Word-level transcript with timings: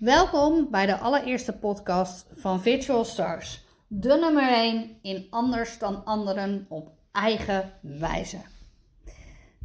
Welkom 0.00 0.70
bij 0.70 0.86
de 0.86 0.98
allereerste 0.98 1.58
podcast 1.58 2.26
van 2.32 2.60
Virtual 2.60 3.04
Stars. 3.04 3.64
De 3.86 4.18
nummer 4.20 4.52
1 4.52 4.98
in 5.02 5.26
anders 5.30 5.78
dan 5.78 6.04
anderen 6.04 6.66
op 6.68 6.92
eigen 7.12 7.72
wijze. 7.82 8.36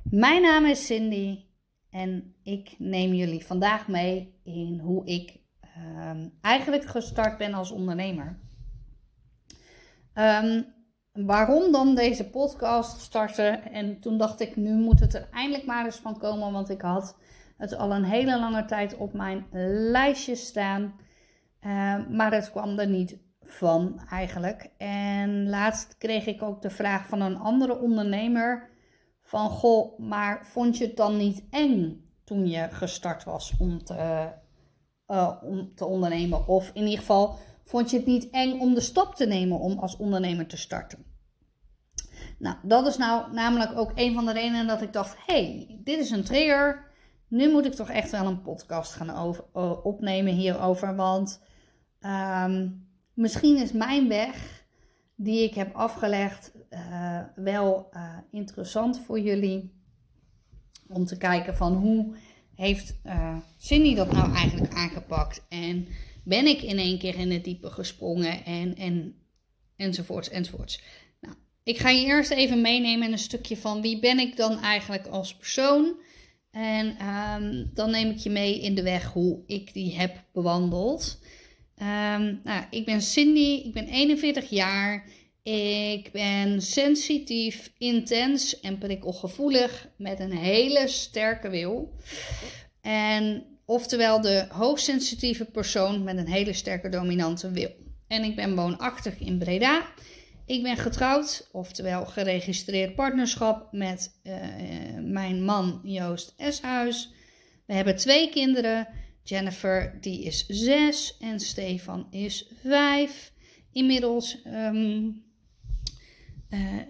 Mijn 0.04 0.42
naam 0.42 0.66
is 0.66 0.86
Cindy 0.86 1.46
en 1.90 2.36
ik 2.44 2.76
neem 2.78 3.14
jullie 3.14 3.46
vandaag 3.46 3.88
mee 3.88 4.40
in 4.44 4.80
hoe 4.84 5.06
ik 5.06 5.40
um, 5.78 6.34
eigenlijk 6.42 6.86
gestart 6.86 7.38
ben 7.38 7.54
als 7.54 7.72
ondernemer. 7.72 8.40
Um, 10.14 10.66
waarom 11.12 11.72
dan 11.72 11.96
deze 11.96 12.30
podcast 12.30 13.00
starten? 13.00 13.72
En 13.72 14.00
toen 14.00 14.18
dacht 14.18 14.40
ik, 14.40 14.56
nu 14.56 14.74
moet 14.74 15.00
het 15.00 15.14
er 15.14 15.28
eindelijk 15.32 15.66
maar 15.66 15.86
eens 15.86 16.00
van 16.00 16.18
komen, 16.18 16.52
want 16.52 16.70
ik 16.70 16.82
had 16.82 17.16
het 17.58 17.78
al 17.78 17.92
een 17.92 18.04
hele 18.04 18.40
lange 18.40 18.66
tijd 18.66 18.98
op 18.98 19.14
mijn 19.14 19.46
lijstje 19.92 20.36
staan. 20.36 20.96
Uh, 21.62 22.08
maar 22.10 22.34
het 22.34 22.52
kwam 22.52 22.80
er 22.80 22.88
niet 22.88 23.18
van 23.42 24.02
eigenlijk. 24.10 24.70
En 24.78 25.50
laatst 25.50 25.98
kreeg 25.98 26.26
ik 26.26 26.42
ook 26.42 26.62
de 26.62 26.70
vraag 26.70 27.08
van 27.08 27.22
een 27.22 27.38
andere 27.38 27.80
ondernemer: 27.80 28.70
van 29.22 29.50
goh, 29.50 30.00
maar 30.00 30.46
vond 30.46 30.78
je 30.78 30.86
het 30.86 30.98
dan 30.98 31.18
niet 31.18 31.44
eng 31.50 32.04
toen 32.24 32.48
je 32.48 32.68
gestart 32.72 33.24
was 33.24 33.54
om 33.60 33.84
te, 33.84 34.30
uh, 35.08 35.32
om 35.44 35.76
te 35.76 35.86
ondernemen? 35.86 36.48
Of 36.48 36.72
in 36.74 36.84
ieder 36.84 37.00
geval, 37.00 37.36
vond 37.64 37.90
je 37.90 37.98
het 37.98 38.06
niet 38.06 38.30
eng 38.30 38.60
om 38.60 38.74
de 38.74 38.82
stap 38.82 39.16
te 39.16 39.26
nemen 39.26 39.60
om 39.60 39.80
als 39.80 39.98
ondernemer 39.98 40.48
te 40.48 40.58
starten? 40.58 41.06
Nou, 42.40 42.56
dat 42.64 42.88
is 42.88 42.98
nou 42.98 43.34
namelijk 43.34 43.78
ook 43.78 43.92
een 43.96 44.14
van 44.14 44.26
de 44.26 44.34
redenen 44.34 44.68
dat 44.68 44.82
ik 44.82 44.94
dacht: 44.94 45.18
hey, 45.26 45.78
dit 45.84 46.00
is 46.00 46.10
een 46.10 46.24
trigger 46.24 46.85
nu 47.28 47.52
moet 47.52 47.66
ik 47.66 47.74
toch 47.74 47.90
echt 47.90 48.12
wel 48.12 48.26
een 48.26 48.42
podcast 48.42 48.94
gaan 48.94 49.36
opnemen 49.84 50.34
hierover. 50.34 50.96
Want 50.96 51.42
ehm, 52.00 52.70
misschien 53.14 53.58
is 53.58 53.72
mijn 53.72 54.08
weg 54.08 54.66
die 55.16 55.44
ik 55.44 55.54
heb 55.54 55.76
afgelegd 55.76 56.52
uh, 56.70 57.22
wel 57.36 57.90
uh, 57.94 58.18
interessant 58.32 59.00
voor 59.00 59.20
jullie. 59.20 59.74
Om 60.88 61.06
te 61.06 61.18
kijken 61.18 61.56
van 61.56 61.74
hoe 61.74 62.16
heeft 62.56 62.96
uh, 63.06 63.38
Cindy 63.58 63.96
dat 63.96 64.12
nou 64.12 64.34
eigenlijk 64.34 64.74
aangepakt. 64.74 65.46
En 65.50 65.88
ben 66.24 66.46
ik 66.46 66.62
in 66.62 66.78
één 66.78 67.00
keer 67.00 67.16
in 67.16 67.32
het 67.32 67.44
diepe 67.44 67.70
gesprongen 67.70 68.46
en, 68.46 68.76
en 68.76 69.16
enzovoorts 69.76 70.30
enzovoorts. 70.30 70.82
Nou, 71.22 71.36
ik 71.64 71.78
ga 71.78 71.90
je 71.90 72.06
eerst 72.06 72.32
even 72.32 72.62
meenemen 72.62 73.08
in 73.08 73.12
een 73.12 73.18
stukje 73.18 73.58
van 73.58 73.82
wie 73.82 74.00
ben 74.00 74.20
ik 74.20 74.38
dan 74.38 74.60
eigenlijk 74.60 75.08
als 75.08 75.36
persoon. 75.36 75.96
En 76.56 77.08
um, 77.08 77.70
dan 77.74 77.92
neem 77.92 78.10
ik 78.10 78.18
je 78.18 78.30
mee 78.30 78.62
in 78.62 78.76
de 78.76 78.84
weg 78.84 79.06
hoe 79.06 79.40
ik 79.48 79.74
die 79.74 79.96
heb 79.96 80.24
bewandeld. 80.34 81.20
Um, 81.82 82.40
nou, 82.44 82.64
ik 82.70 82.86
ben 82.86 83.02
Cindy, 83.02 83.62
ik 83.66 83.74
ben 83.74 83.88
41 83.88 84.50
jaar. 84.50 85.06
Ik 85.44 86.12
ben 86.12 86.62
sensitief, 86.62 87.72
intens 87.78 88.60
en 88.60 88.78
prikkelgevoelig 88.78 89.90
met 89.98 90.20
een 90.20 90.32
hele 90.32 90.88
sterke 90.88 91.50
wil. 91.50 91.94
En 92.82 93.46
oftewel 93.66 94.22
de 94.22 94.46
hoogsensitieve 94.50 95.46
persoon 95.46 96.04
met 96.04 96.18
een 96.18 96.30
hele 96.30 96.54
sterke 96.54 96.90
dominante 96.90 97.52
wil. 97.52 97.72
En 98.08 98.24
ik 98.24 98.36
ben 98.36 98.56
woonachtig 98.56 99.20
in 99.20 99.38
Breda. 99.38 99.86
Ik 100.46 100.64
ben 100.64 100.78
getrouwd, 100.78 101.50
oftewel 101.52 102.06
geregistreerd 102.06 102.96
partnerschap 102.96 103.72
met 103.72 104.20
uh, 104.24 104.34
mijn 105.02 105.44
man 105.44 105.80
Joost 105.84 106.34
Eshuis. 106.38 107.14
We 107.66 107.74
hebben 107.74 107.96
twee 107.96 108.30
kinderen. 108.30 108.88
Jennifer 109.24 109.98
die 110.02 110.24
is 110.24 110.46
zes 110.48 111.18
en 111.20 111.40
Stefan 111.40 112.08
is 112.12 112.52
vijf. 112.64 113.32
Inmiddels 113.72 114.38
um, 114.46 115.24
uh, 116.50 116.82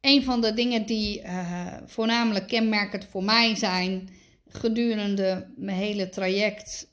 een 0.00 0.22
van 0.22 0.40
de 0.40 0.54
dingen 0.54 0.86
die 0.86 1.22
uh, 1.22 1.76
voornamelijk 1.86 2.46
kenmerkend 2.46 3.04
voor 3.04 3.24
mij 3.24 3.54
zijn 3.54 4.08
gedurende 4.48 5.52
mijn 5.56 5.76
hele 5.76 6.08
traject 6.08 6.88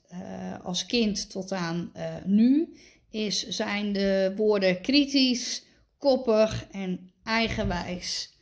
als 0.62 0.86
kind 0.86 1.30
tot 1.30 1.52
aan 1.52 1.92
nu, 2.24 2.76
is, 3.10 3.48
zijn 3.48 3.92
de 3.92 4.32
woorden 4.36 4.80
kritisch, 4.80 5.66
koppig 5.98 6.66
en 6.70 7.12
eigenwijs. 7.24 8.36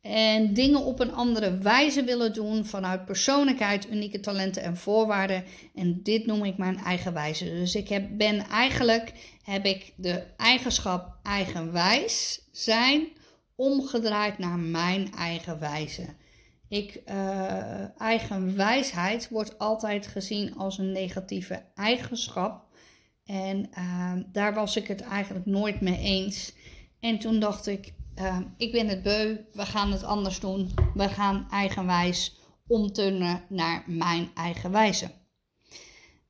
En 0.00 0.54
dingen 0.54 0.84
op 0.84 1.00
een 1.00 1.12
andere 1.12 1.58
wijze 1.58 2.04
willen 2.04 2.32
doen 2.32 2.64
vanuit 2.64 3.04
persoonlijkheid, 3.04 3.90
unieke 3.90 4.20
talenten 4.20 4.62
en 4.62 4.76
voorwaarden. 4.76 5.44
En 5.74 6.02
dit 6.02 6.26
noem 6.26 6.44
ik 6.44 6.56
mijn 6.56 6.78
eigenwijze. 6.78 7.44
Dus 7.44 7.74
ik 7.74 7.88
heb, 7.88 8.08
ben 8.12 8.48
eigenlijk, 8.48 9.12
heb 9.42 9.64
ik 9.64 9.92
de 9.96 10.22
eigenschap 10.36 11.16
eigenwijs 11.22 12.40
zijn 12.52 13.08
omgedraaid 13.56 14.38
naar 14.38 14.58
mijn 14.58 15.12
eigen 15.14 15.58
wijze. 15.58 16.06
Ik, 16.68 17.02
uh, 17.06 18.00
eigenwijsheid 18.00 19.28
wordt 19.28 19.58
altijd 19.58 20.06
gezien 20.06 20.56
als 20.56 20.78
een 20.78 20.92
negatieve 20.92 21.62
eigenschap. 21.74 22.64
En 23.24 23.70
uh, 23.78 24.12
daar 24.32 24.54
was 24.54 24.76
ik 24.76 24.86
het 24.86 25.00
eigenlijk 25.00 25.46
nooit 25.46 25.80
mee 25.80 25.98
eens. 25.98 26.52
En 27.00 27.18
toen 27.18 27.40
dacht 27.40 27.66
ik, 27.66 27.92
uh, 28.18 28.38
ik 28.56 28.72
ben 28.72 28.88
het 28.88 29.02
beu, 29.02 29.36
we 29.52 29.66
gaan 29.66 29.92
het 29.92 30.04
anders 30.04 30.40
doen. 30.40 30.70
We 30.94 31.08
gaan 31.08 31.46
eigenwijs 31.50 32.36
omturnen 32.66 33.44
naar 33.48 33.84
mijn 33.86 34.30
eigen 34.34 34.70
wijze. 34.70 35.10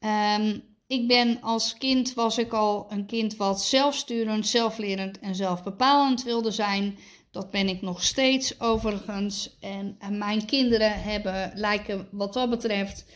Um, 0.01 0.63
ik 0.87 1.09
ben 1.09 1.41
als 1.41 1.75
kind, 1.79 2.15
was 2.15 2.39
ik 2.39 2.53
al 2.53 2.87
een 2.89 3.07
kind 3.07 3.37
wat 3.37 3.63
zelfsturend, 3.63 4.47
zelflerend 4.47 5.19
en 5.19 5.35
zelfbepalend 5.35 6.23
wilde 6.23 6.51
zijn. 6.51 6.99
Dat 7.31 7.51
ben 7.51 7.69
ik 7.69 7.83
nog 7.83 8.03
steeds 8.03 8.61
overigens. 8.61 9.57
En, 9.61 9.97
mijn 10.11 10.45
kinderen 10.45 11.03
hebben, 11.03 11.53
lijken 11.55 12.09
wat 12.11 12.33
dat 12.33 12.51
betreft, 12.51 13.07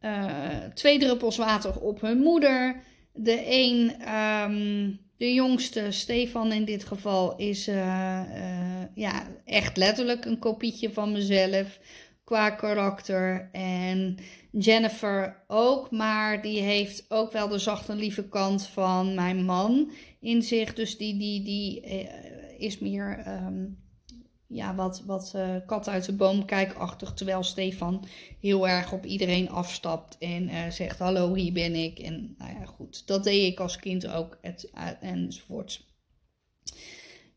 uh, 0.00 0.48
twee 0.74 0.98
druppels 0.98 1.36
water 1.36 1.80
op 1.80 2.00
hun 2.00 2.18
moeder. 2.18 2.82
De 3.12 3.42
een 3.46 4.08
um, 4.14 5.00
de 5.16 5.34
jongste, 5.34 5.90
Stefan 5.90 6.52
in 6.52 6.64
dit 6.64 6.84
geval, 6.84 7.36
is 7.36 7.68
uh, 7.68 7.74
uh, 7.74 8.82
ja, 8.94 9.26
echt 9.44 9.76
letterlijk 9.76 10.24
een 10.24 10.38
kopietje 10.38 10.92
van 10.92 11.12
mezelf 11.12 11.80
qua 12.24 12.50
karakter. 12.50 13.48
En 13.52 14.16
Jennifer 14.50 15.44
ook, 15.46 15.90
maar 15.90 16.42
die 16.42 16.60
heeft 16.60 17.04
ook 17.08 17.32
wel 17.32 17.48
de 17.48 17.58
zachte 17.58 17.94
lieve 17.94 18.28
kant 18.28 18.66
van 18.66 19.14
mijn 19.14 19.44
man 19.44 19.90
in 20.20 20.42
zich. 20.42 20.74
Dus 20.74 20.96
die, 20.96 21.18
die, 21.18 21.42
die 21.42 21.86
uh, 21.86 22.08
is 22.58 22.78
meer 22.78 23.24
um, 23.26 23.83
ja, 24.54 24.74
wat, 24.74 25.02
wat 25.06 25.32
uh, 25.36 25.56
kat 25.66 25.88
uit 25.88 26.04
de 26.04 26.12
boom 26.12 26.44
kijkachtig. 26.44 27.12
Terwijl 27.14 27.42
Stefan 27.42 28.04
heel 28.40 28.68
erg 28.68 28.92
op 28.92 29.04
iedereen 29.04 29.50
afstapt 29.50 30.18
en 30.18 30.48
uh, 30.48 30.68
zegt: 30.70 30.98
Hallo, 30.98 31.34
hier 31.34 31.52
ben 31.52 31.74
ik. 31.74 31.98
En 31.98 32.34
nou 32.38 32.52
ja, 32.58 32.64
goed, 32.64 33.06
dat 33.06 33.24
deed 33.24 33.52
ik 33.52 33.60
als 33.60 33.76
kind 33.76 34.08
ook. 34.08 34.38
Het, 34.40 34.70
uh, 34.74 34.88
enzovoort. 35.00 35.84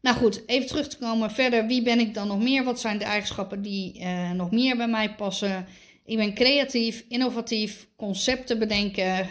Nou 0.02 0.18
goed, 0.18 0.44
even 0.48 0.68
terug 0.68 0.88
te 0.88 0.98
komen 0.98 1.32
verder. 1.32 1.68
Wie 1.68 1.82
ben 1.82 2.00
ik 2.00 2.14
dan 2.14 2.28
nog 2.28 2.40
meer? 2.40 2.64
Wat 2.64 2.80
zijn 2.80 2.98
de 2.98 3.06
eigenschappen 3.06 3.62
die 3.62 4.06
nog 4.34 4.52
meer 4.52 4.78
bij 4.78 4.88
mij 4.88 5.16
passen? 5.16 5.66
Ik 6.06 6.18
ben 6.18 6.34
creatief, 6.34 7.06
innovatief, 7.08 7.88
concepten 7.96 8.60
bedenken. 8.60 9.28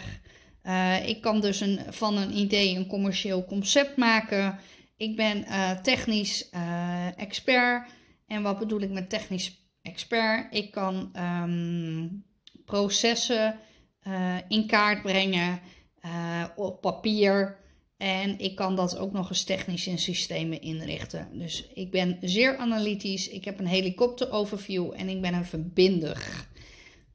ik 1.05 1.21
kan 1.21 1.41
dus 1.41 1.61
een, 1.61 1.79
van 1.89 2.17
een 2.17 2.37
idee 2.37 2.75
een 2.75 2.87
commercieel 2.87 3.45
concept 3.45 3.97
maken. 3.97 4.59
Ik 4.97 5.15
ben 5.15 5.37
uh, 5.37 5.71
technisch 5.71 6.49
uh, 6.53 7.19
expert. 7.19 7.89
En 8.27 8.41
wat 8.41 8.59
bedoel 8.59 8.81
ik 8.81 8.89
met 8.89 9.09
technisch 9.09 9.69
expert? 9.81 10.53
Ik 10.53 10.71
kan 10.71 11.11
um, 11.15 12.25
processen 12.65 13.59
uh, 14.07 14.35
in 14.47 14.67
kaart 14.67 15.01
brengen 15.01 15.59
op 16.55 16.81
papier. 16.81 17.57
En 17.97 18.39
ik 18.39 18.55
kan 18.55 18.75
dat 18.75 18.97
ook 18.97 19.11
nog 19.11 19.29
eens 19.29 19.43
technisch 19.43 19.87
in 19.87 19.99
systemen 19.99 20.61
inrichten. 20.61 21.29
Dus 21.31 21.67
ik 21.73 21.91
ben 21.91 22.17
zeer 22.21 22.57
analytisch. 22.57 23.29
Ik 23.29 23.45
heb 23.45 23.59
een 23.59 23.67
helikopter-overview 23.67 24.93
en 24.95 25.09
ik 25.09 25.21
ben 25.21 25.33
een 25.33 25.45
verbinder. 25.45 26.47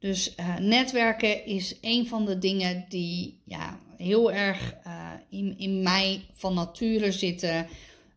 Dus 0.03 0.35
netwerken 0.59 1.45
is 1.45 1.75
een 1.81 2.07
van 2.07 2.25
de 2.25 2.37
dingen 2.37 2.85
die 2.89 3.41
ja, 3.45 3.79
heel 3.97 4.31
erg 4.31 4.75
uh, 4.87 5.09
in, 5.29 5.55
in 5.57 5.81
mij 5.81 6.21
van 6.33 6.53
nature 6.53 7.11
zitten. 7.11 7.67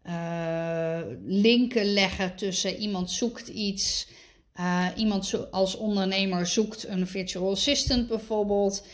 Uh, 0.06 0.98
linken 1.26 1.84
leggen 1.92 2.36
tussen 2.36 2.76
iemand 2.76 3.10
zoekt 3.10 3.48
iets. 3.48 4.08
Iemand 4.96 5.26
zo, 5.26 5.46
als 5.50 5.76
ondernemer 5.76 6.46
zoekt 6.46 6.88
een 6.88 7.06
virtual 7.06 7.50
assistant 7.50 8.08
bijvoorbeeld. 8.08 8.86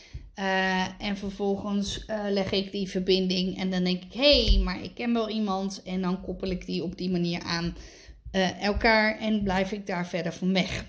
en 0.99 1.17
vervolgens 1.17 2.05
leg 2.31 2.53
ik 2.53 2.73
die 2.73 2.89
verbinding 2.89 3.59
en 3.59 3.71
dan 3.71 3.85
denk 3.85 4.03
ik, 4.03 4.12
hé, 4.12 4.44
hey, 4.44 4.59
maar 4.59 4.83
ik 4.83 4.94
ken 4.94 5.12
wel 5.12 5.29
iemand. 5.29 5.83
En 5.83 6.03
dan 6.03 6.23
koppel 6.23 6.50
ik 6.50 6.67
die 6.67 6.83
op 6.83 6.97
die 6.99 7.11
manier 7.11 7.43
aan 7.43 7.77
elkaar 8.61 9.19
en 9.19 9.43
blijf 9.43 9.73
ik 9.73 9.87
daar 9.87 10.06
verder 10.06 10.33
van 10.33 10.53
weg. 10.53 10.85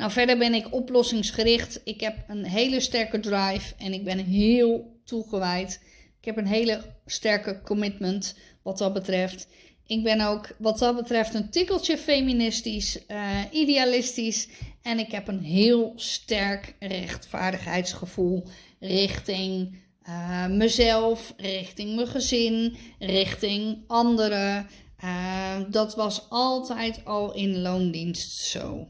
Nou, 0.00 0.12
verder 0.12 0.38
ben 0.38 0.54
ik 0.54 0.74
oplossingsgericht. 0.74 1.80
Ik 1.84 2.00
heb 2.00 2.16
een 2.28 2.44
hele 2.44 2.80
sterke 2.80 3.20
drive 3.20 3.74
en 3.78 3.92
ik 3.92 4.04
ben 4.04 4.18
heel 4.18 5.00
toegewijd. 5.04 5.80
Ik 6.20 6.24
heb 6.24 6.36
een 6.36 6.46
hele 6.46 6.80
sterke 7.06 7.60
commitment 7.62 8.38
wat 8.62 8.78
dat 8.78 8.92
betreft. 8.92 9.48
Ik 9.86 10.02
ben 10.02 10.20
ook 10.20 10.54
wat 10.58 10.78
dat 10.78 10.96
betreft 10.96 11.34
een 11.34 11.50
tikkeltje 11.50 11.96
feministisch, 11.96 12.98
uh, 13.08 13.38
idealistisch. 13.50 14.48
En 14.82 14.98
ik 14.98 15.10
heb 15.10 15.28
een 15.28 15.42
heel 15.42 15.92
sterk 15.96 16.74
rechtvaardigheidsgevoel 16.78 18.46
richting 18.78 19.78
uh, 20.08 20.46
mezelf, 20.46 21.34
richting 21.36 21.94
mijn 21.94 22.08
gezin, 22.08 22.76
richting 22.98 23.84
anderen. 23.86 24.66
Uh, 25.04 25.56
dat 25.70 25.94
was 25.94 26.26
altijd 26.28 27.04
al 27.04 27.34
in 27.34 27.60
loondienst 27.60 28.30
zo. 28.30 28.88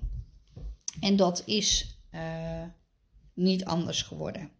En 1.01 1.17
dat 1.17 1.43
is 1.47 1.99
niet 3.35 3.65
anders 3.65 4.03
geworden. 4.03 4.51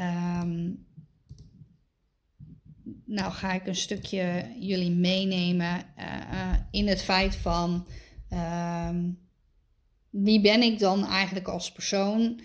Um, 0.00 0.86
nou 3.04 3.32
ga 3.32 3.52
ik 3.52 3.66
een 3.66 3.76
stukje 3.76 4.54
jullie 4.60 4.90
meenemen 4.90 5.86
uh, 5.98 6.52
in 6.70 6.88
het 6.88 7.02
feit 7.02 7.36
van 7.36 7.86
uh, 8.32 8.90
wie 10.10 10.40
ben 10.40 10.62
ik 10.62 10.78
dan 10.78 11.06
eigenlijk 11.06 11.48
als 11.48 11.72
persoon? 11.72 12.40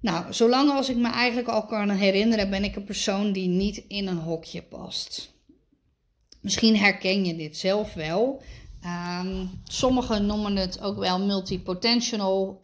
Nou, 0.00 0.32
zolang 0.32 0.70
als 0.70 0.88
ik 0.88 0.96
me 0.96 1.10
eigenlijk 1.10 1.48
al 1.48 1.66
kan 1.66 1.90
herinneren, 1.90 2.50
ben 2.50 2.64
ik 2.64 2.76
een 2.76 2.84
persoon 2.84 3.32
die 3.32 3.48
niet 3.48 3.76
in 3.76 4.06
een 4.06 4.18
hokje 4.18 4.62
past. 4.62 5.34
Misschien 6.40 6.76
herken 6.76 7.24
je 7.24 7.36
dit 7.36 7.56
zelf 7.56 7.94
wel. 7.94 8.42
Um, 8.84 9.50
sommigen 9.64 10.26
noemen 10.26 10.56
het 10.56 10.80
ook 10.80 10.98
wel 10.98 11.20
multipotential. 11.20 12.60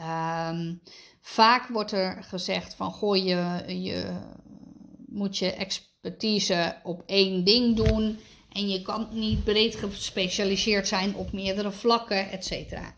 Um, 0.51 0.81
vaak 1.21 1.69
wordt 1.69 1.93
er 1.93 2.23
gezegd 2.23 2.75
van 2.75 2.91
goh, 2.91 3.17
je, 3.17 3.63
je 3.67 4.21
moet 5.07 5.39
je 5.39 5.53
expertise 5.53 6.77
op 6.83 7.03
één 7.07 7.45
ding 7.45 7.77
doen. 7.77 8.19
En 8.53 8.69
je 8.69 8.83
kan 8.83 9.09
niet 9.11 9.45
breed 9.45 9.77
gespecialiseerd 9.77 10.89
zijn 10.89 11.15
op 11.15 11.33
meerdere 11.33 11.71
vlakken, 11.71 12.31
et 12.31 12.45
cetera. 12.45 12.95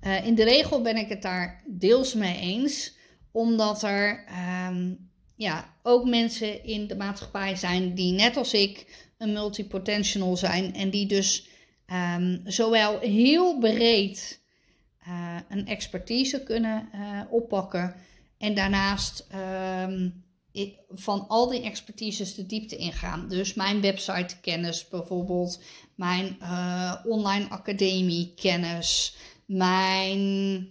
Uh, 0.00 0.26
in 0.26 0.34
de 0.34 0.44
regel 0.44 0.82
ben 0.82 0.96
ik 0.96 1.08
het 1.08 1.22
daar 1.22 1.62
deels 1.66 2.14
mee 2.14 2.38
eens, 2.38 2.96
omdat 3.32 3.82
er 3.82 4.24
um, 4.68 5.10
ja, 5.36 5.74
ook 5.82 6.04
mensen 6.04 6.64
in 6.64 6.86
de 6.86 6.96
maatschappij 6.96 7.56
zijn 7.56 7.94
die 7.94 8.12
net 8.12 8.36
als 8.36 8.52
ik 8.52 9.06
een 9.18 9.32
multipotential 9.32 10.36
zijn 10.36 10.74
en 10.74 10.90
die 10.90 11.06
dus 11.06 11.48
um, 11.92 12.40
zowel 12.44 12.98
heel 12.98 13.58
breed 13.58 14.42
uh, 15.08 15.36
een 15.48 15.66
expertise 15.66 16.42
kunnen 16.42 16.88
uh, 16.94 17.20
oppakken 17.30 17.94
en 18.38 18.54
daarnaast 18.54 19.26
um, 19.34 20.22
van 20.88 21.28
al 21.28 21.48
die 21.48 21.62
expertises 21.62 22.34
de 22.34 22.46
diepte 22.46 22.76
ingaan. 22.76 23.28
Dus 23.28 23.54
mijn 23.54 23.80
website 23.80 24.40
kennis 24.40 24.88
bijvoorbeeld, 24.88 25.62
mijn 25.94 26.36
uh, 26.40 26.94
online 27.04 27.48
academie 27.48 28.32
kennis, 28.34 29.16
mijn 29.46 30.68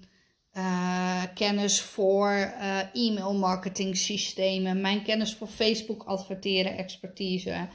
kennis 1.33 1.81
voor 1.81 2.53
e-mail 2.93 3.33
marketing 3.33 3.97
systemen, 3.97 4.81
mijn 4.81 5.03
kennis 5.03 5.33
voor 5.33 5.47
Facebook 5.47 6.03
adverteren 6.03 6.77
expertise. 6.77 7.67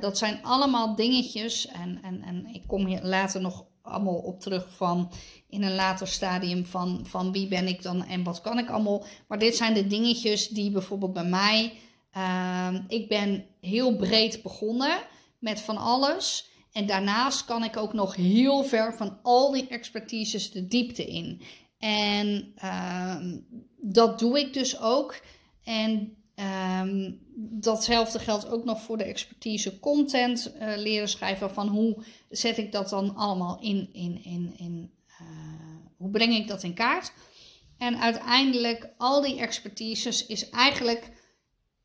Dat 0.00 0.18
zijn 0.18 0.42
allemaal 0.42 0.94
dingetjes 0.94 1.66
en, 1.66 1.98
en, 2.02 2.22
en 2.22 2.46
ik 2.46 2.62
kom 2.66 2.86
hier 2.86 3.02
later 3.02 3.40
nog 3.40 3.64
allemaal 3.82 4.18
op 4.18 4.40
terug 4.40 4.74
van 4.76 5.12
in 5.48 5.62
een 5.62 5.74
later 5.74 6.08
stadium 6.08 6.66
van, 6.66 7.00
van 7.06 7.32
wie 7.32 7.48
ben 7.48 7.66
ik 7.66 7.82
dan 7.82 8.04
en 8.04 8.22
wat 8.22 8.40
kan 8.40 8.58
ik 8.58 8.70
allemaal. 8.70 9.04
Maar 9.28 9.38
dit 9.38 9.56
zijn 9.56 9.74
de 9.74 9.86
dingetjes 9.86 10.48
die 10.48 10.70
bijvoorbeeld 10.70 11.12
bij 11.12 11.24
mij, 11.24 11.72
uh, 12.16 12.74
ik 12.88 13.08
ben 13.08 13.44
heel 13.60 13.96
breed 13.96 14.42
begonnen 14.42 14.98
met 15.38 15.60
van 15.60 15.76
alles. 15.76 16.48
En 16.72 16.86
daarnaast 16.86 17.44
kan 17.44 17.64
ik 17.64 17.76
ook 17.76 17.92
nog 17.92 18.16
heel 18.16 18.64
ver 18.64 18.96
van 18.96 19.18
al 19.22 19.52
die 19.52 19.68
expertises 19.68 20.50
de 20.52 20.66
diepte 20.66 21.06
in. 21.06 21.42
En 21.78 22.52
uh, 22.64 23.16
dat 23.76 24.18
doe 24.18 24.38
ik 24.38 24.52
dus 24.52 24.80
ook. 24.80 25.20
En 25.64 26.16
Um, 26.80 27.20
datzelfde 27.36 28.18
geldt 28.18 28.50
ook 28.50 28.64
nog 28.64 28.82
voor 28.82 28.98
de 28.98 29.04
expertise 29.04 29.80
content 29.80 30.52
uh, 30.54 30.76
leren 30.76 31.08
schrijven. 31.08 31.50
Van 31.50 31.68
hoe 31.68 32.04
zet 32.28 32.58
ik 32.58 32.72
dat 32.72 32.88
dan 32.88 33.16
allemaal 33.16 33.60
in, 33.60 33.88
in, 33.92 34.24
in, 34.24 34.54
in 34.56 34.90
uh, 35.20 35.26
hoe 35.96 36.10
breng 36.10 36.34
ik 36.34 36.48
dat 36.48 36.62
in 36.62 36.74
kaart? 36.74 37.12
En 37.78 37.96
uiteindelijk, 37.96 38.88
al 38.96 39.20
die 39.20 39.38
expertises 39.38 40.26
is 40.26 40.50
eigenlijk 40.50 41.12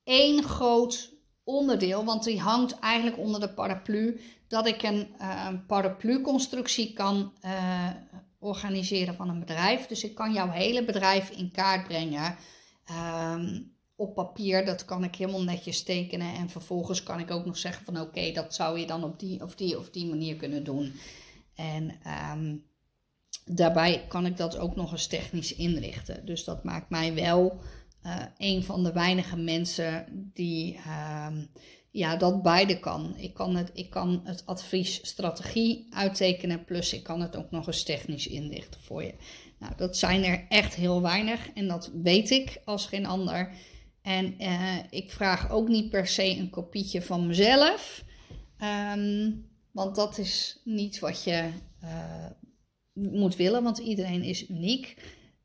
één 0.04 0.44
groot 0.44 1.14
onderdeel, 1.44 2.06
want 2.06 2.24
die 2.24 2.40
hangt 2.40 2.80
eigenlijk 2.80 3.18
onder 3.18 3.40
de 3.40 3.54
paraplu, 3.54 4.22
dat 4.48 4.68
ik 4.68 4.84
een 4.84 5.16
uh, 5.22 5.48
paraplu-constructie 5.68 6.94
kan 6.94 7.34
organiseren 8.40 9.16
van 9.16 9.30
een 9.30 9.40
bedrijf. 9.40 9.86
Dus 9.86 10.04
ik 10.04 10.16
kan 10.16 10.34
jouw 10.34 10.50
hele 10.50 10.86
bedrijf 10.86 11.30
in 11.30 11.52
kaart 11.52 11.88
brengen. 11.88 12.36
Um, 13.34 13.74
op 13.96 14.16
papier, 14.16 14.66
dat 14.66 14.86
kan 14.86 15.04
ik 15.04 15.16
helemaal 15.16 15.44
netjes 15.44 15.84
tekenen. 15.84 16.34
En 16.34 16.50
vervolgens 16.50 17.04
kan 17.04 17.20
ik 17.20 17.32
ook 17.32 17.46
nog 17.46 17.58
zeggen 17.58 17.86
van 17.86 18.00
oké, 18.00 18.32
dat 18.32 18.56
zou 18.56 18.80
je 18.80 18.88
dan 18.88 19.04
op 19.04 19.20
die 19.20 19.42
of 19.42 19.56
die 19.56 19.78
of 19.78 19.90
die 19.90 20.06
manier 20.06 20.36
kunnen 20.36 20.64
doen. 20.64 20.94
En 21.56 21.92
um, 22.34 22.66
daarbij 23.46 24.06
kan 24.08 24.26
ik 24.26 24.38
dat 24.38 24.58
ook 24.58 24.76
nog 24.76 24.92
eens 24.92 25.08
technisch 25.08 25.56
inrichten. 25.56 26.26
Dus 26.26 26.44
dat 26.44 26.64
maakt 26.64 26.90
mij 26.90 27.14
wel 27.14 27.60
uh, 28.06 28.22
een 28.38 28.64
van 28.64 28.84
de 28.84 28.92
weinige 28.92 29.38
mensen 29.38 30.06
die 30.34 30.80
um, 31.28 31.50
ja, 31.92 32.16
dat 32.16 32.42
beide 32.42 32.80
kan. 32.80 33.16
Ik 33.18 33.34
kan 33.34 33.56
het, 33.56 33.72
ik 33.74 33.90
kan 33.90 34.22
het 34.24 34.46
advies 34.46 35.08
strategie 35.08 35.88
uittekenen, 35.90 36.66
plus 36.66 36.94
ik 36.94 37.04
kan 37.04 37.22
het 37.22 37.36
ook 37.36 37.52
nog 37.52 37.68
eens 37.68 37.84
technisch 37.84 38.28
inrichten 38.28 38.82
voor 38.82 39.04
je. 39.04 39.14
Nou, 39.60 39.74
dat 39.76 39.98
zijn 39.98 40.24
er 40.24 40.46
echt 40.50 40.76
heel 40.76 41.02
weinig 41.02 41.50
en 41.54 41.68
dat 41.68 41.92
weet 42.02 42.30
ik 42.30 42.62
als 42.66 42.86
geen 42.86 43.06
ander. 43.06 43.52
En 44.06 44.36
uh, 44.42 44.78
ik 44.90 45.12
vraag 45.12 45.52
ook 45.52 45.68
niet 45.68 45.90
per 45.90 46.08
se 46.08 46.38
een 46.38 46.50
kopietje 46.50 47.02
van 47.02 47.28
mezelf. 47.28 48.04
Um, 48.98 49.50
want 49.72 49.96
dat 49.96 50.18
is 50.18 50.62
niet 50.64 51.00
wat 51.00 51.24
je 51.24 51.50
uh, 51.84 52.26
moet 52.94 53.36
willen, 53.36 53.64
want 53.64 53.78
iedereen 53.78 54.24
is 54.24 54.50
uniek. 54.50 54.98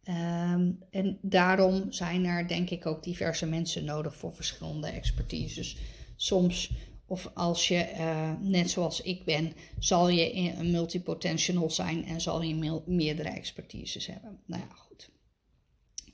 Um, 0.04 0.78
en 0.90 1.18
daarom 1.22 1.92
zijn 1.92 2.24
er 2.24 2.48
denk 2.48 2.70
ik 2.70 2.86
ook 2.86 3.02
diverse 3.02 3.46
mensen 3.46 3.84
nodig 3.84 4.16
voor 4.16 4.34
verschillende 4.34 4.88
expertises. 4.88 5.76
Soms, 6.16 6.72
of 7.06 7.30
als 7.34 7.68
je 7.68 7.90
uh, 7.98 8.32
net 8.40 8.70
zoals 8.70 9.00
ik 9.00 9.24
ben, 9.24 9.52
zal 9.78 10.08
je 10.08 10.34
een 10.34 10.70
multipotential 10.70 11.70
zijn 11.70 12.04
en 12.04 12.20
zal 12.20 12.42
je 12.42 12.82
meerdere 12.86 13.28
expertises 13.28 14.06
hebben. 14.06 14.40
Nou 14.46 14.62
ja. 14.62 14.89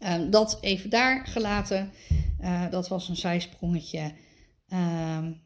Um, 0.00 0.30
dat 0.30 0.58
even 0.60 0.90
daar 0.90 1.26
gelaten. 1.26 1.92
Uh, 2.40 2.70
dat 2.70 2.88
was 2.88 3.08
een 3.08 3.16
zijsprongetje. 3.16 4.14
Um, 4.68 5.42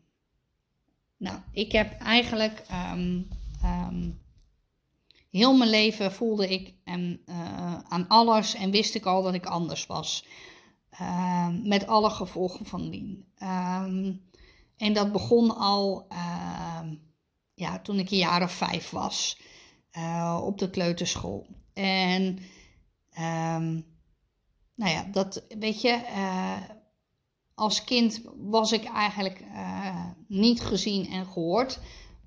nou, 1.17 1.39
ik 1.53 1.73
heb 1.73 1.93
eigenlijk 1.93 2.63
um, 2.95 3.29
heel 5.31 5.57
mijn 5.57 5.71
leven 5.71 6.13
voelde 6.13 6.49
ik 6.49 6.75
en, 6.85 7.21
uh, 7.27 7.79
aan 7.79 8.09
alles 8.09 8.55
en 8.55 8.71
wist 8.71 8.95
ik 8.95 9.05
al 9.05 9.23
dat 9.23 9.35
ik 9.35 9.47
anders 9.47 9.87
was. 9.87 10.27
met 11.63 11.87
alle 11.87 12.11
gevolgen 12.11 12.67
van 12.67 12.91
dien. 12.91 13.25
en 14.77 14.93
dat 14.93 15.13
begon 15.13 15.57
al 15.57 16.07
ja, 17.55 17.79
toen 17.79 17.99
ik 17.99 18.11
een 18.11 18.19
jaar 18.19 18.43
of 18.43 18.53
vijf 18.53 18.91
was 18.91 19.39
uh, 19.97 20.41
op 20.45 20.59
de 20.59 20.71
kleuterschool. 20.71 21.47
En 21.75 22.39
nou 24.81 24.93
ja, 24.93 25.05
dat 25.13 25.45
weet 25.59 25.81
je, 25.81 26.03
uh, 26.15 26.61
als 27.55 27.85
kind 27.85 28.21
was 28.37 28.73
ik 28.73 28.85
eigenlijk 28.85 29.41
uh, 29.41 30.07
niet 30.29 30.61
gezien 30.61 31.07
en 31.07 31.27
gehoord. 31.27 31.79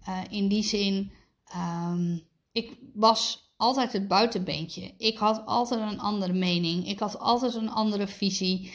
Uh, 0.09 0.19
in 0.29 0.47
die 0.47 0.63
zin, 0.63 1.11
um, 1.55 2.27
ik 2.51 2.77
was 2.93 3.51
altijd 3.57 3.93
het 3.93 4.07
buitenbeentje. 4.07 4.93
Ik 4.97 5.17
had 5.17 5.45
altijd 5.45 5.91
een 5.91 5.99
andere 5.99 6.33
mening. 6.33 6.87
Ik 6.87 6.99
had 6.99 7.19
altijd 7.19 7.53
een 7.53 7.69
andere 7.69 8.07
visie. 8.07 8.73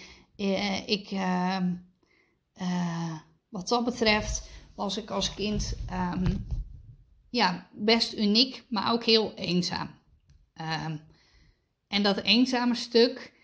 ik, 0.87 1.11
ehm, 1.11 1.75
wat 3.49 3.69
dat 3.69 3.85
betreft, 3.85 4.49
was 4.75 4.97
ik 4.97 5.11
als 5.11 5.35
kind 5.35 5.75
um, 5.93 6.47
ja, 7.31 7.69
best 7.73 8.13
uniek, 8.13 8.65
maar 8.69 8.93
ook 8.93 9.05
heel 9.05 9.35
eenzaam. 9.35 9.91
en 11.89 12.03
dat 12.03 12.17
eenzame 12.17 12.75
stuk 12.75 13.37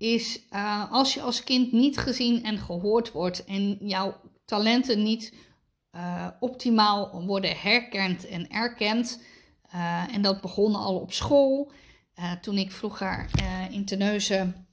is 0.00 0.40
uh, 0.50 0.92
als 0.92 1.14
je 1.14 1.20
als 1.20 1.44
kind 1.44 1.72
niet 1.72 1.98
gezien 1.98 2.44
en 2.44 2.58
gehoord 2.58 3.12
wordt 3.12 3.44
en 3.44 3.76
jouw 3.80 4.20
talenten 4.44 5.02
niet 5.02 5.34
uh, 5.96 6.26
optimaal 6.40 7.24
worden 7.26 7.56
herkend 7.56 8.26
en 8.26 8.50
erkend. 8.50 9.22
Uh, 9.74 10.14
en 10.14 10.22
dat 10.22 10.40
begon 10.40 10.74
al 10.74 10.98
op 11.00 11.12
school. 11.12 11.72
toen 12.40 12.56
ik 12.58 12.72
vroeger 12.72 13.30
in 13.70 13.84
Terneuzen 13.84 14.66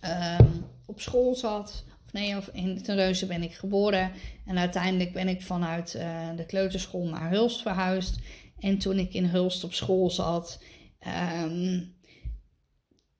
ehm, 0.00 0.50
op 0.86 1.00
school 1.00 1.34
zat. 1.34 1.84
Of 2.04 2.12
nee, 2.12 2.36
of 2.36 2.48
in 2.52 2.82
Terneuzen 2.82 3.28
ben 3.28 3.42
ik 3.42 3.52
geboren. 3.52 4.12
En 4.46 4.58
uiteindelijk 4.58 5.12
ben 5.12 5.28
ik 5.28 5.42
vanuit 5.42 5.92
de 6.36 6.44
kleuterschool 6.46 7.08
naar 7.08 7.30
Hulst 7.30 7.62
verhuisd. 7.62 8.18
En 8.58 8.78
toen 8.78 8.98
ik 8.98 9.14
in 9.14 9.24
Hulst 9.24 9.64
op 9.64 9.72
school 9.72 10.10
zat, 10.10 10.62
ehm, 10.98 11.80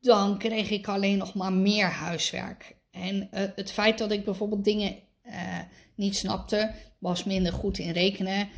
dan 0.01 0.39
kreeg 0.39 0.71
ik 0.71 0.89
alleen 0.89 1.19
nog 1.19 1.35
maar 1.35 1.53
meer 1.53 1.87
huiswerk. 1.87 2.77
En 2.91 3.17
uh, 3.17 3.41
het 3.55 3.73
feit 3.73 3.99
dat 3.99 4.11
ik 4.11 4.25
bijvoorbeeld 4.25 4.65
dingen 4.65 4.97
uh, 5.27 5.59
niet 5.95 6.17
snapte, 6.17 6.71
was 6.99 7.25
minder 7.25 7.53
goed 7.53 7.79
in 7.79 7.91
rekenen 7.91 8.49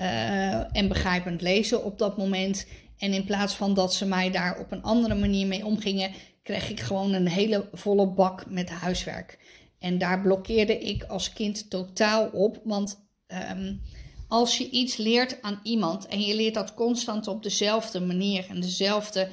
uh, 0.00 0.76
en 0.76 0.88
begrijpend 0.88 1.40
lezen 1.40 1.84
op 1.84 1.98
dat 1.98 2.16
moment. 2.16 2.66
En 2.98 3.12
in 3.12 3.24
plaats 3.24 3.54
van 3.54 3.74
dat 3.74 3.94
ze 3.94 4.06
mij 4.06 4.30
daar 4.30 4.58
op 4.58 4.72
een 4.72 4.82
andere 4.82 5.14
manier 5.14 5.46
mee 5.46 5.66
omgingen, 5.66 6.10
kreeg 6.42 6.70
ik 6.70 6.80
gewoon 6.80 7.12
een 7.12 7.28
hele 7.28 7.68
volle 7.72 8.06
bak 8.06 8.50
met 8.50 8.70
huiswerk. 8.70 9.38
En 9.78 9.98
daar 9.98 10.20
blokkeerde 10.20 10.78
ik 10.78 11.02
als 11.02 11.32
kind 11.32 11.70
totaal 11.70 12.28
op, 12.28 12.60
want 12.64 13.08
um, 13.50 13.80
als 14.28 14.58
je 14.58 14.70
iets 14.70 14.96
leert 14.96 15.42
aan 15.42 15.60
iemand 15.62 16.06
en 16.06 16.20
je 16.20 16.34
leert 16.34 16.54
dat 16.54 16.74
constant 16.74 17.26
op 17.26 17.42
dezelfde 17.42 18.00
manier 18.00 18.46
en 18.48 18.60
dezelfde 18.60 19.28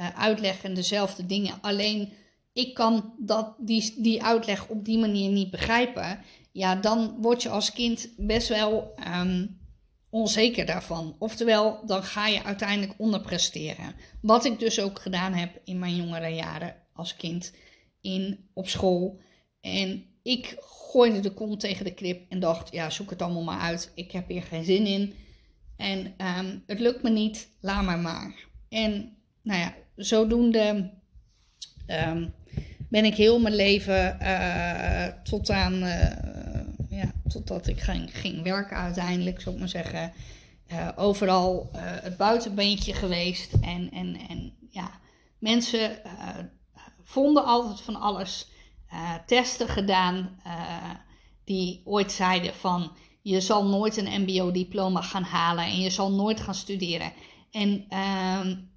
uh, 0.00 0.18
uitleg 0.18 0.62
en 0.62 0.74
dezelfde 0.74 1.26
dingen, 1.26 1.58
alleen 1.60 2.12
ik 2.52 2.74
kan 2.74 3.14
dat, 3.18 3.54
die, 3.58 3.94
die 4.02 4.22
uitleg 4.22 4.68
op 4.68 4.84
die 4.84 4.98
manier 4.98 5.30
niet 5.30 5.50
begrijpen, 5.50 6.20
ja, 6.52 6.76
dan 6.76 7.16
word 7.20 7.42
je 7.42 7.48
als 7.48 7.72
kind 7.72 8.08
best 8.16 8.48
wel 8.48 8.94
um, 9.16 9.60
onzeker 10.10 10.66
daarvan. 10.66 11.16
Oftewel, 11.18 11.86
dan 11.86 12.02
ga 12.02 12.26
je 12.26 12.44
uiteindelijk 12.44 12.94
onderpresteren. 12.98 13.94
Wat 14.20 14.44
ik 14.44 14.58
dus 14.58 14.80
ook 14.80 15.00
gedaan 15.00 15.32
heb 15.32 15.60
in 15.64 15.78
mijn 15.78 15.96
jongere 15.96 16.28
jaren 16.28 16.76
als 16.92 17.16
kind 17.16 17.52
in, 18.00 18.48
op 18.54 18.68
school. 18.68 19.20
En 19.60 20.04
ik 20.22 20.56
gooide 20.60 21.20
de 21.20 21.34
kont 21.34 21.60
tegen 21.60 21.84
de 21.84 21.94
krip 21.94 22.30
en 22.30 22.40
dacht, 22.40 22.72
ja, 22.72 22.90
zoek 22.90 23.10
het 23.10 23.22
allemaal 23.22 23.42
maar 23.42 23.60
uit. 23.60 23.92
Ik 23.94 24.12
heb 24.12 24.28
hier 24.28 24.42
geen 24.42 24.64
zin 24.64 24.86
in. 24.86 25.14
En 25.76 26.14
um, 26.38 26.62
het 26.66 26.80
lukt 26.80 27.02
me 27.02 27.10
niet, 27.10 27.48
laat 27.60 27.84
maar 27.84 27.98
maar. 27.98 28.48
En 28.68 29.16
nou 29.42 29.60
ja, 29.60 29.74
zodoende 29.96 30.90
um, 31.86 32.34
ben 32.88 33.04
ik 33.04 33.14
heel 33.14 33.40
mijn 33.40 33.54
leven 33.54 34.18
uh, 34.22 35.06
tot 35.22 35.50
aan, 35.50 35.74
uh, 35.82 36.10
ja, 36.88 37.12
totdat 37.28 37.66
ik 37.66 37.80
ging, 37.80 38.18
ging 38.18 38.42
werken 38.42 38.76
uiteindelijk, 38.76 39.40
zou 39.40 39.54
ik 39.54 39.60
maar 39.60 39.70
zeggen. 39.70 40.12
Uh, 40.72 40.88
overal 40.96 41.70
het 41.76 42.16
buitenbeentje 42.16 42.92
geweest. 42.92 43.52
En, 43.60 43.90
en, 43.90 44.16
en 44.28 44.52
ja, 44.70 44.90
mensen 45.38 45.90
vonden 47.02 47.44
altijd 47.44 47.80
van 47.80 47.96
alles. 47.96 48.48
testen 49.26 49.68
gedaan 49.68 50.40
die 51.44 51.82
ooit 51.84 52.12
zeiden 52.12 52.54
van 52.54 52.92
je 53.22 53.40
zal 53.40 53.64
nooit 53.64 53.96
een 53.96 54.22
MBO-diploma 54.22 55.00
gaan 55.00 55.22
halen 55.22 55.64
en 55.64 55.80
je 55.80 55.90
zal 55.90 56.12
nooit 56.12 56.40
gaan 56.40 56.54
studeren. 56.54 57.12
En 57.50 57.86
um, 57.98 58.70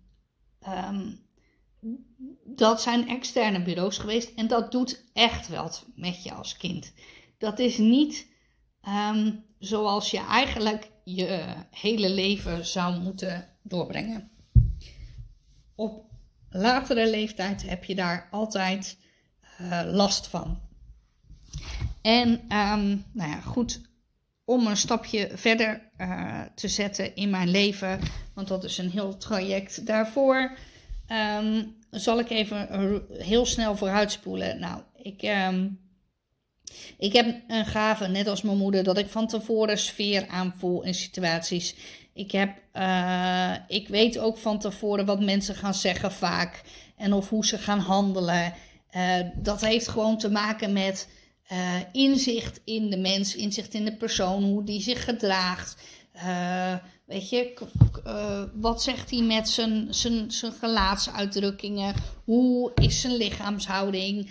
um, 0.68 1.20
dat 2.44 2.82
zijn 2.82 3.08
externe 3.08 3.62
bureaus 3.62 3.98
geweest 3.98 4.34
en 4.36 4.48
dat 4.48 4.72
doet 4.72 5.04
echt 5.14 5.48
wat 5.48 5.86
met 5.96 6.24
je 6.24 6.34
als 6.34 6.58
kind. 6.58 6.94
Dat 7.38 7.60
is 7.60 7.78
niet 7.78 8.28
um, 8.88 9.44
zoals 9.60 10.12
je 10.12 10.20
eigenlijk 10.20 10.92
je 11.04 11.46
hele 11.72 12.10
leven 12.10 12.66
zou 12.66 13.00
moeten 13.00 13.48
doorbrengen. 13.64 14.32
Op 15.76 16.06
latere 16.50 17.10
leeftijd 17.10 17.70
heb 17.70 17.84
je 17.84 17.96
daar 17.96 18.28
altijd 18.32 18.98
uh, 19.62 19.82
last 19.86 20.28
van. 20.28 20.60
En 22.02 22.30
um, 22.32 23.06
nou 23.12 23.30
ja, 23.30 23.42
goed, 23.42 23.82
om 24.46 24.68
een 24.68 24.78
stapje 24.78 25.30
verder 25.34 25.90
uh, 25.98 26.42
te 26.56 26.68
zetten 26.68 27.16
in 27.16 27.30
mijn 27.30 27.50
leven, 27.50 28.00
want 28.34 28.48
dat 28.48 28.64
is 28.64 28.78
een 28.78 28.92
heel 28.92 29.18
traject 29.18 29.86
daarvoor. 29.86 30.58
Um, 31.40 31.76
zal 31.90 32.20
ik 32.20 32.30
even 32.30 32.68
heel 33.10 33.46
snel 33.46 33.78
vooruitspoelen. 33.78 34.60
Nou, 34.60 34.82
ik, 34.96 35.24
um, 35.24 35.80
ik 36.98 37.14
heb 37.14 37.42
een 37.48 37.66
gave, 37.66 38.08
net 38.08 38.28
als 38.28 38.42
mijn 38.42 38.58
moeder, 38.58 38.84
dat 38.84 38.98
ik 38.98 39.10
van 39.10 39.28
tevoren 39.28 39.78
sfeer 39.78 40.28
aanvoel 40.28 40.84
in 40.84 40.94
situaties. 40.94 41.76
Ik, 42.14 42.32
heb, 42.32 42.58
uh, 42.74 43.54
ik 43.68 43.88
weet 43.88 44.18
ook 44.18 44.38
van 44.38 44.60
tevoren 44.60 45.06
wat 45.06 45.24
mensen 45.24 45.56
gaan 45.56 45.74
zeggen 45.74 46.12
vaak 46.12 46.62
en 46.98 47.14
of 47.14 47.30
hoe 47.30 47.46
ze 47.46 47.58
gaan 47.58 47.80
handelen. 47.80 48.54
Uh, 48.96 49.16
dat 49.36 49.62
heeft 49.62 49.88
gewoon 49.88 50.18
te 50.18 50.32
maken 50.32 50.74
met 50.74 51.10
uh, 51.52 51.76
inzicht 51.92 52.62
in 52.64 52.90
de 52.90 52.98
mens, 52.98 53.36
inzicht 53.36 53.74
in 53.74 53.86
de 53.86 53.96
persoon, 53.96 54.44
hoe 54.44 54.64
die 54.64 54.82
zich 54.82 55.04
gedraagt. 55.04 55.78
Weet 57.06 57.30
je, 57.30 57.54
uh, 58.08 58.44
wat 58.54 58.84
zegt 58.84 59.12
hij 59.12 59.22
met 59.22 59.50
zijn, 59.50 59.94
zijn, 59.94 60.32
zijn 60.32 60.52
gelaatsuitdrukkingen? 60.52 61.94
Hoe 62.24 62.72
is 62.76 63.02
zijn 63.02 63.16
lichaamshouding? 63.16 64.30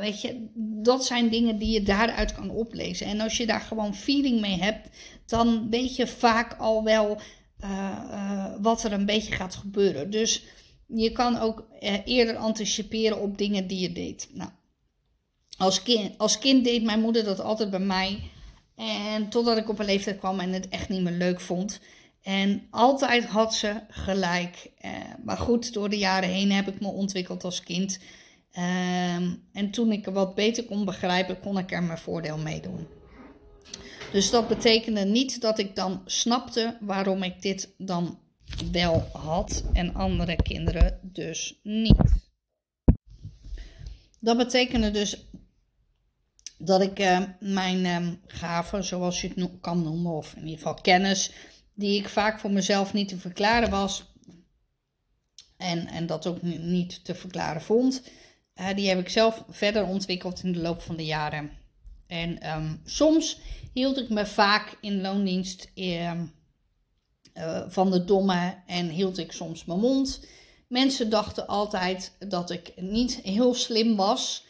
Weet 0.00 0.20
je, 0.20 0.46
dat 0.82 1.04
zijn 1.04 1.28
dingen 1.28 1.58
die 1.58 1.70
je 1.70 1.82
daaruit 1.82 2.34
kan 2.34 2.50
oplezen. 2.50 3.06
En 3.06 3.20
als 3.20 3.36
je 3.36 3.46
daar 3.46 3.60
gewoon 3.60 3.94
feeling 3.94 4.40
mee 4.40 4.58
hebt, 4.58 4.88
dan 5.26 5.70
weet 5.70 5.96
je 5.96 6.06
vaak 6.06 6.54
al 6.58 6.84
wel 6.84 7.18
wat 8.60 8.84
er 8.84 8.92
een 8.92 9.06
beetje 9.06 9.32
gaat 9.32 9.54
gebeuren. 9.54 10.10
Dus 10.10 10.44
je 10.86 11.12
kan 11.12 11.38
ook 11.38 11.66
eerder 12.04 12.36
anticiperen 12.36 13.20
op 13.20 13.38
dingen 13.38 13.66
die 13.66 13.80
je 13.80 13.92
deed. 13.92 14.28
Nou, 14.32 14.50
als 15.58 15.82
kind, 15.82 16.18
als 16.18 16.38
kind 16.38 16.64
deed 16.64 16.82
mijn 16.82 17.00
moeder 17.00 17.24
dat 17.24 17.40
altijd 17.40 17.70
bij 17.70 17.78
mij. 17.80 18.30
En 18.76 19.28
totdat 19.28 19.56
ik 19.56 19.68
op 19.68 19.78
een 19.78 19.84
leeftijd 19.84 20.18
kwam 20.18 20.40
en 20.40 20.52
het 20.52 20.68
echt 20.68 20.88
niet 20.88 21.02
meer 21.02 21.12
leuk 21.12 21.40
vond. 21.40 21.80
En 22.22 22.66
altijd 22.70 23.24
had 23.24 23.54
ze 23.54 23.80
gelijk. 23.88 24.70
Uh, 24.84 24.90
maar 25.24 25.36
goed, 25.36 25.72
door 25.72 25.88
de 25.88 25.98
jaren 25.98 26.28
heen 26.28 26.52
heb 26.52 26.68
ik 26.68 26.80
me 26.80 26.88
ontwikkeld 26.88 27.44
als 27.44 27.62
kind. 27.62 27.98
Um, 28.58 29.42
en 29.52 29.70
toen 29.70 29.92
ik 29.92 30.06
wat 30.06 30.34
beter 30.34 30.64
kon 30.64 30.84
begrijpen, 30.84 31.40
kon 31.40 31.58
ik 31.58 31.72
er 31.72 31.82
mijn 31.82 31.98
voordeel 31.98 32.38
mee 32.38 32.60
doen. 32.60 32.86
Dus 34.12 34.30
dat 34.30 34.48
betekende 34.48 35.04
niet 35.04 35.40
dat 35.40 35.58
ik 35.58 35.76
dan 35.76 36.02
snapte 36.04 36.76
waarom 36.80 37.22
ik 37.22 37.42
dit 37.42 37.74
dan 37.78 38.18
wel 38.72 39.08
had 39.12 39.64
en 39.72 39.94
andere 39.94 40.36
kinderen 40.42 40.98
dus 41.02 41.60
niet. 41.62 42.22
Dat 44.20 44.36
betekende 44.36 44.90
dus 44.90 45.26
dat 46.64 46.80
ik 46.80 46.98
uh, 46.98 47.20
mijn 47.40 47.84
uh, 47.84 48.12
gaven, 48.26 48.84
zoals 48.84 49.20
je 49.20 49.32
het 49.34 49.50
kan 49.60 49.82
noemen, 49.82 50.12
of 50.12 50.34
in 50.34 50.42
ieder 50.42 50.56
geval 50.56 50.74
kennis, 50.74 51.32
die 51.74 51.98
ik 51.98 52.08
vaak 52.08 52.40
voor 52.40 52.50
mezelf 52.50 52.92
niet 52.92 53.08
te 53.08 53.18
verklaren 53.18 53.70
was. 53.70 54.12
En, 55.56 55.86
en 55.86 56.06
dat 56.06 56.26
ook 56.26 56.42
niet 56.42 57.04
te 57.04 57.14
verklaren 57.14 57.62
vond. 57.62 58.02
Uh, 58.56 58.74
die 58.74 58.88
heb 58.88 58.98
ik 58.98 59.08
zelf 59.08 59.44
verder 59.48 59.86
ontwikkeld 59.86 60.42
in 60.42 60.52
de 60.52 60.58
loop 60.58 60.82
van 60.82 60.96
de 60.96 61.04
jaren. 61.04 61.50
En 62.06 62.56
um, 62.56 62.80
soms 62.84 63.38
hield 63.72 63.98
ik 63.98 64.08
me 64.08 64.26
vaak 64.26 64.76
in 64.80 65.00
loondienst 65.00 65.70
uh, 65.74 66.12
uh, 67.34 67.62
van 67.68 67.90
de 67.90 68.04
domme 68.04 68.62
en 68.66 68.88
hield 68.88 69.18
ik 69.18 69.32
soms 69.32 69.64
mijn 69.64 69.80
mond. 69.80 70.26
Mensen 70.68 71.10
dachten 71.10 71.46
altijd 71.46 72.16
dat 72.18 72.50
ik 72.50 72.72
niet 72.76 73.14
heel 73.14 73.54
slim 73.54 73.96
was. 73.96 74.46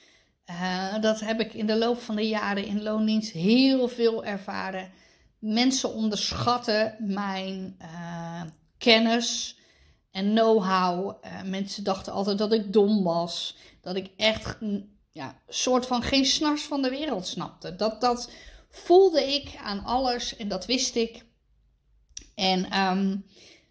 Uh, 0.51 1.01
dat 1.01 1.21
heb 1.21 1.41
ik 1.41 1.55
in 1.55 1.67
de 1.67 1.79
loop 1.79 2.01
van 2.01 2.17
de 2.17 2.29
jaren 2.29 2.65
in 2.65 2.83
loondienst 2.83 3.33
heel 3.33 3.89
veel 3.89 4.25
ervaren 4.25 4.93
mensen 5.39 5.95
onderschatten 5.95 6.97
mijn 6.99 7.77
uh, 7.83 8.43
kennis 8.79 9.59
en 10.11 10.31
know-how. 10.31 11.25
Uh, 11.25 11.43
mensen 11.43 11.85
dachten 11.85 12.13
altijd 12.13 12.39
dat 12.39 12.53
ik 12.53 12.73
dom 12.73 13.03
was. 13.03 13.57
Dat 13.81 13.97
ik 13.97 14.11
echt 14.17 14.57
ja, 15.13 15.39
soort 15.49 15.87
van 15.87 16.03
geen 16.03 16.27
snars 16.27 16.63
van 16.63 16.83
de 16.83 16.91
wereld 16.91 17.27
snapte. 17.27 17.77
Dat, 17.77 18.01
dat 18.01 18.31
voelde 18.71 19.35
ik 19.35 19.57
aan 19.63 19.85
alles 19.85 20.37
en 20.37 20.49
dat 20.49 20.67
wist 20.67 20.95
ik. 20.95 21.25
En 22.35 22.79
um, 22.81 23.27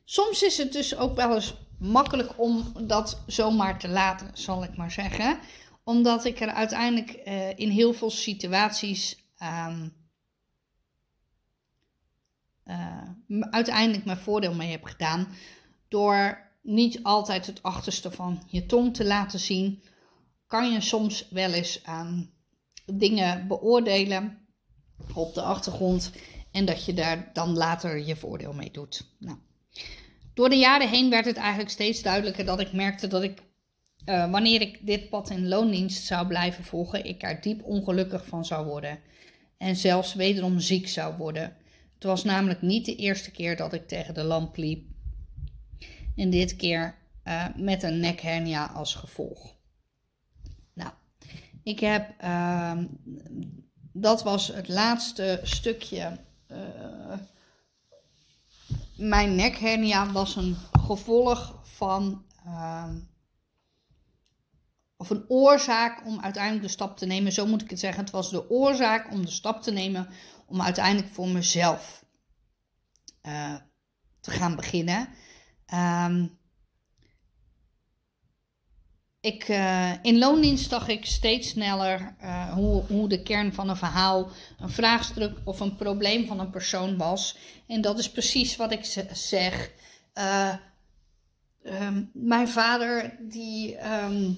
soms 0.05 0.43
is 0.43 0.57
het 0.57 0.73
dus 0.73 0.95
ook 0.95 1.15
wel 1.15 1.35
eens 1.35 1.53
makkelijk 1.79 2.39
om 2.39 2.73
dat 2.81 3.21
zomaar 3.27 3.79
te 3.79 3.87
laten, 3.87 4.31
zal 4.33 4.63
ik 4.63 4.77
maar 4.77 4.91
zeggen. 4.91 5.39
Omdat 5.83 6.25
ik 6.25 6.39
er 6.39 6.49
uiteindelijk 6.49 7.27
uh, 7.27 7.57
in 7.57 7.69
heel 7.69 7.93
veel 7.93 8.09
situaties 8.09 9.25
um, 9.43 9.93
uh, 12.65 13.09
uiteindelijk 13.39 14.05
mijn 14.05 14.17
voordeel 14.17 14.53
mee 14.53 14.71
heb 14.71 14.83
gedaan. 14.83 15.27
Door 15.87 16.51
niet 16.61 17.03
altijd 17.03 17.45
het 17.45 17.63
achterste 17.63 18.11
van 18.11 18.43
je 18.47 18.65
tong 18.65 18.95
te 18.95 19.05
laten 19.05 19.39
zien, 19.39 19.83
kan 20.47 20.71
je 20.71 20.81
soms 20.81 21.29
wel 21.29 21.51
eens 21.51 21.83
aan 21.83 22.31
dingen 22.85 23.47
beoordelen 23.47 24.47
op 25.13 25.33
de 25.33 25.41
achtergrond. 25.41 26.11
En 26.51 26.65
dat 26.65 26.85
je 26.85 26.93
daar 26.93 27.29
dan 27.33 27.57
later 27.57 28.05
je 28.05 28.15
voordeel 28.15 28.53
mee 28.53 28.71
doet. 28.71 29.15
Nou, 29.19 29.37
door 30.33 30.49
de 30.49 30.57
jaren 30.57 30.89
heen 30.89 31.09
werd 31.09 31.25
het 31.25 31.37
eigenlijk 31.37 31.69
steeds 31.69 32.01
duidelijker 32.01 32.45
dat 32.45 32.59
ik 32.59 32.73
merkte 32.73 33.07
dat 33.07 33.23
ik, 33.23 33.41
eh, 34.05 34.31
wanneer 34.31 34.61
ik 34.61 34.85
dit 34.85 35.09
pad 35.09 35.29
in 35.29 35.47
loondienst 35.47 36.05
zou 36.05 36.27
blijven 36.27 36.63
volgen, 36.63 37.05
ik 37.05 37.23
er 37.23 37.41
diep 37.41 37.63
ongelukkig 37.63 38.25
van 38.25 38.45
zou 38.45 38.65
worden. 38.65 38.99
En 39.57 39.75
zelfs 39.75 40.13
wederom 40.13 40.59
ziek 40.59 40.87
zou 40.87 41.17
worden. 41.17 41.55
Het 41.93 42.03
was 42.03 42.23
namelijk 42.23 42.61
niet 42.61 42.85
de 42.85 42.95
eerste 42.95 43.31
keer 43.31 43.55
dat 43.55 43.73
ik 43.73 43.87
tegen 43.87 44.13
de 44.13 44.23
lamp 44.23 44.57
liep. 44.57 44.85
En 46.15 46.29
dit 46.29 46.55
keer 46.55 46.95
uh, 47.23 47.45
met 47.55 47.83
een 47.83 47.99
nekhernia 47.99 48.65
als 48.65 48.95
gevolg. 48.95 49.55
Nou, 50.73 50.91
ik 51.63 51.79
heb. 51.79 52.13
Uh, 52.23 52.77
dat 53.91 54.23
was 54.23 54.47
het 54.47 54.67
laatste 54.67 55.39
stukje. 55.43 56.19
Uh, 56.51 56.57
mijn 58.95 59.35
nekhernia 59.35 60.11
was 60.11 60.35
een 60.35 60.55
gevolg 60.71 61.59
van. 61.63 62.23
Ehm, 65.03 65.11
of 65.11 65.17
een 65.17 65.29
oorzaak 65.29 66.05
om 66.05 66.19
uiteindelijk 66.19 66.63
de 66.63 66.71
stap 66.71 66.97
te 66.97 67.05
nemen. 67.05 67.31
Zo 67.31 67.45
moet 67.45 67.61
ik 67.61 67.69
het 67.69 67.79
zeggen. 67.79 68.03
Het 68.03 68.11
was 68.11 68.29
de 68.29 68.49
oorzaak 68.49 69.11
om 69.11 69.25
de 69.25 69.31
stap 69.31 69.61
te 69.61 69.71
nemen. 69.71 70.07
Om 70.45 70.61
uiteindelijk 70.61 71.13
voor 71.13 71.27
mezelf 71.27 72.05
uh, 73.23 73.55
te 74.21 74.31
gaan 74.31 74.55
beginnen. 74.55 75.07
Um, 75.73 76.41
ik, 79.21 79.47
uh, 79.47 79.91
in 80.01 80.17
loondienst 80.17 80.69
zag 80.69 80.87
ik 80.87 81.05
steeds 81.05 81.49
sneller 81.49 82.15
uh, 82.21 82.53
hoe, 82.53 82.83
hoe 82.83 83.09
de 83.09 83.21
kern 83.21 83.53
van 83.53 83.69
een 83.69 83.77
verhaal, 83.77 84.29
een 84.59 84.69
vraagstuk 84.69 85.37
of 85.43 85.59
een 85.59 85.75
probleem 85.75 86.27
van 86.27 86.39
een 86.39 86.49
persoon 86.49 86.97
was. 86.97 87.37
En 87.67 87.81
dat 87.81 87.99
is 87.99 88.11
precies 88.11 88.55
wat 88.55 88.71
ik 88.71 89.07
zeg. 89.13 89.71
Um, 91.63 92.09
mijn 92.13 92.47
vader 92.47 93.17
die 93.21 93.77
um, 93.91 94.37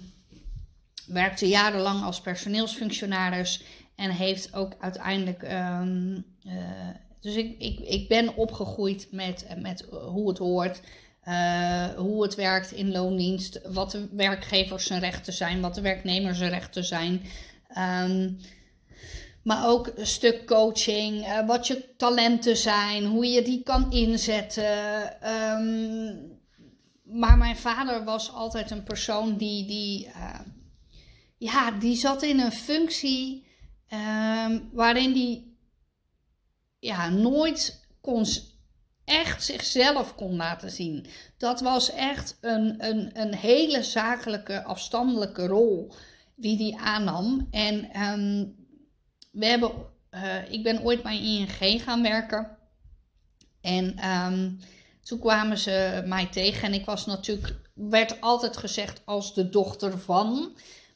werkte 1.08 1.48
jarenlang 1.48 2.04
als 2.04 2.22
personeelsfunctionaris 2.22 3.64
en 3.96 4.10
heeft 4.10 4.54
ook 4.54 4.74
uiteindelijk. 4.80 5.44
Um, 5.82 6.26
dus 7.22 7.36
ik, 7.36 7.56
ik, 7.60 7.80
ik 7.80 8.08
ben 8.08 8.36
opgegroeid 8.36 9.08
met, 9.12 9.46
met 9.58 9.86
hoe 9.92 10.30
het 10.30 10.38
hoort. 10.38 10.82
Uh, 11.28 11.86
hoe 11.86 12.24
het 12.24 12.36
werkt 12.36 12.72
in 12.72 12.92
loondienst, 12.92 13.62
wat 13.64 13.92
de 13.92 14.08
werkgevers 14.12 14.86
zijn 14.86 15.00
rechten 15.00 15.34
zijn, 15.34 15.62
wat 15.62 15.76
de 15.76 15.82
werknemers 15.82 16.38
zijn 16.38 16.50
rechten 16.50 16.84
zijn. 16.84 17.22
Um, 18.04 18.38
maar 19.44 19.68
ook 19.68 19.92
een 19.96 20.08
stuk 20.08 20.46
coaching, 20.46 21.28
uh, 21.28 21.48
wat 21.48 21.68
je 21.68 21.96
talenten 21.98 22.58
zijn, 22.58 23.06
hoe 23.06 23.26
je 23.26 23.42
die 23.42 23.64
kan 23.64 23.92
inzetten. 23.92 24.66
Um, 25.58 26.40
maar 27.04 27.38
mijn 27.38 27.58
vader 27.58 28.04
was 28.04 28.34
altijd 28.34 28.72
een 28.72 28.84
persoon 28.84 29.38
die, 29.38 29.66
die, 29.66 30.08
ja, 31.38 31.72
die 31.72 31.96
zat 31.96 32.24
in 32.24 32.40
een 32.40 32.52
functie 32.52 33.48
um, 33.94 34.70
waarin 34.72 35.14
die 35.14 35.58
ja, 36.80 37.10
nooit 37.10 37.88
kon 38.02 38.26
echt 39.06 39.44
zichzelf 39.44 40.16
kon 40.16 40.36
laten 40.36 40.72
zien. 40.72 41.06
Dat 41.38 41.62
was 41.62 41.92
echt 41.92 42.38
een, 42.42 42.86
een, 42.86 43.20
een 43.20 43.34
hele 43.36 43.84
zakelijke, 43.84 44.64
afstandelijke 44.64 45.48
rol 45.48 45.94
die 46.36 46.58
hij 46.58 46.86
aannam. 46.86 47.48
En 47.52 48.02
um, 48.02 48.56
we 49.32 49.46
hebben, 49.46 49.72
uh, 50.12 50.52
ik 50.52 50.64
ben 50.64 50.84
ooit 50.84 51.04
bij 51.04 51.22
ING 51.22 51.84
gaan 51.84 52.02
werken. 52.02 52.58
En 53.62 54.10
um, 54.10 54.60
toen 55.04 55.20
kwamen 55.20 55.58
ze 55.58 56.04
mij 56.06 56.26
tegen. 56.26 56.64
En 56.64 56.74
ik 56.74 56.86
was 56.86 57.06
natuurlijk, 57.06 57.56
werd 57.74 58.22
altijd 58.22 58.58
gezegd 58.58 59.02
als 59.06 59.34
de 59.34 59.50
dochter 59.50 60.00
van. 60.00 60.56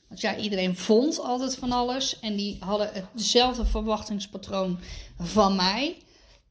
Want 0.10 0.22
ja, 0.22 0.36
iedereen 0.36 0.78
vond 0.78 1.20
altijd 1.20 1.56
van 1.56 1.72
alles. 1.72 2.20
En 2.20 2.36
die 2.36 2.58
hadden 2.60 2.92
hetzelfde 3.14 3.66
verwachtingspatroon 3.66 4.80
van 5.20 5.56
mij. 5.56 5.98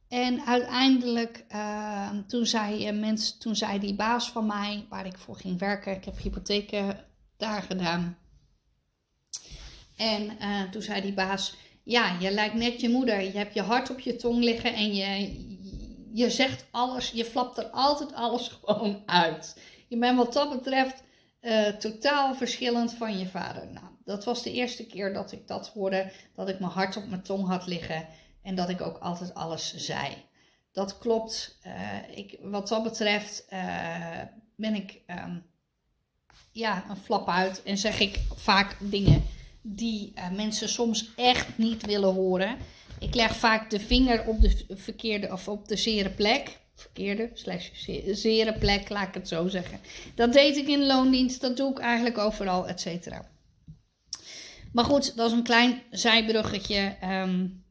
En 0.07 0.45
uiteindelijk, 0.45 1.45
uh, 1.51 2.09
toen, 2.27 2.45
zei, 2.45 2.87
uh, 2.87 2.99
mens, 2.99 3.37
toen 3.37 3.55
zei 3.55 3.79
die 3.79 3.93
baas 3.93 4.29
van 4.29 4.45
mij, 4.45 4.85
waar 4.89 5.05
ik 5.05 5.17
voor 5.17 5.35
ging 5.35 5.59
werken, 5.59 5.95
ik 5.95 6.05
heb 6.05 6.17
hypotheken 6.17 7.05
daar 7.37 7.61
gedaan. 7.61 8.17
En 9.95 10.37
uh, 10.41 10.61
toen 10.71 10.81
zei 10.81 11.01
die 11.01 11.13
baas, 11.13 11.55
ja, 11.83 12.15
je 12.19 12.31
lijkt 12.31 12.55
net 12.55 12.81
je 12.81 12.89
moeder. 12.89 13.21
Je 13.21 13.37
hebt 13.37 13.53
je 13.53 13.61
hart 13.61 13.89
op 13.89 13.99
je 13.99 14.15
tong 14.15 14.43
liggen 14.43 14.73
en 14.73 14.95
je, 14.95 15.33
je 16.13 16.29
zegt 16.29 16.65
alles, 16.71 17.11
je 17.11 17.25
flapt 17.25 17.57
er 17.57 17.67
altijd 17.67 18.13
alles 18.13 18.47
gewoon 18.63 19.01
uit. 19.05 19.61
Je 19.87 19.97
bent 19.97 20.17
wat 20.17 20.33
dat 20.33 20.49
betreft 20.49 21.03
uh, 21.41 21.67
totaal 21.67 22.35
verschillend 22.35 22.93
van 22.93 23.17
je 23.17 23.27
vader. 23.27 23.67
Nou, 23.67 23.85
dat 24.03 24.25
was 24.25 24.43
de 24.43 24.51
eerste 24.51 24.85
keer 24.85 25.13
dat 25.13 25.31
ik 25.31 25.47
dat 25.47 25.67
hoorde, 25.67 26.11
dat 26.35 26.49
ik 26.49 26.59
mijn 26.59 26.71
hart 26.71 26.97
op 26.97 27.07
mijn 27.07 27.21
tong 27.21 27.47
had 27.47 27.67
liggen. 27.67 28.07
En 28.41 28.55
dat 28.55 28.69
ik 28.69 28.81
ook 28.81 28.97
altijd 28.97 29.33
alles 29.33 29.75
zei. 29.75 30.15
Dat 30.71 30.97
klopt. 30.97 31.59
Uh, 31.65 32.17
ik, 32.17 32.37
wat 32.41 32.67
dat 32.67 32.83
betreft 32.83 33.45
uh, 33.53 34.21
ben 34.55 34.75
ik 34.75 35.01
um, 35.07 35.45
ja, 36.51 36.83
een 36.89 36.97
flap 36.97 37.29
uit 37.29 37.63
en 37.63 37.77
zeg 37.77 37.99
ik 37.99 38.19
vaak 38.35 38.75
dingen 38.79 39.23
die 39.61 40.13
mensen 40.35 40.69
soms 40.69 41.09
echt 41.15 41.57
niet 41.57 41.85
willen 41.85 42.13
horen. 42.13 42.57
Ik 42.99 43.15
leg 43.15 43.35
vaak 43.35 43.69
de 43.69 43.79
vinger 43.79 44.27
op 44.27 44.41
de 44.41 44.65
verkeerde 44.69 45.31
of 45.31 45.47
op 45.47 45.67
de 45.67 45.77
zere 45.77 46.09
plek. 46.09 46.59
Verkeerde, 46.79 47.29
slash 47.33 47.69
zere 48.11 48.53
plek, 48.53 48.89
laat 48.89 49.07
ik 49.07 49.13
het 49.13 49.27
zo 49.27 49.47
zeggen. 49.47 49.79
Dat 50.15 50.33
deed 50.33 50.57
ik 50.57 50.67
in 50.67 50.85
loondienst, 50.85 51.41
dat 51.41 51.57
doe 51.57 51.71
ik 51.71 51.79
eigenlijk 51.79 52.17
overal, 52.17 52.67
et 52.67 52.79
cetera. 52.81 53.29
Maar 54.73 54.85
goed, 54.85 55.15
dat 55.15 55.31
is 55.31 55.37
een 55.37 55.43
klein 55.43 55.81
zijbruggetje. 55.91 56.95
Um, 57.03 57.63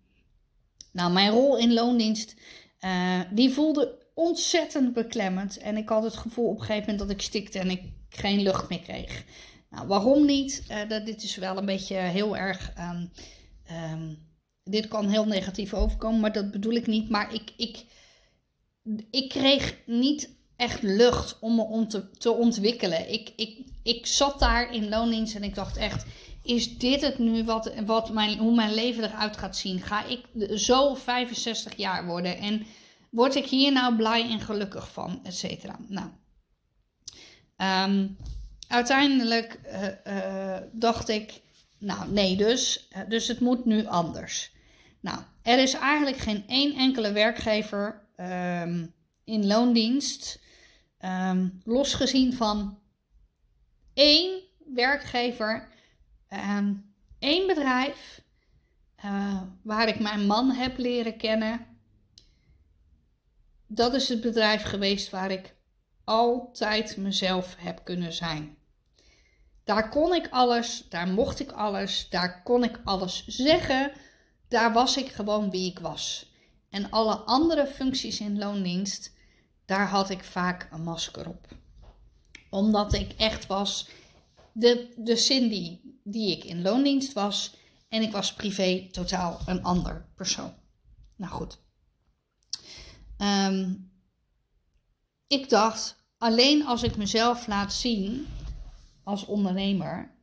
nou, 0.92 1.12
mijn 1.12 1.30
rol 1.30 1.58
in 1.58 1.72
loondienst, 1.72 2.34
uh, 2.80 3.20
die 3.30 3.50
voelde 3.50 4.06
ontzettend 4.14 4.92
beklemmend. 4.92 5.58
En 5.58 5.76
ik 5.76 5.88
had 5.88 6.02
het 6.02 6.16
gevoel 6.16 6.48
op 6.48 6.58
een 6.58 6.64
gegeven 6.64 6.80
moment 6.80 6.98
dat 6.98 7.10
ik 7.10 7.22
stikte 7.22 7.58
en 7.58 7.70
ik 7.70 7.82
geen 8.08 8.42
lucht 8.42 8.68
meer 8.68 8.80
kreeg. 8.80 9.24
Nou, 9.70 9.86
waarom 9.86 10.24
niet? 10.24 10.62
Uh, 10.70 10.88
dat, 10.88 11.06
dit 11.06 11.22
is 11.22 11.36
wel 11.36 11.56
een 11.56 11.66
beetje 11.66 11.96
heel 11.96 12.36
erg. 12.36 12.72
Um, 12.78 13.10
um, 13.92 14.26
dit 14.64 14.88
kan 14.88 15.08
heel 15.08 15.26
negatief 15.26 15.74
overkomen, 15.74 16.20
maar 16.20 16.32
dat 16.32 16.50
bedoel 16.50 16.72
ik 16.72 16.86
niet. 16.86 17.08
Maar 17.08 17.34
ik, 17.34 17.52
ik, 17.56 17.84
ik 19.10 19.28
kreeg 19.28 19.76
niet 19.86 20.36
echt 20.56 20.82
lucht 20.82 21.38
om 21.40 21.54
me 21.54 21.62
om 21.62 21.88
te, 21.88 22.10
te 22.10 22.32
ontwikkelen. 22.32 23.12
Ik, 23.12 23.32
ik, 23.36 23.66
ik 23.82 24.06
zat 24.06 24.38
daar 24.38 24.74
in 24.74 24.88
loondienst 24.88 25.34
en 25.34 25.42
ik 25.42 25.54
dacht 25.54 25.76
echt 25.76 26.04
is 26.48 26.78
dit 26.78 27.00
het 27.00 27.18
nu 27.18 27.44
wat, 27.44 27.72
wat 27.86 28.12
mijn, 28.12 28.38
hoe 28.38 28.54
mijn 28.54 28.74
leven 28.74 29.04
eruit 29.04 29.36
gaat 29.36 29.56
zien? 29.56 29.80
Ga 29.80 30.04
ik 30.04 30.24
zo 30.58 30.94
65 30.94 31.76
jaar 31.76 32.06
worden 32.06 32.38
en 32.38 32.66
word 33.10 33.34
ik 33.34 33.46
hier 33.46 33.72
nou 33.72 33.96
blij 33.96 34.30
en 34.30 34.40
gelukkig 34.40 34.92
van, 34.92 35.20
et 35.22 35.34
cetera? 35.34 35.78
Nou, 35.88 36.08
um, 37.90 38.16
uiteindelijk 38.68 39.60
uh, 39.66 40.14
uh, 40.14 40.56
dacht 40.72 41.08
ik, 41.08 41.40
nou 41.78 42.10
nee 42.10 42.36
dus, 42.36 42.88
uh, 42.92 42.98
dus 43.08 43.28
het 43.28 43.40
moet 43.40 43.64
nu 43.64 43.86
anders. 43.86 44.50
Nou, 45.00 45.18
er 45.42 45.58
is 45.58 45.74
eigenlijk 45.74 46.16
geen 46.16 46.44
één 46.46 46.76
enkele 46.76 47.12
werkgever 47.12 48.07
um, 48.20 48.94
in 49.24 49.46
loondienst, 49.46 50.40
um, 51.00 51.60
losgezien 51.64 52.32
van 52.32 52.78
één 53.94 54.42
werkgever 54.74 55.76
Um, 56.32 56.94
één 57.18 57.46
bedrijf 57.46 58.22
uh, 59.04 59.42
waar 59.62 59.88
ik 59.88 60.00
mijn 60.00 60.26
man 60.26 60.50
heb 60.50 60.78
leren 60.78 61.16
kennen. 61.16 61.66
Dat 63.66 63.94
is 63.94 64.08
het 64.08 64.20
bedrijf 64.20 64.62
geweest 64.62 65.10
waar 65.10 65.30
ik 65.30 65.54
altijd 66.04 66.96
mezelf 66.96 67.56
heb 67.58 67.84
kunnen 67.84 68.12
zijn. 68.12 68.56
Daar 69.64 69.88
kon 69.88 70.14
ik 70.14 70.28
alles, 70.30 70.88
daar 70.88 71.08
mocht 71.08 71.40
ik 71.40 71.52
alles, 71.52 72.08
daar 72.08 72.42
kon 72.42 72.64
ik 72.64 72.80
alles 72.84 73.26
zeggen. 73.26 73.92
Daar 74.48 74.72
was 74.72 74.96
ik 74.96 75.08
gewoon 75.08 75.50
wie 75.50 75.70
ik 75.70 75.78
was. 75.78 76.27
En 76.70 76.90
alle 76.90 77.14
andere 77.14 77.66
functies 77.66 78.20
in 78.20 78.38
loondienst, 78.38 79.16
daar 79.64 79.88
had 79.88 80.10
ik 80.10 80.24
vaak 80.24 80.68
een 80.72 80.82
masker 80.82 81.28
op. 81.28 81.48
Omdat 82.50 82.92
ik 82.92 83.12
echt 83.12 83.46
was 83.46 83.88
de, 84.52 84.94
de 84.96 85.16
Cindy 85.16 85.78
die 86.04 86.36
ik 86.36 86.44
in 86.44 86.62
loondienst 86.62 87.12
was. 87.12 87.56
En 87.88 88.02
ik 88.02 88.12
was 88.12 88.34
privé 88.34 88.88
totaal 88.90 89.40
een 89.46 89.62
ander 89.62 90.08
persoon. 90.14 90.54
Nou 91.16 91.32
goed. 91.32 91.58
Um, 93.18 93.90
ik 95.26 95.48
dacht, 95.48 96.04
alleen 96.18 96.66
als 96.66 96.82
ik 96.82 96.96
mezelf 96.96 97.46
laat 97.46 97.72
zien 97.72 98.26
als 99.02 99.24
ondernemer, 99.24 100.14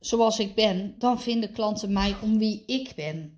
zoals 0.00 0.38
ik 0.38 0.54
ben, 0.54 0.94
dan 0.98 1.20
vinden 1.20 1.52
klanten 1.52 1.92
mij 1.92 2.16
om 2.20 2.38
wie 2.38 2.64
ik 2.66 2.92
ben. 2.94 3.37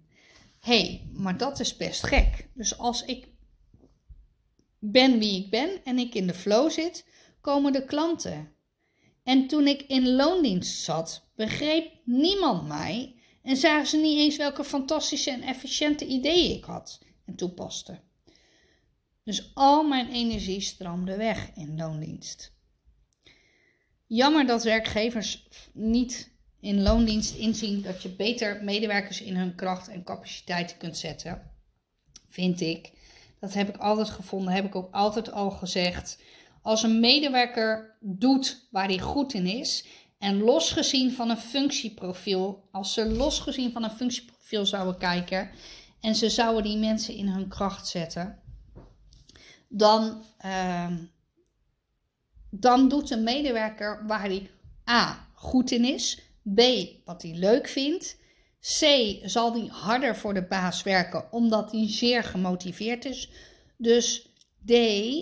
Hé, 0.61 0.81
hey, 0.81 1.09
maar 1.13 1.37
dat 1.37 1.61
is 1.61 1.77
best 1.77 2.07
gek. 2.07 2.49
Dus 2.55 2.79
als 2.79 3.05
ik 3.05 3.29
ben 4.79 5.19
wie 5.19 5.45
ik 5.45 5.51
ben 5.51 5.85
en 5.85 5.99
ik 5.99 6.15
in 6.15 6.27
de 6.27 6.35
flow 6.35 6.71
zit, 6.71 7.07
komen 7.41 7.73
de 7.73 7.85
klanten. 7.85 8.55
En 9.23 9.47
toen 9.47 9.67
ik 9.67 9.83
in 9.83 10.15
loondienst 10.15 10.83
zat, 10.83 11.29
begreep 11.35 11.93
niemand 12.05 12.69
mij 12.69 13.15
en 13.43 13.57
zagen 13.57 13.87
ze 13.87 13.97
niet 13.97 14.19
eens 14.19 14.37
welke 14.37 14.65
fantastische 14.65 15.31
en 15.31 15.43
efficiënte 15.43 16.07
ideeën 16.07 16.57
ik 16.57 16.65
had 16.65 17.01
en 17.25 17.37
toepaste. 17.37 18.01
Dus 19.25 19.51
al 19.55 19.83
mijn 19.83 20.09
energie 20.09 20.61
stroomde 20.61 21.17
weg 21.17 21.51
in 21.55 21.77
loondienst. 21.77 22.53
Jammer 24.07 24.47
dat 24.47 24.63
werkgevers 24.63 25.49
niet 25.73 26.30
in 26.61 26.83
loondienst 26.83 27.35
inzien 27.35 27.83
dat 27.83 28.03
je 28.03 28.09
beter 28.09 28.65
medewerkers 28.65 29.21
in 29.21 29.37
hun 29.37 29.55
kracht 29.55 29.89
en 29.89 30.05
capaciteiten 30.05 30.77
kunt 30.77 30.97
zetten. 30.97 31.51
Vind 32.29 32.61
ik. 32.61 32.93
Dat 33.41 33.55
heb 33.55 33.69
ik 33.69 33.77
altijd 33.77 34.11
gevonden, 34.11 34.53
heb 34.53 34.65
ik 34.65 34.75
ook 34.75 34.95
altijd 34.95 35.33
al 35.33 35.51
gezegd. 35.51 36.23
Als 36.63 36.83
een 36.83 37.01
medewerker 37.01 37.97
doet 38.01 38.69
waar 38.71 38.87
hij 38.87 38.99
goed 38.99 39.35
in 39.35 39.47
is 39.47 39.87
en 40.19 40.39
losgezien 40.39 41.13
van 41.13 41.31
een 41.31 41.37
functieprofiel, 41.37 42.69
als 42.71 42.93
ze 42.93 43.07
losgezien 43.07 43.73
van 43.73 43.85
een 43.85 43.91
functieprofiel 43.91 44.67
zouden 44.67 44.99
kijken 44.99 45.51
en 46.01 46.15
ze 46.15 46.29
zouden 46.29 46.63
die 46.63 46.79
mensen 46.79 47.15
in 47.15 47.29
hun 47.29 47.49
kracht 47.49 47.89
zetten, 47.89 48.39
dan, 49.69 50.23
uh, 50.45 50.93
dan 52.51 52.89
doet 52.89 53.11
een 53.11 53.23
medewerker 53.23 54.07
waar 54.07 54.21
hij 54.21 54.51
A 54.89 55.29
goed 55.35 55.71
in 55.71 55.85
is, 55.85 56.30
B 56.55 56.61
wat 57.05 57.23
hij 57.23 57.35
leuk 57.35 57.69
vindt, 57.69 58.19
C 58.61 58.85
zal 59.23 59.53
hij 59.53 59.67
harder 59.71 60.17
voor 60.17 60.35
de 60.35 60.47
baas 60.47 60.83
werken 60.83 61.33
omdat 61.33 61.73
hij 61.73 61.91
zeer 61.91 62.25
gemotiveerd 62.25 63.05
is. 63.05 63.31
Dus 63.77 64.29
D, 64.67 64.73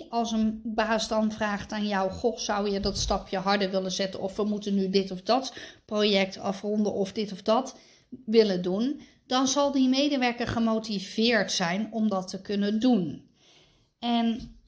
als 0.09 0.31
een 0.31 0.61
baas 0.63 1.07
dan 1.07 1.31
vraagt 1.31 1.71
aan 1.71 1.87
jou: 1.87 2.11
Goh, 2.11 2.37
zou 2.37 2.69
je 2.69 2.79
dat 2.79 2.97
stapje 2.97 3.37
harder 3.37 3.71
willen 3.71 3.91
zetten? 3.91 4.21
Of 4.21 4.35
we 4.35 4.43
moeten 4.43 4.75
nu 4.75 4.89
dit 4.89 5.11
of 5.11 5.21
dat 5.21 5.53
project 5.85 6.37
afronden, 6.37 6.93
of 6.93 7.11
dit 7.11 7.31
of 7.31 7.41
dat 7.41 7.77
willen 8.25 8.61
doen. 8.61 9.01
Dan 9.27 9.47
zal 9.47 9.71
die 9.71 9.89
medewerker 9.89 10.47
gemotiveerd 10.47 11.51
zijn 11.51 11.87
om 11.91 12.09
dat 12.09 12.27
te 12.27 12.41
kunnen 12.41 12.79
doen. 12.79 13.29
En 13.99 14.58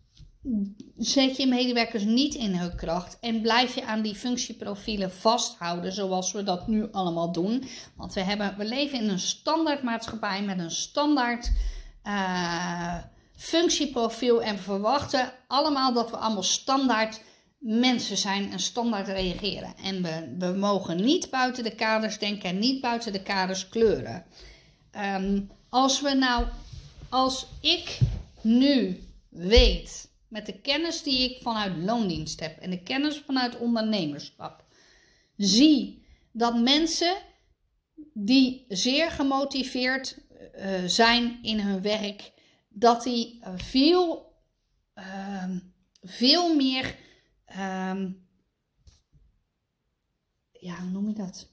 zet 0.97 1.37
je 1.37 1.47
medewerkers 1.47 2.03
niet 2.03 2.35
in 2.35 2.55
hun 2.55 2.75
kracht 2.75 3.17
en 3.19 3.41
blijf 3.41 3.75
je 3.75 3.85
aan 3.85 4.01
die 4.01 4.15
functieprofielen 4.15 5.11
vasthouden 5.11 5.93
zoals 5.93 6.31
we 6.31 6.43
dat 6.43 6.67
nu 6.67 6.87
allemaal 6.91 7.31
doen. 7.31 7.63
Want 7.95 8.13
we, 8.13 8.21
hebben, 8.21 8.55
we 8.57 8.65
leven 8.65 8.99
in 8.99 9.09
een 9.09 9.19
standaard 9.19 9.83
maatschappij 9.83 10.43
met 10.43 10.59
een 10.59 10.71
standaard 10.71 11.51
uh, 12.03 12.97
functieprofiel 13.35 14.41
en 14.41 14.55
we 14.55 14.61
verwachten 14.61 15.33
allemaal 15.47 15.93
dat 15.93 16.09
we 16.09 16.17
allemaal 16.17 16.43
standaard 16.43 17.21
mensen 17.59 18.17
zijn 18.17 18.51
en 18.51 18.59
standaard 18.59 19.07
reageren. 19.07 19.73
En 19.83 20.01
we, 20.39 20.45
mogen 20.45 21.03
niet 21.03 21.29
buiten 21.29 21.63
de 21.63 21.75
kaders 21.75 22.19
denken 22.19 22.49
en 22.49 22.59
niet 22.59 22.81
buiten 22.81 23.11
de 23.11 23.21
kaders 23.21 23.69
kleuren. 23.69 24.25
Um, 25.15 25.49
als 25.69 26.01
we 26.01 26.13
nou, 26.13 26.45
als 27.09 27.45
ik 27.59 27.99
nu 28.41 29.03
weet 29.29 30.09
met 30.31 30.45
de 30.45 30.61
kennis 30.61 31.03
die 31.03 31.29
ik 31.29 31.41
vanuit 31.41 31.77
loondienst 31.77 32.39
heb 32.39 32.57
en 32.57 32.69
de 32.69 32.83
kennis 32.83 33.17
vanuit 33.17 33.57
ondernemerschap, 33.57 34.63
zie 35.37 36.05
dat 36.31 36.59
mensen 36.59 37.17
die 38.13 38.65
zeer 38.67 39.11
gemotiveerd 39.11 40.17
uh, 40.55 40.83
zijn 40.85 41.39
in 41.41 41.59
hun 41.59 41.81
werk, 41.81 42.31
dat 42.69 43.03
die 43.03 43.39
veel, 43.55 44.33
uh, 44.95 45.55
veel 46.01 46.55
meer, 46.55 46.95
uh, 47.49 48.05
ja, 50.51 50.79
hoe 50.79 50.89
noem 50.91 51.07
je 51.07 51.13
dat? 51.13 51.49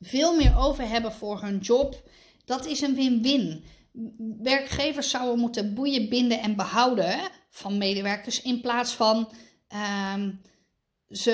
Veel 0.00 0.36
meer 0.36 0.56
over 0.56 0.88
hebben 0.88 1.12
voor 1.12 1.42
hun 1.42 1.58
job. 1.58 2.10
Dat 2.44 2.66
is 2.66 2.80
een 2.80 2.94
win-win. 2.94 3.64
Werkgevers 4.42 5.10
zouden 5.10 5.38
moeten 5.38 5.74
boeien, 5.74 6.08
binden 6.08 6.40
en 6.40 6.56
behouden 6.56 7.42
van 7.54 7.78
medewerkers 7.78 8.42
in 8.42 8.60
plaats 8.60 8.92
van 8.92 9.32
uh, 9.74 10.28
ze 11.08 11.32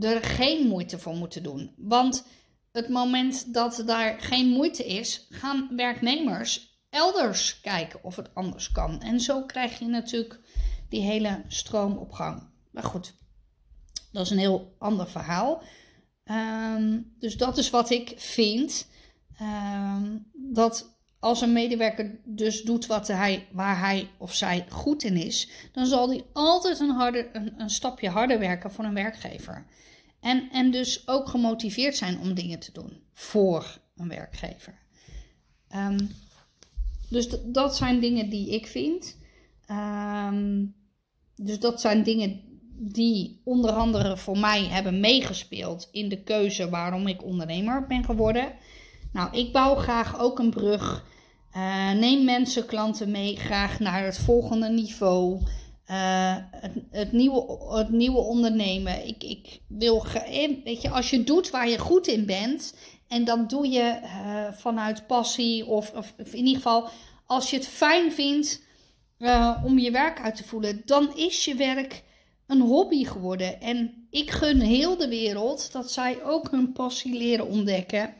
er 0.00 0.22
geen 0.22 0.66
moeite 0.66 0.98
voor 0.98 1.14
moeten 1.14 1.42
doen. 1.42 1.74
Want 1.76 2.26
het 2.72 2.88
moment 2.88 3.54
dat 3.54 3.82
daar 3.86 4.20
geen 4.20 4.48
moeite 4.48 4.86
is, 4.86 5.26
gaan 5.30 5.76
werknemers 5.76 6.78
elders 6.90 7.60
kijken 7.60 8.04
of 8.04 8.16
het 8.16 8.34
anders 8.34 8.72
kan. 8.72 9.00
En 9.00 9.20
zo 9.20 9.42
krijg 9.42 9.78
je 9.78 9.86
natuurlijk 9.86 10.40
die 10.88 11.02
hele 11.02 11.42
stroom 11.48 11.96
op 11.96 12.12
gang. 12.12 12.48
Maar 12.70 12.82
goed, 12.82 13.14
dat 14.12 14.24
is 14.24 14.30
een 14.30 14.38
heel 14.38 14.74
ander 14.78 15.08
verhaal. 15.08 15.62
Ehm, 16.24 17.00
dus 17.18 17.36
dat 17.36 17.58
is 17.58 17.70
wat 17.70 17.90
ik 17.90 18.14
vind. 18.16 18.88
Ehm, 19.38 20.18
dat 20.32 20.93
als 21.24 21.40
een 21.40 21.52
medewerker 21.52 22.18
dus 22.24 22.62
doet 22.62 22.86
wat 22.86 23.08
hij, 23.08 23.46
waar 23.52 23.78
hij 23.78 24.08
of 24.18 24.34
zij 24.34 24.66
goed 24.68 25.02
in 25.02 25.16
is, 25.16 25.48
dan 25.72 25.86
zal 25.86 26.08
hij 26.08 26.24
altijd 26.32 26.80
een, 26.80 27.00
een, 27.32 27.54
een 27.60 27.70
stapje 27.70 28.08
harder 28.08 28.38
werken 28.38 28.70
voor 28.70 28.84
een 28.84 28.94
werkgever. 28.94 29.66
En, 30.20 30.48
en 30.52 30.70
dus 30.70 31.08
ook 31.08 31.28
gemotiveerd 31.28 31.96
zijn 31.96 32.18
om 32.18 32.34
dingen 32.34 32.58
te 32.58 32.72
doen 32.72 33.02
voor 33.12 33.78
een 33.96 34.08
werkgever. 34.08 34.78
Um, 35.76 36.10
dus 37.08 37.28
dat 37.44 37.76
zijn 37.76 38.00
dingen 38.00 38.30
die 38.30 38.50
ik 38.50 38.66
vind. 38.66 39.16
Ehm, 39.66 40.64
dus 41.36 41.60
dat 41.60 41.80
zijn 41.80 42.02
dingen 42.02 42.40
die 42.76 43.40
onder 43.44 43.70
andere 43.70 44.16
voor 44.16 44.38
mij 44.38 44.64
hebben 44.64 45.00
meegespeeld 45.00 45.88
in 45.92 46.08
de 46.08 46.22
keuze 46.22 46.68
waarom 46.68 47.06
ik 47.06 47.24
ondernemer 47.24 47.86
ben 47.86 48.04
geworden. 48.04 48.52
Nou, 49.12 49.36
ik 49.36 49.52
bouw 49.52 49.74
graag 49.74 50.18
ook 50.18 50.38
een 50.38 50.50
brug. 50.50 51.12
Uh, 51.56 51.92
neem 51.92 52.24
mensen, 52.24 52.66
klanten 52.66 53.10
mee, 53.10 53.36
graag 53.36 53.78
naar 53.80 54.04
het 54.04 54.18
volgende 54.18 54.68
niveau. 54.68 55.40
Uh, 55.90 56.36
het, 56.50 56.72
het, 56.90 57.12
nieuwe, 57.12 57.58
het 57.76 57.90
nieuwe 57.90 58.18
ondernemen. 58.18 59.06
Ik, 59.06 59.24
ik 59.24 59.60
wil, 59.68 60.04
weet 60.64 60.82
je, 60.82 60.90
als 60.90 61.10
je 61.10 61.24
doet 61.24 61.50
waar 61.50 61.68
je 61.68 61.78
goed 61.78 62.06
in 62.06 62.26
bent 62.26 62.74
en 63.08 63.24
dan 63.24 63.46
doe 63.46 63.68
je 63.68 63.98
vanuit 64.56 65.06
passie 65.06 65.66
of, 65.66 65.92
of, 65.92 66.14
in 66.16 66.34
ieder 66.34 66.54
geval 66.54 66.88
als 67.26 67.50
je 67.50 67.56
het 67.56 67.66
fijn 67.66 68.12
vindt 68.12 68.62
om 69.64 69.78
je 69.78 69.90
werk 69.90 70.20
uit 70.20 70.36
te 70.36 70.44
voelen, 70.44 70.82
dan 70.84 71.16
is 71.16 71.44
je 71.44 71.54
werk 71.54 72.02
een 72.46 72.60
hobby 72.60 73.04
geworden. 73.04 73.60
En 73.60 74.06
ik 74.10 74.30
gun 74.30 74.60
heel 74.60 74.96
de 74.96 75.08
wereld 75.08 75.72
dat 75.72 75.92
zij 75.92 76.24
ook 76.24 76.50
hun 76.50 76.72
passie 76.72 77.18
leren 77.18 77.46
ontdekken. 77.46 78.14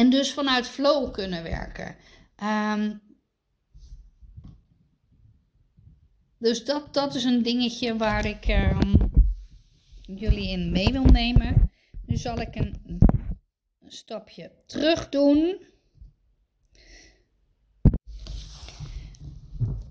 En 0.00 0.10
dus 0.10 0.32
vanuit 0.32 0.66
flow 0.66 1.12
kunnen 1.12 1.42
werken. 1.42 1.96
Um, 2.42 3.00
dus 6.38 6.64
dat, 6.64 6.94
dat 6.94 7.14
is 7.14 7.24
een 7.24 7.42
dingetje 7.42 7.96
waar 7.96 8.24
ik 8.24 8.48
um, 8.48 9.10
jullie 10.02 10.48
in 10.48 10.72
mee 10.72 10.92
wil 10.92 11.04
nemen. 11.04 11.70
Nu 12.06 12.16
zal 12.16 12.38
ik 12.38 12.54
een 12.54 12.98
stapje 13.86 14.52
terug 14.66 15.08
doen. 15.08 15.66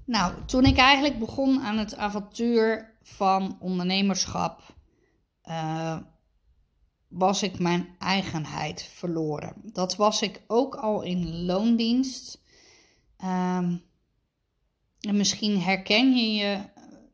Nou, 0.05 0.45
toen 0.45 0.65
ik 0.65 0.77
eigenlijk 0.77 1.19
begon 1.19 1.61
aan 1.61 1.77
het 1.77 1.95
avontuur 1.95 2.95
van 3.01 3.57
ondernemerschap, 3.59 4.75
uh, 5.49 5.99
was 7.09 7.43
ik 7.43 7.59
mijn 7.59 7.95
eigenheid 7.99 8.89
verloren. 8.93 9.53
Dat 9.63 9.95
was 9.95 10.21
ik 10.21 10.41
ook 10.47 10.75
al 10.75 11.01
in 11.01 11.45
loondienst. 11.45 12.41
Um, 13.23 13.83
en 14.99 15.17
misschien 15.17 15.61
herken 15.61 16.15
je, 16.15 16.33
je 16.33 16.59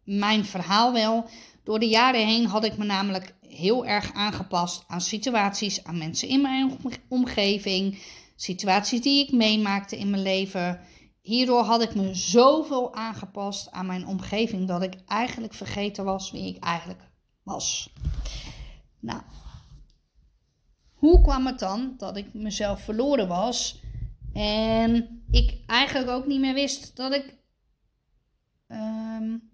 mijn 0.03 0.45
verhaal 0.45 0.93
wel. 0.93 1.29
Door 1.63 1.79
de 1.79 1.87
jaren 1.87 2.25
heen 2.25 2.45
had 2.45 2.63
ik 2.63 2.77
me 2.77 2.85
namelijk 2.85 3.35
heel 3.41 3.85
erg 3.85 4.13
aangepast 4.13 4.83
aan 4.87 5.01
situaties, 5.01 5.83
aan 5.83 5.97
mensen 5.97 6.27
in 6.27 6.41
mijn 6.41 6.77
omgeving, 7.07 8.01
situaties 8.35 9.01
die 9.01 9.25
ik 9.25 9.31
meemaakte 9.31 9.97
in 9.97 10.09
mijn 10.09 10.21
leven. 10.21 10.79
Hierdoor 11.21 11.63
had 11.63 11.81
ik 11.81 11.95
me 11.95 12.13
zoveel 12.13 12.95
aangepast 12.95 13.71
aan 13.71 13.85
mijn 13.85 14.07
omgeving 14.07 14.67
dat 14.67 14.81
ik 14.81 14.95
eigenlijk 15.07 15.53
vergeten 15.53 16.05
was 16.05 16.31
wie 16.31 16.55
ik 16.55 16.63
eigenlijk 16.63 17.09
was. 17.43 17.93
Nou, 18.99 19.21
hoe 21.05 21.21
kwam 21.21 21.45
het 21.45 21.59
dan 21.59 21.93
dat 21.97 22.17
ik 22.17 22.33
mezelf 22.33 22.81
verloren 22.81 23.27
was 23.27 23.81
en 24.33 25.23
ik 25.31 25.57
eigenlijk 25.65 26.09
ook 26.09 26.25
niet 26.25 26.39
meer 26.39 26.53
wist 26.53 26.95
dat 26.95 27.13
ik 27.13 27.37
um, 28.67 29.49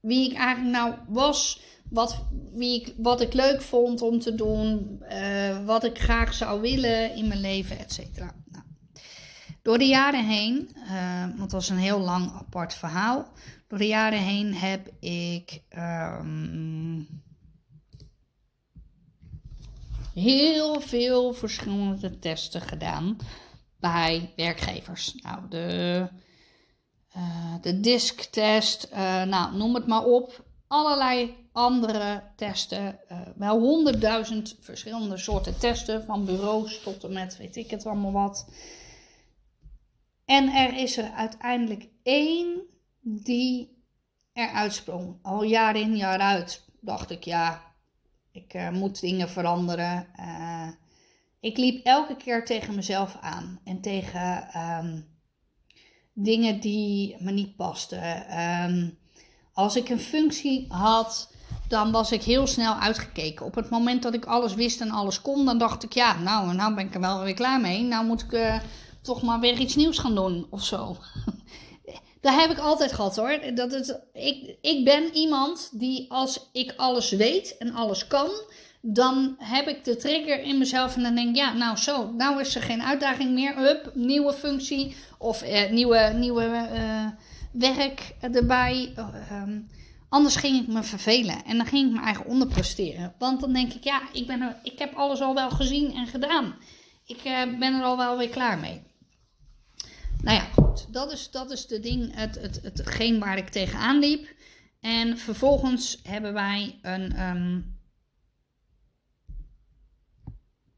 wie 0.00 0.30
ik 0.30 0.36
eigenlijk 0.36 0.76
nou 0.76 0.94
was, 1.08 1.60
wat, 1.90 2.24
wie 2.52 2.80
ik, 2.80 2.94
wat 2.96 3.20
ik 3.20 3.32
leuk 3.32 3.62
vond 3.62 4.02
om 4.02 4.18
te 4.18 4.34
doen, 4.34 5.02
uh, 5.10 5.64
wat 5.64 5.84
ik 5.84 5.98
graag 5.98 6.34
zou 6.34 6.60
willen 6.60 7.14
in 7.14 7.28
mijn 7.28 7.40
leven, 7.40 7.78
et 7.78 7.92
cetera. 7.92 8.34
Nou, 8.50 8.64
Door 9.62 9.78
de 9.78 9.86
jaren 9.86 10.26
heen, 10.26 10.70
uh, 10.76 11.24
want 11.36 11.50
dat 11.50 11.62
is 11.62 11.68
een 11.68 11.76
heel 11.76 12.00
lang 12.00 12.32
apart 12.32 12.74
verhaal. 12.74 13.32
Door 13.68 13.78
de 13.78 13.86
jaren 13.86 14.22
heen 14.22 14.54
heb 14.54 14.88
ik 15.00 15.62
um, 15.76 17.22
heel 20.14 20.80
veel 20.80 21.32
verschillende 21.32 22.18
testen 22.18 22.60
gedaan 22.60 23.16
bij 23.80 24.32
werkgevers. 24.36 25.14
Nou, 25.14 25.48
de, 25.48 26.08
uh, 27.16 27.54
de 27.60 27.80
disktest, 27.80 28.88
uh, 28.92 29.22
nou, 29.22 29.56
noem 29.56 29.74
het 29.74 29.86
maar 29.86 30.04
op. 30.04 30.44
Allerlei 30.66 31.36
andere 31.52 32.22
testen. 32.36 32.98
Uh, 33.12 33.20
wel 33.36 33.60
honderdduizend 33.60 34.56
verschillende 34.60 35.16
soorten 35.16 35.58
testen. 35.58 36.04
Van 36.04 36.24
bureaus 36.24 36.82
tot 36.82 37.04
en 37.04 37.12
met 37.12 37.36
weet 37.36 37.56
ik 37.56 37.70
het 37.70 37.86
allemaal 37.86 38.12
wat. 38.12 38.46
En 40.24 40.48
er 40.48 40.76
is 40.76 40.96
er 40.96 41.10
uiteindelijk 41.10 41.88
één 42.02 42.62
die 43.00 43.84
eruit 44.32 44.74
sprong. 44.74 45.18
Al 45.22 45.42
jaar 45.42 45.76
in, 45.76 45.96
jaar 45.96 46.18
uit 46.18 46.64
dacht 46.80 47.10
ik, 47.10 47.24
ja, 47.24 47.71
ik 48.32 48.54
uh, 48.54 48.70
moet 48.70 49.00
dingen 49.00 49.28
veranderen. 49.28 50.06
Uh, 50.20 50.68
ik 51.40 51.56
liep 51.56 51.86
elke 51.86 52.16
keer 52.16 52.44
tegen 52.44 52.74
mezelf 52.74 53.16
aan 53.20 53.60
en 53.64 53.80
tegen 53.80 54.48
um, 54.56 55.06
dingen 56.12 56.60
die 56.60 57.16
me 57.18 57.30
niet 57.30 57.56
pasten. 57.56 58.38
Um, 58.40 58.98
als 59.52 59.76
ik 59.76 59.88
een 59.88 60.00
functie 60.00 60.66
had, 60.68 61.34
dan 61.68 61.90
was 61.90 62.12
ik 62.12 62.22
heel 62.22 62.46
snel 62.46 62.74
uitgekeken. 62.74 63.46
Op 63.46 63.54
het 63.54 63.70
moment 63.70 64.02
dat 64.02 64.14
ik 64.14 64.24
alles 64.24 64.54
wist 64.54 64.80
en 64.80 64.90
alles 64.90 65.22
kon, 65.22 65.44
dan 65.44 65.58
dacht 65.58 65.82
ik, 65.82 65.92
ja, 65.92 66.18
nou, 66.18 66.54
nou 66.54 66.74
ben 66.74 66.86
ik 66.86 66.94
er 66.94 67.00
wel 67.00 67.22
weer 67.22 67.34
klaar 67.34 67.60
mee. 67.60 67.82
Nou 67.82 68.06
moet 68.06 68.22
ik 68.22 68.32
uh, 68.32 68.58
toch 69.02 69.22
maar 69.22 69.40
weer 69.40 69.58
iets 69.58 69.76
nieuws 69.76 69.98
gaan 69.98 70.14
doen 70.14 70.46
of 70.50 70.64
zo. 70.64 70.96
Dat 72.22 72.34
heb 72.34 72.50
ik 72.50 72.58
altijd 72.58 72.92
gehad 72.92 73.16
hoor. 73.16 73.40
Dat 73.54 73.72
het, 73.72 74.00
ik, 74.12 74.56
ik 74.60 74.84
ben 74.84 75.14
iemand 75.14 75.70
die 75.72 76.10
als 76.10 76.48
ik 76.52 76.74
alles 76.76 77.10
weet 77.10 77.56
en 77.58 77.72
alles 77.74 78.06
kan, 78.06 78.30
dan 78.80 79.34
heb 79.38 79.68
ik 79.68 79.84
de 79.84 79.96
trigger 79.96 80.42
in 80.42 80.58
mezelf 80.58 80.96
en 80.96 81.02
dan 81.02 81.14
denk 81.14 81.28
ik, 81.28 81.36
ja, 81.36 81.52
nou 81.52 81.76
zo, 81.76 82.12
nou 82.12 82.40
is 82.40 82.54
er 82.54 82.62
geen 82.62 82.82
uitdaging 82.82 83.32
meer. 83.32 83.56
Hup, 83.56 83.90
nieuwe 83.94 84.32
functie 84.32 84.96
of 85.18 85.42
eh, 85.42 85.70
nieuwe, 85.70 86.12
nieuwe 86.14 86.68
uh, 86.74 87.06
werk 87.52 88.14
erbij. 88.20 88.92
Uh, 88.96 89.42
anders 90.08 90.36
ging 90.36 90.62
ik 90.62 90.66
me 90.66 90.82
vervelen 90.82 91.44
en 91.44 91.56
dan 91.56 91.66
ging 91.66 91.86
ik 91.86 91.92
mijn 91.92 92.04
eigen 92.04 92.26
onderpresteren. 92.26 93.14
Want 93.18 93.40
dan 93.40 93.52
denk 93.52 93.72
ik, 93.72 93.84
ja, 93.84 94.00
ik, 94.12 94.26
ben 94.26 94.40
er, 94.40 94.56
ik 94.62 94.78
heb 94.78 94.94
alles 94.94 95.20
al 95.20 95.34
wel 95.34 95.50
gezien 95.50 95.94
en 95.94 96.06
gedaan. 96.06 96.54
Ik 97.06 97.24
uh, 97.24 97.58
ben 97.58 97.74
er 97.74 97.84
al 97.84 97.96
wel 97.96 98.16
weer 98.16 98.28
klaar 98.28 98.58
mee. 98.58 98.82
Nou 100.22 100.36
ja, 100.36 100.44
goed. 100.44 100.92
Dat 100.92 101.12
is, 101.12 101.30
dat 101.30 101.50
is 101.50 101.66
de 101.66 101.80
ding, 101.80 102.14
het, 102.14 102.34
het, 102.34 102.60
hetgeen 102.62 103.18
waar 103.18 103.36
ik 103.36 103.48
tegenaan 103.48 103.98
liep. 103.98 104.34
En 104.80 105.18
vervolgens 105.18 106.00
hebben 106.02 106.32
wij 106.32 106.78
een. 106.82 107.20
Um, 107.20 107.80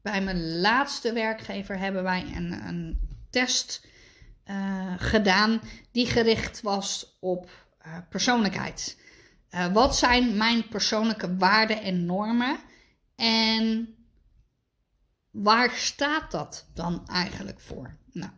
bij 0.01 0.21
mijn 0.21 0.59
laatste 0.59 1.13
werkgever 1.13 1.77
hebben 1.77 2.03
wij 2.03 2.25
een, 2.35 2.67
een 2.67 2.99
test 3.29 3.87
uh, 4.45 4.93
gedaan 4.97 5.61
die 5.91 6.07
gericht 6.07 6.61
was 6.61 7.17
op 7.19 7.49
uh, 7.85 7.97
persoonlijkheid. 8.09 8.97
Uh, 9.49 9.73
wat 9.73 9.97
zijn 9.97 10.37
mijn 10.37 10.67
persoonlijke 10.67 11.35
waarden 11.37 11.81
en 11.81 12.05
normen? 12.05 12.57
En 13.15 13.95
waar 15.31 15.71
staat 15.71 16.31
dat 16.31 16.69
dan 16.73 17.07
eigenlijk 17.07 17.59
voor? 17.59 17.97
Nou, 18.11 18.31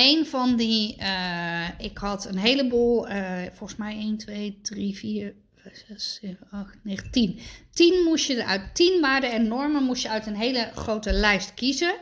een 0.00 0.26
van 0.26 0.56
die, 0.56 0.96
uh, 1.00 1.68
ik 1.78 1.98
had 1.98 2.24
een 2.24 2.38
heleboel, 2.38 3.08
uh, 3.08 3.38
volgens 3.52 3.78
mij 3.78 3.96
1, 3.96 4.16
2, 4.16 4.58
3, 4.62 4.96
4, 4.96 5.34
5, 5.56 5.84
6, 5.88 6.18
7, 6.22 6.46
8, 6.50 6.76
9, 6.82 7.10
10. 7.10 7.38
10 7.70 8.04
moest 8.04 8.26
je 8.26 8.36
eruit, 8.36 8.74
10 8.74 9.00
waarden 9.00 9.32
en 9.32 9.48
normen 9.48 9.82
moest 9.82 10.02
je 10.02 10.10
uit 10.10 10.26
een 10.26 10.36
hele 10.36 10.70
grote 10.74 11.12
lijst 11.12 11.54
kiezen. 11.54 11.94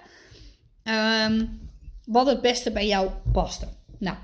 Um, 0.84 1.60
wat 2.04 2.26
het 2.26 2.40
beste 2.40 2.70
bij 2.70 2.86
jou 2.86 3.10
paste. 3.32 3.68
Nou, 3.98 4.16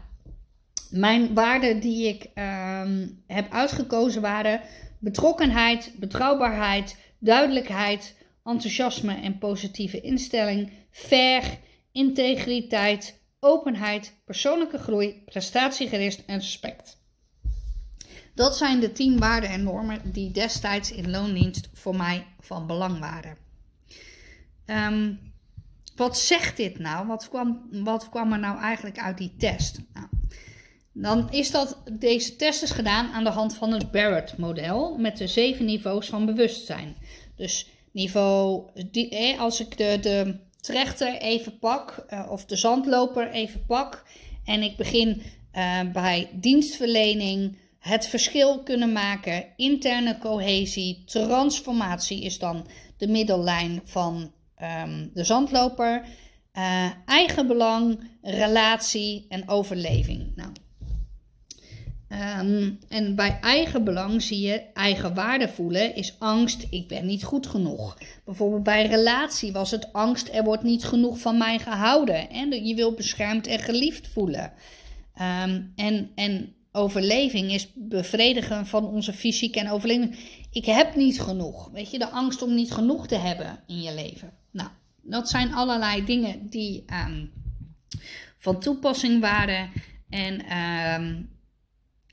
mijn 0.91 1.35
waarden 1.35 1.81
die 1.81 2.09
ik 2.09 2.23
um, 2.35 3.23
heb 3.27 3.53
uitgekozen 3.53 4.23
waren 4.23 4.61
betrokkenheid, 4.99 5.93
betrouwbaarheid, 5.97 6.97
duidelijkheid, 7.19 8.15
enthousiasme 8.45 9.15
en 9.15 9.39
positieve 9.39 10.01
instelling, 10.01 10.71
fair, 10.91 11.59
integriteit, 11.93 13.23
openheid, 13.45 14.15
persoonlijke 14.25 14.79
groei, 14.79 15.23
prestatiegericht 15.25 16.25
en 16.25 16.39
respect. 16.39 17.03
Dat 18.35 18.57
zijn 18.57 18.81
de 18.81 18.93
tien 18.93 19.19
waarden 19.19 19.51
en 19.51 19.63
normen 19.63 20.13
die 20.13 20.31
destijds 20.31 20.93
in 20.93 21.11
loondienst 21.11 21.69
voor 21.73 21.97
mij 21.97 22.27
van 22.41 22.67
belang 22.67 22.99
waren. 22.99 23.37
Um, 24.67 25.33
wat 25.97 26.19
zegt 26.19 26.57
dit 26.57 26.79
nou? 26.79 27.07
Wat 27.07 27.29
kwam, 27.29 27.69
wat 27.71 28.09
kwam 28.09 28.33
er 28.33 28.39
nou 28.39 28.61
eigenlijk 28.61 28.99
uit 28.99 29.19
die 29.19 29.35
test? 29.39 29.81
Nou, 29.93 30.07
dan 30.93 31.33
is 31.33 31.51
dat, 31.51 31.83
deze 31.93 32.37
test 32.37 32.63
is 32.63 32.71
gedaan 32.71 33.13
aan 33.13 33.25
de 33.25 33.31
hand 33.31 33.55
van 33.55 33.73
het 33.73 33.91
Barrett-model 33.91 34.99
met 34.99 35.17
de 35.17 35.27
zeven 35.27 35.65
niveaus 35.65 36.09
van 36.09 36.27
bewustzijn. 36.27 36.97
Dus 37.37 37.69
niveau, 37.93 38.71
die, 38.91 39.39
als 39.39 39.61
ik 39.61 39.77
de, 39.77 39.99
de 40.01 40.41
trechter 40.65 41.19
even 41.19 41.59
pak, 41.59 42.07
uh, 42.11 42.27
of 42.31 42.45
de 42.45 42.57
zandloper 42.57 43.31
even 43.31 43.65
pak, 43.67 44.05
en 44.45 44.63
ik 44.63 44.77
begin 44.77 45.23
uh, 45.53 45.81
bij 45.93 46.31
dienstverlening, 46.33 47.59
het 47.79 48.07
verschil 48.07 48.63
kunnen 48.63 48.93
maken, 48.93 49.47
interne 49.57 50.19
cohesie, 50.19 51.03
transformatie 51.05 52.23
is 52.23 52.39
dan 52.39 52.67
de 52.97 53.09
middellijn 53.09 53.81
van 53.85 54.33
um, 54.87 55.11
de 55.15 55.25
zandloper, 55.25 56.05
eigenbelang, 57.07 58.11
relatie 58.23 59.27
en 59.29 59.49
overleving. 59.49 60.33
Nou, 60.35 60.51
Um, 62.09 62.79
en 62.89 63.15
bij 63.15 63.39
eigen 63.41 63.85
belang 63.85 64.23
zie 64.23 64.41
je 64.41 64.63
eigen 64.75 65.15
waarde 65.15 65.49
voelen 65.49 65.95
is 65.95 66.15
angst, 66.19 66.67
ik 66.71 66.89
ben 66.89 67.07
niet 67.07 67.25
goed 67.25 67.47
genoeg. 67.47 67.99
Bijvoorbeeld 68.25 68.63
bij 68.63 68.87
relatie 68.87 69.53
was 69.53 69.71
het 69.71 69.93
angst, 69.93 70.29
er 70.33 70.45
wordt 70.45 70.63
niet 70.63 70.85
genoeg 70.85 71.19
van 71.19 71.39
mij 71.39 71.59
gehouden. 71.59 72.31
En 72.31 72.67
je 72.67 72.75
wil 72.75 72.93
beschermd 72.93 73.47
en 73.47 73.59
geliefd 73.59 74.09
voelen. 74.09 74.53
Um, 75.45 75.73
en, 75.77 76.11
en 76.15 76.55
overleving 76.73 77.53
is 77.53 77.69
bevredigen 77.75 78.67
van 78.67 78.87
onze 78.87 79.13
fysiek 79.13 79.57
en 79.57 79.71
overleving. 79.71 80.17
Ik 80.51 80.65
heb 80.65 80.95
niet 80.97 81.21
genoeg. 81.21 81.71
Weet 81.73 81.91
je, 81.91 81.99
de 81.99 82.09
angst 82.09 82.43
om 82.43 82.55
niet 82.55 82.73
genoeg 82.73 83.07
te 83.07 83.17
hebben 83.17 83.59
in 83.67 83.83
je 83.83 83.95
leven. 83.95 84.33
Nou, 84.51 84.69
dat 85.03 85.29
zijn 85.29 85.55
allerlei 85.55 86.05
dingen 86.05 86.49
die 86.49 86.85
um, 87.09 87.31
van 88.39 88.61
toepassing 88.61 89.21
waren. 89.21 89.71
En 90.09 90.47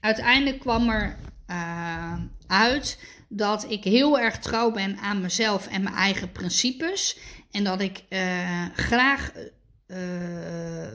uiteindelijk 0.01 0.59
kwam 0.59 0.89
er 0.89 1.17
uh, 1.47 2.13
uit 2.47 2.99
dat 3.29 3.65
ik 3.69 3.83
heel 3.83 4.19
erg 4.19 4.39
trouw 4.39 4.71
ben 4.71 4.97
aan 4.97 5.21
mezelf 5.21 5.67
en 5.67 5.83
mijn 5.83 5.95
eigen 5.95 6.31
principes. 6.31 7.17
En 7.51 7.63
dat 7.63 7.81
ik 7.81 8.03
uh, 8.09 8.65
graag 8.75 9.31
uh, 9.87 9.97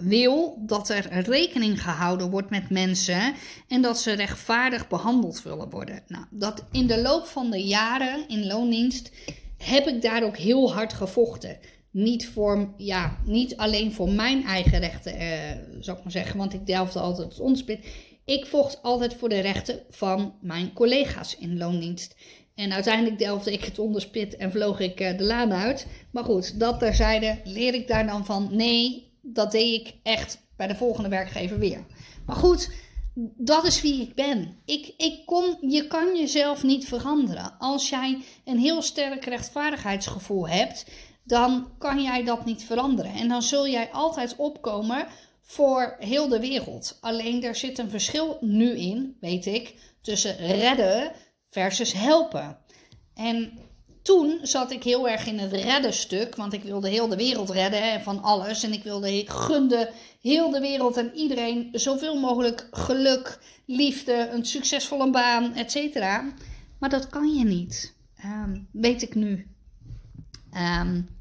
wil 0.01 0.63
dat 0.67 0.89
er 0.89 1.23
rekening 1.23 1.83
gehouden 1.83 2.31
wordt 2.31 2.51
met 2.51 2.71
mensen 2.71 3.35
en 3.69 3.83
dat 3.83 4.01
ze 4.01 4.13
rechtvaardig 4.13 4.89
behandeld 4.89 5.43
willen 5.43 5.71
worden. 5.71 6.03
Nou, 6.09 6.25
dat 6.31 6.65
in 6.73 6.87
de 6.87 7.03
loop 7.03 7.27
van 7.27 7.51
de 7.51 7.63
jaren 7.63 8.29
in 8.29 8.47
loondienst 8.47 9.11
heb 9.57 9.87
ik 9.87 10.03
daar 10.03 10.23
ook 10.23 10.37
heel 10.37 10.73
hard 10.73 10.93
gevochten. 10.93 11.59
Niet, 11.91 12.29
voor, 12.29 12.75
ja, 12.77 13.17
niet 13.25 13.57
alleen 13.57 13.93
voor 13.93 14.11
mijn 14.11 14.45
eigen 14.45 14.79
rechten, 14.79 15.13
zou 15.81 15.97
ik 15.97 16.03
maar 16.03 16.13
zeggen, 16.13 16.39
want 16.39 16.55
ik 16.55 16.67
delfde 16.67 17.01
altijd 17.01 17.29
het 17.29 17.41
onderspit. 17.41 17.87
Ik 18.27 18.47
vocht 18.47 18.83
altijd 18.83 19.15
voor 19.15 19.29
de 19.29 19.41
rechten 19.41 19.81
van 19.91 20.35
mijn 20.41 20.73
collega's 20.73 21.37
in 21.37 21.59
loondienst. 21.59 22.17
En 22.55 22.73
uiteindelijk 22.73 23.19
delfde 23.19 23.53
ik 23.53 23.65
het 23.65 23.79
onderspit 23.79 24.37
en 24.37 24.51
vloog 24.51 24.81
ik 24.81 25.01
eh, 25.01 25.19
de 25.19 25.25
laan 25.25 25.53
uit. 25.53 25.87
Maar 26.11 26.25
goed, 26.25 26.61
dat 26.61 26.79
terzijde 26.79 27.41
leer 27.45 27.75
ik 27.75 27.89
daar 27.89 28.07
dan 28.07 28.25
van. 28.25 28.49
Nee, 28.51 29.11
dat 29.23 29.53
deed 29.53 29.81
ik 29.81 29.95
echt 30.03 30.39
bij 30.57 30.67
de 30.67 30.75
volgende 30.75 31.09
werkgever 31.09 31.59
weer. 31.59 31.85
Maar 32.27 32.37
goed, 32.37 32.71
dat 33.37 33.65
is 33.65 33.81
wie 33.81 34.03
ik 34.03 34.15
ben. 34.15 34.57
Ik, 34.65 34.95
ik 34.97 35.23
je 35.61 35.87
kan 35.89 36.17
jezelf 36.17 36.63
niet 36.63 36.89
veranderen. 36.89 37.59
Als 37.59 37.89
jij 37.89 38.19
een 38.45 38.59
heel 38.59 38.83
sterk 38.83 39.25
rechtvaardigheidsgevoel 39.25 40.49
hebt, 40.49 40.87
dan 41.25 41.69
kan 41.79 42.03
jij 42.03 42.25
dat 42.25 42.45
niet 42.45 42.65
veranderen. 42.65 43.13
En 43.13 43.29
dan 43.29 43.43
zul 43.43 43.69
jij 43.69 43.91
altijd 43.93 44.37
opkomen 44.37 45.07
voor 45.47 45.97
heel 45.99 46.29
de 46.29 46.41
wereld. 46.41 46.99
Alleen 47.01 47.43
er 47.45 47.55
zit 47.55 47.79
een 47.79 47.91
verschil 47.91 48.39
nu 48.41 48.77
in, 48.77 49.17
weet 49.21 49.47
ik, 49.47 49.75
tussen 50.01 50.37
redden 50.37 51.13
versus 51.51 51.93
helpen. 51.93 52.59
En 53.15 53.59
toen 54.03 54.39
zat 54.43 54.71
ik 54.71 54.83
heel 54.83 55.09
erg 55.09 55.27
in 55.27 55.39
het 55.39 55.53
redden 55.53 55.93
stuk, 55.93 56.37
want 56.37 56.53
ik 56.53 56.63
wilde 56.63 56.89
heel 56.89 57.09
de 57.09 57.17
wereld 57.17 57.51
redden 57.51 57.91
hè, 57.91 58.01
van 58.01 58.23
alles. 58.23 58.63
En 58.63 58.73
ik 58.73 58.83
wilde, 58.83 59.19
ik 59.19 59.29
gunde 59.29 59.91
heel 60.21 60.51
de 60.51 60.61
wereld 60.61 60.97
en 60.97 61.15
iedereen 61.15 61.69
zoveel 61.73 62.21
mogelijk 62.21 62.69
geluk, 62.71 63.39
liefde, 63.67 64.29
een 64.33 64.45
succesvolle 64.45 65.11
baan, 65.11 65.55
etc. 65.55 65.95
Maar 66.79 66.91
dat 66.91 67.09
kan 67.09 67.35
je 67.35 67.45
niet, 67.45 67.95
ehm, 68.17 68.59
weet 68.73 69.03
ik 69.03 69.15
nu. 69.15 69.47
Um, 70.55 71.16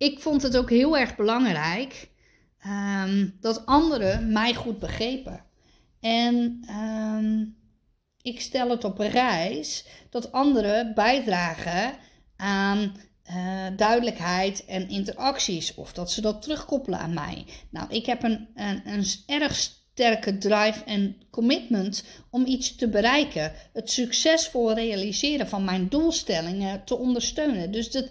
ik 0.00 0.20
vond 0.20 0.42
het 0.42 0.56
ook 0.56 0.70
heel 0.70 0.98
erg 0.98 1.16
belangrijk 1.16 2.10
um, 2.66 3.36
dat 3.40 3.66
anderen 3.66 4.32
mij 4.32 4.54
goed 4.54 4.78
begrepen. 4.78 5.44
En 6.00 6.64
um, 6.70 7.56
ik 8.22 8.40
stel 8.40 8.70
het 8.70 8.84
op 8.84 8.98
reis 8.98 9.84
dat 10.10 10.32
anderen 10.32 10.94
bijdragen 10.94 11.94
aan 12.36 12.96
uh, 13.30 13.66
duidelijkheid 13.76 14.64
en 14.64 14.88
interacties. 14.88 15.74
Of 15.74 15.92
dat 15.92 16.10
ze 16.10 16.20
dat 16.20 16.42
terugkoppelen 16.42 16.98
aan 16.98 17.14
mij. 17.14 17.44
Nou, 17.70 17.90
ik 17.90 18.06
heb 18.06 18.22
een, 18.22 18.48
een, 18.54 18.82
een 18.84 19.04
erg 19.26 19.54
sterke 19.54 20.38
drive 20.38 20.84
en 20.84 21.16
commitment 21.30 22.04
om 22.30 22.46
iets 22.46 22.76
te 22.76 22.88
bereiken. 22.88 23.52
Het 23.72 23.90
succesvol 23.90 24.72
realiseren 24.72 25.48
van 25.48 25.64
mijn 25.64 25.88
doelstellingen 25.88 26.84
te 26.84 26.96
ondersteunen. 26.96 27.70
Dus 27.70 27.90
dat, 27.90 28.08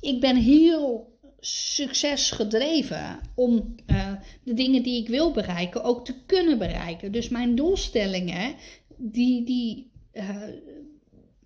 ik 0.00 0.20
ben 0.20 0.36
heel 0.36 1.11
succesgedreven 1.44 3.20
om 3.34 3.74
uh, 3.86 4.12
de 4.44 4.54
dingen 4.54 4.82
die 4.82 5.02
ik 5.02 5.08
wil 5.08 5.32
bereiken 5.32 5.84
ook 5.84 6.04
te 6.04 6.14
kunnen 6.26 6.58
bereiken. 6.58 7.12
Dus 7.12 7.28
mijn 7.28 7.54
doelstellingen, 7.54 8.54
die, 8.96 9.44
die, 9.44 9.90
uh, 10.12 10.42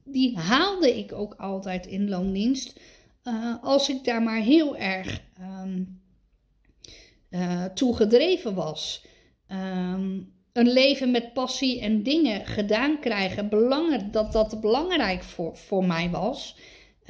die 0.04 0.38
haalde 0.38 0.98
ik 0.98 1.12
ook 1.12 1.34
altijd 1.34 1.86
in 1.86 2.08
loondienst. 2.08 2.80
Uh, 3.24 3.54
als 3.62 3.88
ik 3.88 4.04
daar 4.04 4.22
maar 4.22 4.40
heel 4.40 4.76
erg 4.76 5.22
um, 5.40 6.00
toe 7.74 7.96
gedreven 7.96 8.54
was. 8.54 9.04
Um, 9.48 10.34
een 10.52 10.72
leven 10.72 11.10
met 11.10 11.32
passie 11.32 11.80
en 11.80 12.02
dingen 12.02 12.46
gedaan 12.46 13.00
krijgen, 13.00 13.48
belang, 13.48 14.10
dat 14.10 14.32
dat 14.32 14.60
belangrijk 14.60 15.22
voor, 15.22 15.56
voor 15.56 15.84
mij 15.84 16.10
was. 16.10 16.56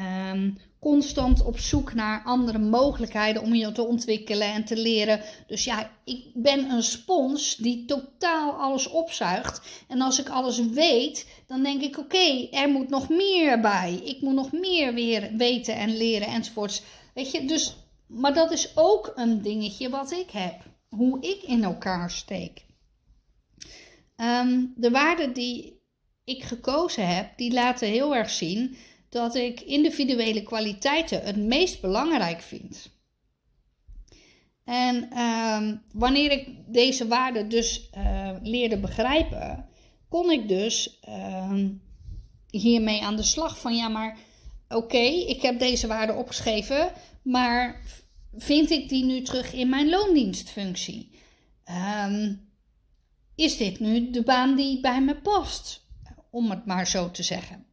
Um, 0.00 0.58
constant 0.80 1.44
op 1.44 1.58
zoek 1.58 1.94
naar 1.94 2.22
andere 2.24 2.58
mogelijkheden 2.58 3.42
om 3.42 3.54
je 3.54 3.72
te 3.72 3.82
ontwikkelen 3.82 4.52
en 4.52 4.64
te 4.64 4.76
leren. 4.76 5.20
Dus 5.46 5.64
ja, 5.64 5.90
ik 6.04 6.24
ben 6.34 6.70
een 6.70 6.82
spons 6.82 7.56
die 7.56 7.84
totaal 7.84 8.52
alles 8.52 8.88
opzuigt. 8.88 9.84
En 9.88 10.00
als 10.00 10.20
ik 10.20 10.28
alles 10.28 10.58
weet, 10.58 11.26
dan 11.46 11.62
denk 11.62 11.82
ik: 11.82 11.98
oké, 11.98 12.48
er 12.50 12.68
moet 12.68 12.88
nog 12.88 13.08
meer 13.08 13.60
bij. 13.60 14.00
Ik 14.04 14.20
moet 14.20 14.34
nog 14.34 14.52
meer 14.52 14.94
weer 14.94 15.30
weten 15.36 15.76
en 15.76 15.96
leren 15.96 16.28
enzovoorts. 16.28 16.82
Weet 17.14 17.30
je, 17.30 17.44
dus, 17.44 17.76
maar 18.06 18.34
dat 18.34 18.52
is 18.52 18.76
ook 18.76 19.12
een 19.14 19.42
dingetje 19.42 19.88
wat 19.88 20.12
ik 20.12 20.30
heb. 20.30 20.54
Hoe 20.88 21.20
ik 21.20 21.42
in 21.42 21.64
elkaar 21.64 22.10
steek. 22.10 22.64
Um, 24.16 24.72
de 24.76 24.90
waarden 24.90 25.32
die 25.32 25.80
ik 26.24 26.42
gekozen 26.42 27.14
heb, 27.14 27.36
die 27.36 27.52
laten 27.52 27.88
heel 27.88 28.16
erg 28.16 28.30
zien 28.30 28.76
dat 29.16 29.34
ik 29.34 29.60
individuele 29.60 30.42
kwaliteiten 30.42 31.22
het 31.22 31.36
meest 31.36 31.80
belangrijk 31.80 32.40
vind. 32.40 32.90
En 34.64 35.10
ehm, 35.10 35.76
wanneer 35.92 36.30
ik 36.30 36.48
deze 36.66 37.06
waarden 37.06 37.48
dus 37.48 37.90
uh, 37.96 38.30
leerde 38.42 38.78
begrijpen, 38.78 39.68
kon 40.08 40.30
ik 40.30 40.48
dus 40.48 40.98
ehm, 41.00 41.68
hiermee 42.50 43.02
aan 43.02 43.16
de 43.16 43.22
slag 43.22 43.60
van 43.60 43.76
ja, 43.76 43.88
maar 43.88 44.18
oké, 44.68 45.06
ik 45.26 45.42
heb 45.42 45.58
deze 45.58 45.86
waarden 45.86 46.16
opgeschreven, 46.16 46.92
maar 47.22 47.82
vind 48.36 48.70
ik 48.70 48.88
die 48.88 49.04
nu 49.04 49.22
terug 49.22 49.52
in 49.52 49.68
mijn 49.68 49.88
loondienstfunctie? 49.88 51.10
Um, 52.04 52.50
is 53.34 53.56
dit 53.56 53.80
nu 53.80 54.10
de 54.10 54.22
baan 54.22 54.56
die 54.56 54.80
bij 54.80 55.02
me 55.02 55.16
past? 55.16 55.84
Om 56.30 56.50
het 56.50 56.66
maar 56.66 56.86
zo 56.86 57.10
te 57.10 57.22
zeggen. 57.22 57.65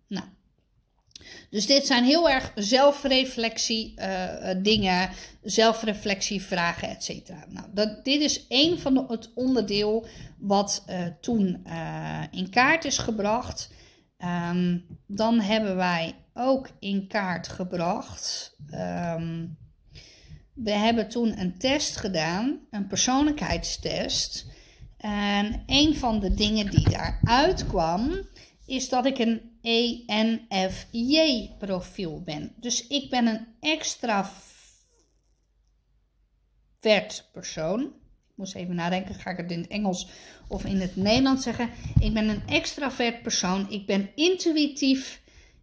Dus 1.53 1.65
dit 1.65 1.85
zijn 1.85 2.03
heel 2.03 2.29
erg 2.29 2.51
zelfreflectie 2.55 3.93
uh, 3.99 4.49
dingen, 4.61 5.09
zelfreflectievragen, 5.41 6.89
et. 6.89 7.33
Nou, 7.49 7.67
dat, 7.73 8.05
dit 8.05 8.21
is 8.21 8.47
één 8.47 8.79
van 8.79 9.05
het 9.07 9.31
onderdeel 9.33 10.07
wat 10.39 10.83
uh, 10.89 11.05
toen 11.21 11.65
in 12.31 12.49
kaart 12.49 12.85
is 12.85 12.97
gebracht. 12.97 13.71
Um, 14.51 14.85
dan 15.07 15.39
hebben 15.39 15.75
wij 15.75 16.15
ook 16.33 16.69
in 16.79 17.07
kaart 17.07 17.47
gebracht. 17.47 18.55
Um, 18.71 19.57
we 20.53 20.71
hebben 20.71 21.09
toen 21.09 21.39
een 21.39 21.57
test 21.57 21.95
gedaan, 21.95 22.59
een 22.69 22.87
persoonlijkheidstest. 22.87 24.45
En 24.97 25.63
een 25.65 25.95
van 25.95 26.19
de 26.19 26.33
dingen 26.33 26.69
die 26.69 26.89
daaruit 26.89 27.67
kwam, 27.67 28.27
is 28.65 28.89
dat 28.89 29.05
ik 29.05 29.19
een 29.19 29.52
ENFJ-profiel 29.63 32.21
ben. 32.21 32.54
Dus 32.60 32.88
ik 32.88 33.10
ben 33.10 33.28
een 33.28 33.47
extravert 33.60 34.49
persoon. 37.32 37.82
Ik 37.82 37.91
moest 38.36 38.56
even 38.56 38.76
nadenken, 38.76 39.15
ga 39.15 39.30
ik 39.30 39.38
het 39.38 39.52
in 39.52 39.62
het 39.62 39.69
Engels 39.69 40.10
of 40.47 40.65
in 40.65 40.82
het 40.82 40.95
Nederlands 40.95 41.43
zeggen? 41.43 41.69
Ik 41.99 42.13
ben 42.13 42.30
een 42.30 42.47
extravert 42.47 43.21
persoon. 43.21 43.69
Ik 43.69 43.86
ben 43.86 44.10
intuïtief 44.15 45.21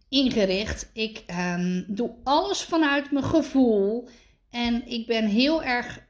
ingericht. 0.09 0.89
Ik 0.93 1.23
um, 1.27 1.85
doe 1.87 2.15
alles 2.23 2.61
vanuit 2.61 3.11
mijn 3.11 3.25
gevoel. 3.25 4.09
En 4.49 4.87
ik 4.87 5.07
ben 5.07 5.25
heel 5.25 5.63
erg 5.63 6.09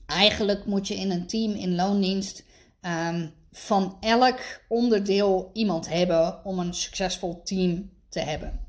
eigenlijk 0.06 0.66
moet 0.66 0.88
je 0.88 0.96
in 0.96 1.12
een 1.12 1.28
team 1.28 1.52
in 1.52 1.76
loondienst 1.76 2.44
um, 2.82 3.32
van 3.52 3.98
elk 4.00 4.40
onderdeel 4.68 5.50
iemand 5.54 5.90
hebben 5.90 6.46
om 6.46 6.60
een 6.60 6.74
succesvol 6.74 7.42
team 7.44 7.90
te 8.10 8.20
hebben. 8.20 8.65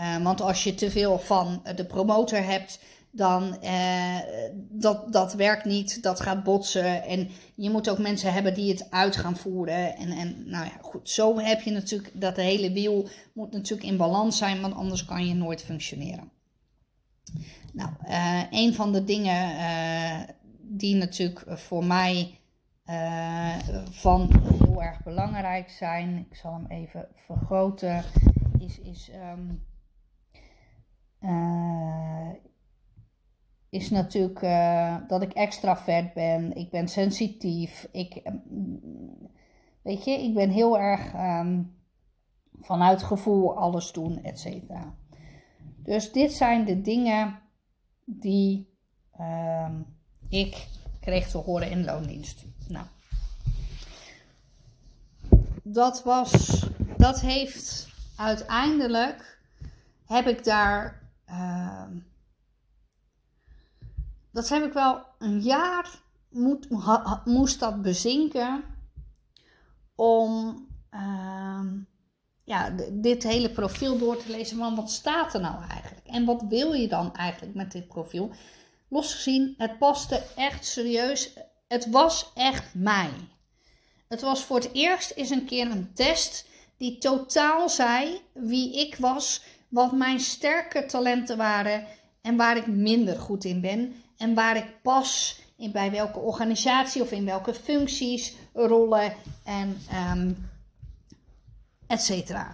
Uh, 0.00 0.22
want 0.22 0.40
als 0.40 0.64
je 0.64 0.74
te 0.74 0.90
veel 0.90 1.18
van 1.18 1.62
de 1.74 1.84
promotor 1.84 2.42
hebt, 2.42 2.80
dan 3.10 3.56
uh, 3.62 4.18
dat, 4.54 5.12
dat 5.12 5.34
werkt 5.34 5.64
niet, 5.64 6.02
dat 6.02 6.20
gaat 6.20 6.44
botsen. 6.44 7.02
En 7.02 7.28
je 7.54 7.70
moet 7.70 7.88
ook 7.88 7.98
mensen 7.98 8.32
hebben 8.32 8.54
die 8.54 8.70
het 8.70 8.90
uit 8.90 9.16
gaan 9.16 9.36
voeren. 9.36 9.96
En, 9.96 10.10
en 10.10 10.42
nou 10.46 10.64
ja, 10.64 10.72
goed, 10.82 11.10
zo 11.10 11.38
heb 11.38 11.60
je 11.60 11.70
natuurlijk 11.70 12.20
dat 12.20 12.34
de 12.34 12.42
hele 12.42 12.72
wiel 12.72 13.08
moet 13.34 13.52
natuurlijk 13.52 13.88
in 13.88 13.96
balans 13.96 14.38
zijn, 14.38 14.60
want 14.60 14.74
anders 14.74 15.04
kan 15.04 15.26
je 15.26 15.34
nooit 15.34 15.62
functioneren. 15.62 16.30
Nou, 17.72 17.90
uh, 18.08 18.42
een 18.50 18.74
van 18.74 18.92
de 18.92 19.04
dingen 19.04 19.56
die 20.60 20.94
natuurlijk 20.94 21.44
voor 21.46 21.84
mij 21.84 22.38
van 23.90 24.42
heel 24.58 24.82
erg 24.82 25.02
belangrijk 25.02 25.70
zijn, 25.70 26.26
ik 26.30 26.36
zal 26.36 26.52
hem 26.52 26.66
even 26.66 27.08
vergroten, 27.14 28.04
is, 28.58 28.78
is, 28.78 29.10
um, 29.32 29.68
is 33.68 33.90
natuurlijk 33.90 34.40
dat 35.08 35.22
ik 35.22 35.32
extra 35.32 35.76
vet 35.76 36.14
ben, 36.14 36.56
ik 36.56 36.70
ben 36.70 36.88
sensitief, 36.88 37.88
ik, 37.92 38.30
weet 39.82 40.04
je, 40.04 40.10
ik 40.10 40.34
ben 40.34 40.50
heel 40.50 40.78
erg 40.78 41.14
um, 41.14 41.78
vanuit 42.60 43.02
gevoel 43.02 43.56
alles 43.56 43.92
doen, 43.92 44.22
et 44.22 44.38
cetera. 44.38 44.94
Dus 45.76 46.12
dit 46.12 46.32
zijn 46.32 46.64
de 46.64 46.80
dingen 46.80 47.38
die 48.04 48.78
um, 49.20 49.86
ik 50.28 50.68
kreeg 51.00 51.28
te 51.28 51.38
horen 51.38 51.70
in 51.70 51.84
loondienst. 51.84 52.44
Nou, 52.68 52.86
dat 55.62 56.02
was, 56.02 56.66
dat 56.96 57.20
heeft 57.20 57.88
uiteindelijk, 58.16 59.38
heb 60.06 60.26
ik 60.26 60.44
daar, 60.44 60.99
uh, 61.30 61.86
dat 64.32 64.48
heb 64.48 64.64
ik 64.64 64.72
wel 64.72 65.04
een 65.18 65.40
jaar 65.40 65.90
moet, 66.28 66.68
moest 67.24 67.60
dat 67.60 67.82
bezinken 67.82 68.64
om 69.94 70.56
uh, 70.90 71.70
ja, 72.44 72.70
dit 72.92 73.22
hele 73.22 73.50
profiel 73.50 73.98
door 73.98 74.16
te 74.16 74.30
lezen. 74.30 74.56
van 74.56 74.74
wat 74.74 74.90
staat 74.90 75.34
er 75.34 75.40
nou 75.40 75.64
eigenlijk? 75.68 76.06
En 76.06 76.24
wat 76.24 76.44
wil 76.48 76.72
je 76.72 76.88
dan 76.88 77.14
eigenlijk 77.14 77.54
met 77.54 77.72
dit 77.72 77.88
profiel? 77.88 78.30
Losgezien, 78.88 79.54
het 79.58 79.78
paste 79.78 80.22
echt 80.36 80.66
serieus. 80.66 81.32
Het 81.68 81.90
was 81.90 82.30
echt 82.34 82.74
mij. 82.74 83.10
Het 84.08 84.20
was 84.20 84.44
voor 84.44 84.56
het 84.56 84.72
eerst 84.72 85.10
eens 85.10 85.30
een 85.30 85.44
keer 85.44 85.70
een 85.70 85.94
test 85.94 86.48
die 86.76 86.98
totaal 86.98 87.68
zei 87.68 88.20
wie 88.32 88.80
ik 88.80 88.96
was, 88.96 89.42
wat 89.70 89.92
mijn 89.92 90.20
sterke 90.20 90.86
talenten 90.86 91.36
waren 91.36 91.86
en 92.20 92.36
waar 92.36 92.56
ik 92.56 92.66
minder 92.66 93.18
goed 93.18 93.44
in 93.44 93.60
ben 93.60 93.94
en 94.16 94.34
waar 94.34 94.56
ik 94.56 94.82
pas 94.82 95.40
in 95.56 95.72
bij 95.72 95.90
welke 95.90 96.18
organisatie 96.18 97.02
of 97.02 97.10
in 97.10 97.24
welke 97.24 97.54
functies, 97.54 98.34
rollen 98.52 99.12
en 99.44 99.78
um, 100.12 100.50
et 101.86 102.02
cetera. 102.02 102.50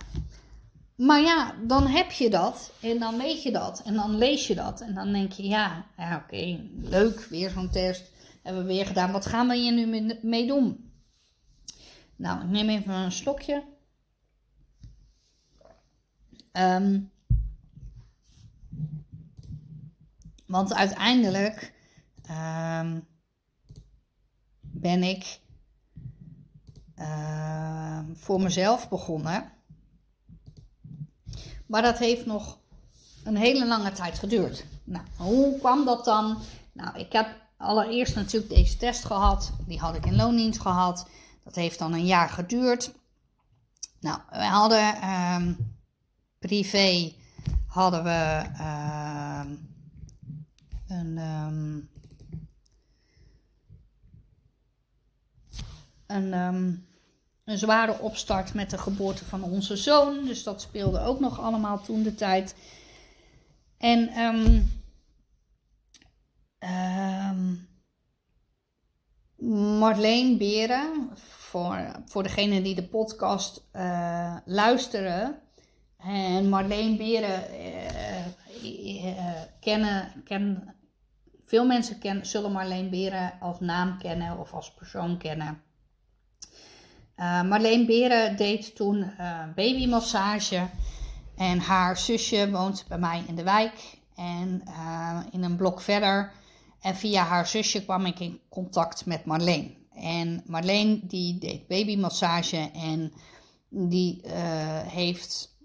Maar 0.97 1.21
ja, 1.21 1.55
dan 1.63 1.87
heb 1.87 2.11
je 2.11 2.31
dat 2.31 2.73
en 2.81 2.99
dan 2.99 3.19
weet 3.19 3.43
je 3.43 3.53
dat 3.53 3.83
en 3.85 3.95
dan 3.95 4.19
lees 4.19 4.47
je 4.47 4.55
dat 4.55 4.81
en 4.81 4.95
dan 4.95 5.13
denk 5.13 5.33
je, 5.33 5.43
ja, 5.43 5.85
ja 5.97 6.25
oké, 6.25 6.61
leuk, 6.81 7.21
weer 7.21 7.51
zo'n 7.51 7.71
test, 7.71 8.13
hebben 8.43 8.63
we 8.63 8.73
weer 8.73 8.87
gedaan. 8.87 9.13
Wat 9.13 9.27
gaan 9.27 9.49
we 9.49 9.57
hier 9.57 9.73
nu 9.73 10.17
mee 10.23 10.47
doen? 10.47 10.91
Nou, 12.17 12.41
ik 12.41 12.49
neem 12.49 12.69
even 12.69 12.95
een 12.95 13.13
slokje. 13.13 13.63
Um, 16.59 17.11
want 20.47 20.75
uiteindelijk 20.75 21.73
um, 22.31 23.07
ben 24.61 25.03
ik 25.03 25.41
uh, 26.99 28.01
voor 28.15 28.41
mezelf 28.41 28.89
begonnen. 28.89 29.53
Maar 31.67 31.83
dat 31.83 31.99
heeft 31.99 32.27
nog 32.27 32.59
een 33.25 33.37
hele 33.37 33.67
lange 33.67 33.93
tijd 33.93 34.19
geduurd. 34.19 34.65
Nou, 34.85 35.05
hoe 35.17 35.59
kwam 35.59 35.85
dat 35.85 36.05
dan? 36.05 36.39
Nou, 36.73 36.99
ik 36.99 37.13
heb 37.13 37.37
allereerst 37.57 38.15
natuurlijk 38.15 38.55
deze 38.55 38.77
test 38.77 39.05
gehad. 39.05 39.53
Die 39.67 39.79
had 39.79 39.95
ik 39.95 40.07
in 40.07 40.17
loondienst 40.17 40.61
gehad. 40.61 41.09
Dat 41.45 41.55
heeft 41.55 41.79
dan 41.79 41.93
een 41.93 42.07
jaar 42.07 42.29
geduurd. 42.29 42.95
Nou, 44.01 44.21
we 44.31 44.45
hadden 44.45 44.95
privé 46.47 47.13
hadden 47.67 48.05
we 48.05 48.45
uh, 48.59 49.41
een, 50.89 51.17
een, 56.07 56.33
um, 56.35 56.87
een 57.45 57.59
zware 57.59 57.99
opstart 57.99 58.55
met 58.55 58.71
de 58.71 58.79
geboorte 58.79 59.25
van 59.25 59.43
onze 59.43 59.77
zoon. 59.77 60.25
Dus 60.25 60.43
dat 60.43 60.61
speelde 60.61 61.01
ook 61.01 61.21
nog 61.21 61.41
allemaal 61.41 61.83
toen 61.83 62.03
de 62.03 62.15
tijd. 62.15 62.55
En 63.79 64.19
um, 64.19 64.71
um, 66.59 67.69
Marleen 69.79 70.39
Beren, 70.39 71.11
voor, 71.15 72.03
voor 72.05 72.23
degenen 72.23 72.63
die 72.63 72.75
de 72.75 72.87
podcast 72.89 73.63
uh, 73.73 74.37
luisteren. 74.45 75.41
En 76.07 76.49
Marleen 76.49 76.97
Beren 76.97 77.45
uh, 78.63 79.05
uh, 79.05 79.13
kennen, 79.61 80.23
kennen, 80.25 80.75
veel 81.45 81.67
mensen 81.67 81.99
kennen, 81.99 82.27
zullen 82.27 82.53
Marleen 82.53 82.91
Beren 82.91 83.33
als 83.41 83.61
naam 83.61 83.99
kennen 83.99 84.39
of 84.39 84.53
als 84.53 84.75
persoon 84.75 85.19
kennen. 85.19 85.63
Marleen 87.49 87.87
Beren 87.87 88.37
deed 88.37 88.77
toen 88.77 89.13
babymassage. 89.55 90.69
En 91.37 91.59
haar 91.59 91.97
zusje 91.97 92.51
woont 92.51 92.85
bij 92.89 92.99
mij 92.99 93.23
in 93.27 93.35
de 93.35 93.43
wijk. 93.43 93.99
En 94.17 94.63
in 95.31 95.43
een 95.43 95.57
blok 95.57 95.81
verder. 95.81 96.33
En 96.81 96.97
via 96.97 97.23
haar 97.23 97.47
zusje 97.47 97.85
kwam 97.85 98.07
ik 98.07 98.21
in 98.21 98.41
contact 98.49 99.07
met 99.07 99.25
Marleen. 99.25 99.77
En 99.95 100.43
Marleen 100.47 101.01
die 101.05 101.39
deed 101.39 101.67
babymassage. 101.67 102.71
En 102.75 103.13
die 103.69 104.21
heeft 104.87 105.56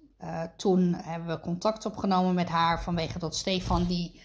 toen 0.55 0.93
hebben 0.97 1.35
we 1.35 1.41
contact 1.41 1.85
opgenomen 1.85 2.33
met 2.33 2.49
haar. 2.49 2.83
Vanwege 2.83 3.19
dat 3.19 3.35
Stefan 3.35 3.85
die 3.85 4.21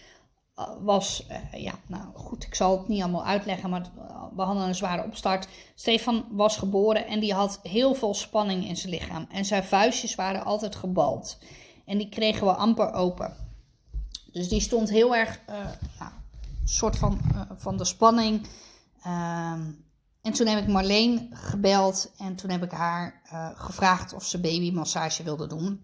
was, 0.81 1.27
uh, 1.29 1.61
ja, 1.61 1.73
nou 1.87 2.03
goed, 2.13 2.43
ik 2.43 2.55
zal 2.55 2.77
het 2.77 2.87
niet 2.87 3.01
allemaal 3.01 3.25
uitleggen, 3.25 3.69
maar 3.69 3.85
we 4.35 4.41
hadden 4.41 4.63
een 4.63 4.75
zware 4.75 5.03
opstart. 5.03 5.47
Stefan 5.75 6.25
was 6.31 6.57
geboren 6.57 7.07
en 7.07 7.19
die 7.19 7.33
had 7.33 7.59
heel 7.63 7.93
veel 7.93 8.13
spanning 8.13 8.67
in 8.67 8.77
zijn 8.77 8.93
lichaam. 8.93 9.25
En 9.31 9.45
zijn 9.45 9.63
vuistjes 9.63 10.15
waren 10.15 10.45
altijd 10.45 10.75
gebald. 10.75 11.37
En 11.85 11.97
die 11.97 12.09
kregen 12.09 12.47
we 12.47 12.53
amper 12.53 12.93
open. 12.93 13.33
Dus 14.31 14.49
die 14.49 14.61
stond 14.61 14.89
heel 14.89 15.15
erg, 15.15 15.41
nou, 15.99 16.11
soort 16.63 16.97
van, 16.97 17.19
van 17.57 17.77
de 17.77 17.85
spanning. 17.85 18.47
Ehm, 19.03 19.61
en 20.27 20.33
toen 20.33 20.47
heb 20.47 20.63
ik 20.63 20.67
Marleen 20.67 21.29
gebeld 21.33 22.11
en 22.17 22.35
toen 22.35 22.49
heb 22.49 22.63
ik 22.63 22.71
haar 22.71 23.21
gevraagd 23.55 24.13
of 24.13 24.25
ze 24.25 24.39
babymassage 24.39 25.23
wilde 25.23 25.47
doen. 25.47 25.81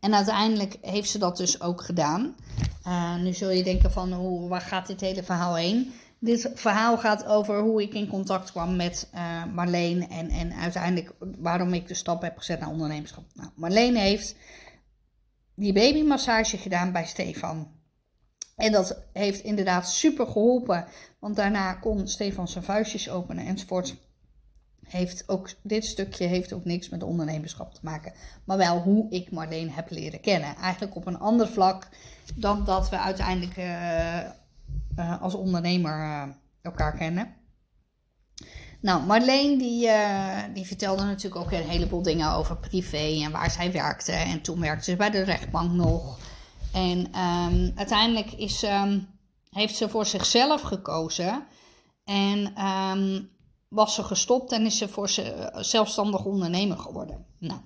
En 0.00 0.14
uiteindelijk 0.14 0.78
heeft 0.80 1.10
ze 1.10 1.18
dat 1.18 1.36
dus 1.36 1.60
ook 1.60 1.82
gedaan. 1.82 2.36
Uh, 2.86 3.16
nu 3.16 3.32
zul 3.32 3.50
je 3.50 3.62
denken 3.62 3.92
van, 3.92 4.12
hoe, 4.12 4.48
waar 4.48 4.60
gaat 4.60 4.86
dit 4.86 5.00
hele 5.00 5.22
verhaal 5.22 5.54
heen? 5.54 5.92
Dit 6.18 6.50
verhaal 6.54 6.98
gaat 6.98 7.26
over 7.26 7.60
hoe 7.60 7.82
ik 7.82 7.94
in 7.94 8.08
contact 8.08 8.50
kwam 8.50 8.76
met 8.76 9.08
uh, 9.14 9.44
Marleen 9.44 10.08
en, 10.08 10.28
en 10.28 10.52
uiteindelijk 10.52 11.12
waarom 11.38 11.74
ik 11.74 11.88
de 11.88 11.94
stap 11.94 12.22
heb 12.22 12.38
gezet 12.38 12.60
naar 12.60 12.70
ondernemerschap. 12.70 13.24
Nou, 13.34 13.50
Marleen 13.54 13.96
heeft 13.96 14.34
die 15.54 15.72
babymassage 15.72 16.56
gedaan 16.56 16.92
bij 16.92 17.06
Stefan. 17.06 17.77
En 18.58 18.72
dat 18.72 18.98
heeft 19.12 19.40
inderdaad 19.40 19.88
super 19.88 20.26
geholpen, 20.26 20.84
want 21.18 21.36
daarna 21.36 21.72
kon 21.72 22.08
Stefan 22.08 22.48
zijn 22.48 22.64
vuistjes 22.64 23.10
openen 23.10 23.46
enzovoort 23.46 23.94
heeft 24.86 25.28
ook, 25.28 25.50
dit 25.62 25.84
stukje 25.84 26.26
heeft 26.26 26.52
ook 26.52 26.64
niks 26.64 26.88
met 26.88 27.02
ondernemerschap 27.02 27.74
te 27.74 27.80
maken. 27.82 28.12
Maar 28.44 28.56
wel 28.56 28.78
hoe 28.80 29.10
ik 29.10 29.30
Marleen 29.30 29.70
heb 29.70 29.90
leren 29.90 30.20
kennen. 30.20 30.56
Eigenlijk 30.56 30.96
op 30.96 31.06
een 31.06 31.18
ander 31.18 31.48
vlak 31.48 31.88
dan 32.34 32.64
dat 32.64 32.88
we 32.88 32.98
uiteindelijk 32.98 33.56
uh, 33.56 34.18
uh, 34.98 35.22
als 35.22 35.34
ondernemer 35.34 35.98
uh, 35.98 36.22
elkaar 36.62 36.96
kennen. 36.96 37.34
Nou, 38.80 39.06
Marleen 39.06 39.58
die, 39.58 39.90
die 40.54 40.66
vertelde 40.66 41.04
natuurlijk 41.04 41.44
ook 41.44 41.52
een 41.52 41.68
heleboel 41.68 42.02
dingen 42.02 42.32
over 42.32 42.56
privé 42.56 43.22
en 43.24 43.30
waar 43.30 43.50
zij 43.50 43.72
werkte. 43.72 44.12
En 44.12 44.42
toen 44.42 44.60
werkte 44.60 44.90
ze 44.90 44.96
bij 44.96 45.10
de 45.10 45.22
rechtbank 45.22 45.72
nog. 45.72 46.18
En 46.72 46.98
um, 46.98 47.72
uiteindelijk 47.74 48.32
is, 48.32 48.62
um, 48.62 49.08
heeft 49.50 49.76
ze 49.76 49.88
voor 49.88 50.06
zichzelf 50.06 50.60
gekozen. 50.60 51.46
En 52.04 52.64
um, 52.64 53.30
was 53.68 53.94
ze 53.94 54.02
gestopt 54.02 54.52
en 54.52 54.66
is 54.66 54.78
ze 54.78 54.88
voor 54.88 55.10
ze 55.10 55.52
zelfstandig 55.54 56.24
ondernemer 56.24 56.78
geworden. 56.78 57.26
Nou, 57.38 57.60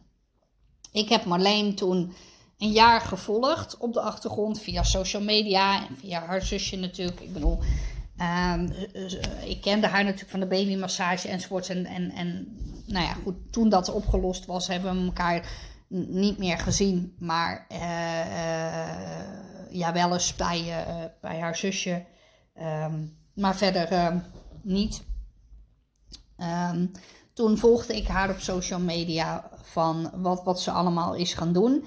ik 0.93 1.09
heb 1.09 1.25
Marleen 1.25 1.75
toen 1.75 2.13
een 2.59 2.73
jaar 2.73 3.01
gevolgd 3.01 3.77
op 3.77 3.93
de 3.93 4.01
achtergrond 4.01 4.61
via 4.61 4.83
social 4.83 5.23
media 5.23 5.89
en 5.89 5.97
via 5.97 6.25
haar 6.27 6.43
zusje 6.43 6.77
natuurlijk. 6.77 7.21
Ik 7.21 7.33
bedoel, 7.33 7.59
ik 9.45 9.61
kende 9.61 9.87
haar 9.87 10.05
natuurlijk 10.05 10.31
van 10.31 10.41
de 10.41 10.47
babymassage 10.47 11.29
enzovoorts. 11.29 11.69
En, 11.69 11.87
en, 11.87 12.11
en 12.11 12.57
nou 12.87 13.07
ja, 13.07 13.13
goed, 13.13 13.35
toen 13.51 13.69
dat 13.69 13.93
opgelost 13.93 14.47
was, 14.47 14.67
hebben 14.67 14.99
we 14.99 15.05
elkaar 15.05 15.49
niet 15.93 16.39
meer 16.39 16.59
gezien. 16.59 17.17
Maar 17.19 17.67
uh, 17.73 17.79
ja, 19.71 19.93
wel 19.93 20.13
eens 20.13 20.37
bij, 20.37 20.87
bij 21.21 21.41
haar 21.41 21.57
zusje. 21.57 22.05
Ehm, 22.55 23.05
maar 23.35 23.57
verder 23.57 23.89
ehm, 23.89 24.19
niet. 24.63 25.03
Um, 26.71 26.91
toen 27.33 27.59
volgde 27.59 27.97
ik 27.97 28.07
haar 28.07 28.31
op 28.31 28.39
social 28.39 28.81
media 28.81 29.51
van 29.63 30.11
wat, 30.15 30.45
wat 30.45 30.61
ze 30.61 30.71
allemaal 30.71 31.15
is 31.15 31.35
gaan 31.35 31.53
doen. 31.53 31.85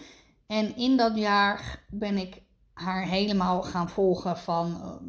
En 0.47 0.75
in 0.75 0.97
dat 0.97 1.17
jaar 1.17 1.83
ben 1.89 2.17
ik 2.17 2.41
haar 2.73 3.03
helemaal 3.07 3.61
gaan 3.61 3.89
volgen 3.89 4.37
van 4.37 4.99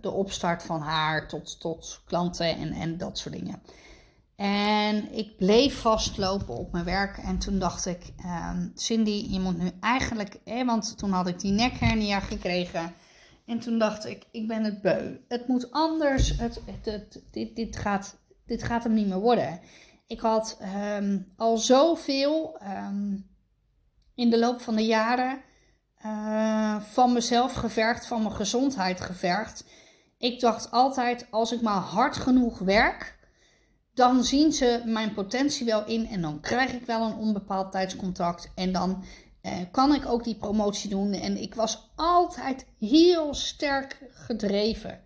de 0.00 0.10
opstart 0.10 0.62
van 0.62 0.80
haar 0.80 1.28
tot, 1.28 1.60
tot 1.60 2.02
klanten 2.04 2.56
en, 2.56 2.72
en 2.72 2.98
dat 2.98 3.18
soort 3.18 3.34
dingen. 3.34 3.62
En 4.36 5.12
ik 5.12 5.36
bleef 5.36 5.80
vastlopen 5.80 6.56
op 6.56 6.72
mijn 6.72 6.84
werk. 6.84 7.18
En 7.18 7.38
toen 7.38 7.58
dacht 7.58 7.86
ik, 7.86 8.12
um, 8.52 8.72
Cindy, 8.74 9.26
je 9.30 9.40
moet 9.40 9.58
nu 9.58 9.70
eigenlijk, 9.80 10.38
want 10.64 10.98
toen 10.98 11.10
had 11.10 11.28
ik 11.28 11.40
die 11.40 11.52
nekhernia 11.52 12.20
gekregen. 12.20 12.94
En 13.46 13.58
toen 13.58 13.78
dacht 13.78 14.06
ik, 14.06 14.24
ik 14.30 14.48
ben 14.48 14.64
het 14.64 14.80
beu. 14.80 15.16
Het 15.28 15.48
moet 15.48 15.70
anders. 15.70 16.38
Het, 16.38 16.60
dit, 17.30 17.56
dit, 17.56 17.76
gaat, 17.76 18.16
dit 18.46 18.62
gaat 18.62 18.84
hem 18.84 18.94
niet 18.94 19.06
meer 19.06 19.20
worden. 19.20 19.60
Ik 20.06 20.20
had 20.20 20.58
um, 20.96 21.26
al 21.36 21.58
zoveel 21.58 22.60
um, 22.62 23.26
in 24.14 24.30
de 24.30 24.38
loop 24.38 24.60
van 24.60 24.76
de 24.76 24.86
jaren 24.86 25.38
uh, 26.06 26.80
van 26.80 27.12
mezelf 27.12 27.52
gevergd, 27.52 28.06
van 28.06 28.22
mijn 28.22 28.34
gezondheid 28.34 29.00
gevergd. 29.00 29.64
Ik 30.18 30.40
dacht 30.40 30.70
altijd, 30.70 31.26
als 31.30 31.52
ik 31.52 31.60
maar 31.60 31.80
hard 31.80 32.16
genoeg 32.16 32.58
werk, 32.58 33.18
dan 33.94 34.24
zien 34.24 34.52
ze 34.52 34.82
mijn 34.84 35.14
potentie 35.14 35.66
wel 35.66 35.84
in 35.86 36.06
en 36.06 36.20
dan 36.20 36.40
krijg 36.40 36.72
ik 36.72 36.86
wel 36.86 37.02
een 37.02 37.16
onbepaald 37.16 37.72
tijdscontact. 37.72 38.50
En 38.54 38.72
dan 38.72 39.04
uh, 39.42 39.52
kan 39.70 39.94
ik 39.94 40.06
ook 40.06 40.24
die 40.24 40.34
promotie 40.34 40.90
doen. 40.90 41.12
En 41.12 41.42
ik 41.42 41.54
was 41.54 41.90
altijd 41.94 42.66
heel 42.78 43.34
sterk 43.34 43.98
gedreven. 44.10 45.00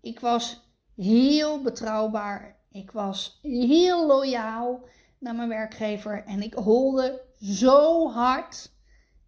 Ik 0.00 0.20
was 0.20 0.60
heel 0.96 1.62
betrouwbaar. 1.62 2.56
Ik 2.70 2.90
was 2.90 3.38
heel 3.42 4.06
loyaal 4.06 4.80
naar 5.18 5.34
mijn 5.34 5.48
werkgever. 5.48 6.24
En 6.24 6.42
ik 6.42 6.54
holde 6.54 7.20
zo 7.40 8.10
hard 8.10 8.70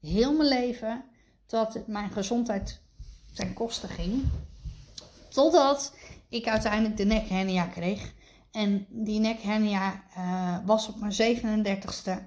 heel 0.01 0.33
mijn 0.33 0.49
leven 0.49 1.05
dat 1.47 1.75
het 1.75 1.87
mijn 1.87 2.11
gezondheid 2.11 2.81
ten 3.35 3.53
koste 3.53 3.89
ging. 3.89 4.23
Totdat 5.29 5.95
ik 6.29 6.49
uiteindelijk 6.49 6.97
de 6.97 7.05
nekhernia 7.05 7.65
kreeg. 7.65 8.13
En 8.53 8.86
die 8.88 9.20
nekhernia 9.20 10.03
uh, 10.18 10.57
was 10.64 10.88
op 10.88 10.96
mijn 11.01 11.36
37ste. 11.36 12.22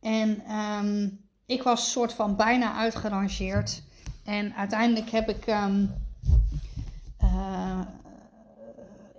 En 0.00 0.56
um, 0.56 1.20
ik 1.46 1.62
was 1.62 1.90
soort 1.90 2.12
van 2.12 2.36
bijna 2.36 2.74
uitgerangeerd. 2.74 3.82
En 4.24 4.54
uiteindelijk 4.54 5.10
heb 5.10 5.28
ik. 5.28 5.46
Um, 5.46 5.94
uh, 7.22 7.80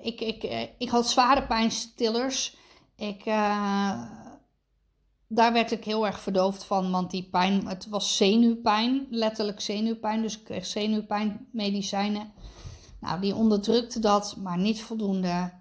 ik, 0.02 0.22
ik, 0.22 0.44
eh, 0.44 0.62
ik 0.78 0.90
had 0.90 1.10
zware 1.10 1.44
pijnstillers. 1.44 2.58
Ik, 2.96 3.26
daar 5.28 5.54
werd 5.54 5.72
ik 5.72 5.84
heel 5.84 6.06
erg 6.06 6.20
verdoofd 6.20 6.64
van, 6.64 6.92
want 6.92 7.12
die 7.12 7.30
pijn, 7.32 7.68
het 7.68 7.88
was 7.90 8.18
zenuwpijn, 8.18 9.08
letterlijk 9.10 9.62
zenuwpijn. 9.62 10.22
Dus 10.22 10.38
ik 10.38 10.44
kreeg 10.44 10.66
zenuwpijnmedicijnen. 10.66 12.32
Nou, 13.00 13.22
die 13.22 13.36
onderdrukte 13.36 14.00
dat, 14.00 14.36
maar 14.38 14.58
niet 14.58 14.82
voldoende. 14.82 15.52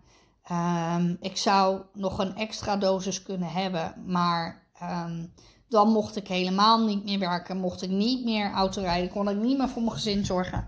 Um, 0.53 1.17
ik 1.21 1.37
zou 1.37 1.83
nog 1.93 2.19
een 2.19 2.37
extra 2.37 2.77
dosis 2.77 3.23
kunnen 3.23 3.49
hebben, 3.49 3.95
maar 4.07 4.63
um, 4.83 5.33
dan 5.69 5.89
mocht 5.89 6.17
ik 6.17 6.29
helemaal 6.29 6.85
niet 6.85 7.05
meer 7.05 7.19
werken, 7.19 7.57
mocht 7.57 7.83
ik 7.83 7.91
niet 7.91 8.25
meer 8.25 8.53
autorijden, 8.53 9.11
kon 9.11 9.29
ik 9.29 9.37
niet 9.37 9.59
meer 9.59 9.69
voor 9.69 9.83
mijn 9.83 9.95
gezin 9.95 10.25
zorgen. 10.25 10.65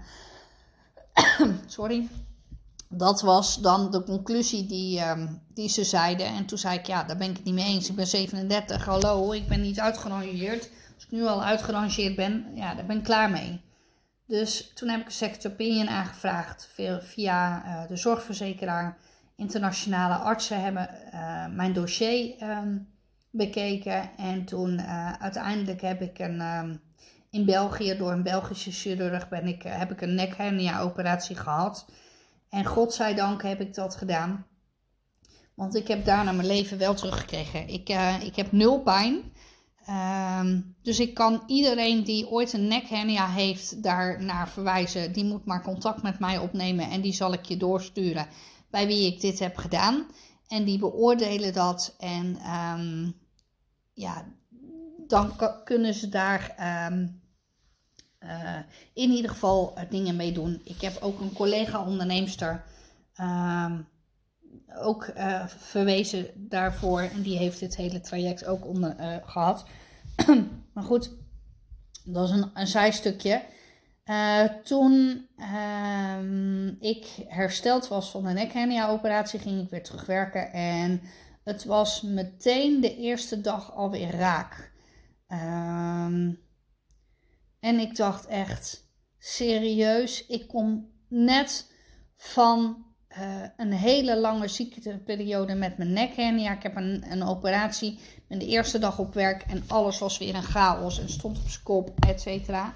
Sorry. 1.66 2.09
Dat 2.89 3.20
was 3.20 3.61
dan 3.61 3.91
de 3.91 4.03
conclusie 4.03 4.66
die, 4.66 5.01
um, 5.01 5.43
die 5.55 5.68
ze 5.68 5.85
zeiden. 5.85 6.26
En 6.26 6.47
toen 6.47 6.59
zei 6.59 6.79
ik, 6.79 6.87
ja, 6.87 7.05
daar 7.05 7.16
ben 7.16 7.31
ik 7.31 7.37
het 7.37 7.45
niet 7.45 7.55
mee 7.55 7.74
eens. 7.74 7.89
Ik 7.89 7.97
ben 7.97 8.07
37, 8.07 8.85
hallo, 8.85 9.33
ik 9.33 9.49
ben 9.49 9.61
niet 9.61 9.81
uitgerangeerd. 9.81 10.70
Als 10.95 11.05
ik 11.05 11.11
nu 11.11 11.26
al 11.26 11.43
uitgerangeerd 11.43 12.16
ben, 12.16 12.47
ja, 12.55 12.74
daar 12.74 12.87
ben 12.87 12.99
ik 12.99 13.05
klaar 13.05 13.31
mee. 13.31 13.61
Dus 14.26 14.70
toen 14.74 14.89
heb 14.89 15.01
ik 15.01 15.07
een 15.07 15.12
second 15.12 15.47
opinion 15.47 15.89
aangevraagd 15.89 16.68
via 17.01 17.64
uh, 17.64 17.89
de 17.89 17.97
zorgverzekeraar. 17.97 18.99
Internationale 19.39 20.14
artsen 20.14 20.62
hebben 20.62 20.91
uh, 21.14 21.47
mijn 21.47 21.72
dossier 21.72 22.43
um, 22.43 22.89
bekeken. 23.30 24.11
En 24.16 24.45
toen 24.45 24.78
uh, 24.78 25.12
uiteindelijk 25.12 25.80
heb 25.80 26.03
ik 26.03 26.18
een, 26.18 26.41
um, 26.41 26.80
in 27.30 27.45
België 27.45 27.97
door 27.97 28.12
een 28.12 28.22
Belgische 28.22 28.72
chirurg 28.72 29.28
ben 29.28 29.47
ik, 29.47 29.62
heb 29.62 29.91
ik 29.91 30.01
een 30.01 30.14
nekhernia 30.14 30.80
operatie 30.80 31.36
gehad. 31.36 31.86
En 32.49 32.64
godzijdank 32.64 33.43
heb 33.43 33.61
ik 33.61 33.74
dat 33.74 33.97
gedaan. 33.97 34.47
Want 35.55 35.74
ik 35.74 35.89
heb 35.89 36.05
daarna 36.05 36.32
mijn 36.32 36.47
leven 36.47 36.78
wel 36.78 36.95
teruggekregen. 36.95 37.68
Ik, 37.68 37.89
ik 38.22 38.36
heb 38.36 38.53
nul 38.53 38.80
pijn. 38.80 39.32
Um, 40.41 40.76
dus 40.82 41.01
ik 41.01 41.14
kan 41.14 41.43
iedereen 41.47 42.05
die 42.05 42.28
ooit 42.28 42.53
een 42.53 42.68
nekhernia 42.68 43.28
heeft 43.28 43.82
daarnaar 43.82 44.49
verwijzen. 44.49 45.12
Die 45.12 45.24
moet 45.24 45.45
maar 45.45 45.62
contact 45.62 46.03
met 46.03 46.18
mij 46.18 46.39
opnemen 46.39 46.91
en 46.91 47.01
die 47.01 47.12
zal 47.12 47.32
ik 47.32 47.45
je 47.45 47.57
doorsturen 47.57 48.26
bij 48.70 48.86
wie 48.86 49.12
ik 49.12 49.20
dit 49.20 49.38
heb 49.38 49.56
gedaan. 49.56 50.06
En 50.48 50.64
die 50.64 50.78
beoordelen 50.78 51.52
dat 51.52 51.94
en 51.98 52.38
um, 52.54 53.14
ja, 53.92 54.24
dan 55.06 55.32
kunnen 55.64 55.94
ze 55.94 56.08
daar 56.08 56.54
um, 56.90 57.20
uh, 58.20 58.58
in 58.92 59.10
ieder 59.10 59.30
geval 59.30 59.74
uh, 59.76 59.90
dingen 59.90 60.16
mee 60.16 60.32
doen. 60.32 60.60
Ik 60.64 60.80
heb 60.80 61.02
ook 61.02 61.20
een 61.20 61.32
collega-onderneemster 61.32 62.64
um, 63.20 63.88
ook 64.76 65.06
uh, 65.06 65.46
verwezen 65.46 66.48
daarvoor. 66.48 67.00
En 67.00 67.22
die 67.22 67.38
heeft 67.38 67.58
dit 67.60 67.76
hele 67.76 68.00
traject 68.00 68.46
ook 68.46 68.66
onder, 68.66 69.22
gehad. 69.24 69.64
maar 70.74 70.84
goed, 70.84 71.10
dat 72.04 72.28
is 72.28 72.34
een, 72.34 72.50
een 72.54 72.66
zijstukje. 72.66 73.42
Toen 74.64 75.26
um, 76.18 76.76
ik 76.80 77.06
hersteld 77.26 77.88
was 77.88 78.11
van 78.11 78.24
de 78.24 78.32
nekhernia-operatie, 78.32 79.38
ging 79.38 79.62
ik 79.62 79.70
weer 79.70 79.82
terugwerken. 79.82 80.52
En 80.52 81.00
het 81.44 81.64
was 81.64 82.02
meteen 82.02 82.80
de 82.80 82.96
eerste 82.96 83.40
dag 83.40 83.74
alweer 83.74 84.11
raak. 84.11 84.72
Um, 85.28 86.40
en 87.61 87.78
ik 87.78 87.96
dacht 87.96 88.26
echt, 88.26 88.90
serieus, 89.18 90.26
ik 90.26 90.48
kom 90.48 90.90
net 91.09 91.72
van 92.14 92.86
uh, 93.18 93.44
een 93.56 93.72
hele 93.72 94.20
lange 94.20 94.48
ziekteperiode 94.48 95.54
met 95.54 95.78
mijn 95.78 95.92
nekhernia. 95.92 96.52
Ik 96.52 96.62
heb 96.62 96.76
een, 96.76 97.04
een 97.11 97.22
operatie, 97.22 97.98
ben 98.28 98.38
de 98.38 98.46
eerste 98.46 98.78
dag 98.78 98.98
op 98.98 99.14
werk 99.14 99.42
en 99.42 99.64
alles 99.66 99.98
was 99.98 100.18
weer 100.18 100.34
een 100.34 100.42
chaos 100.42 101.00
en 101.00 101.09
stond 101.09 101.38
op 101.38 101.48
zijn 101.48 101.62
kop, 101.62 102.04
et 102.06 102.20
cetera. 102.20 102.74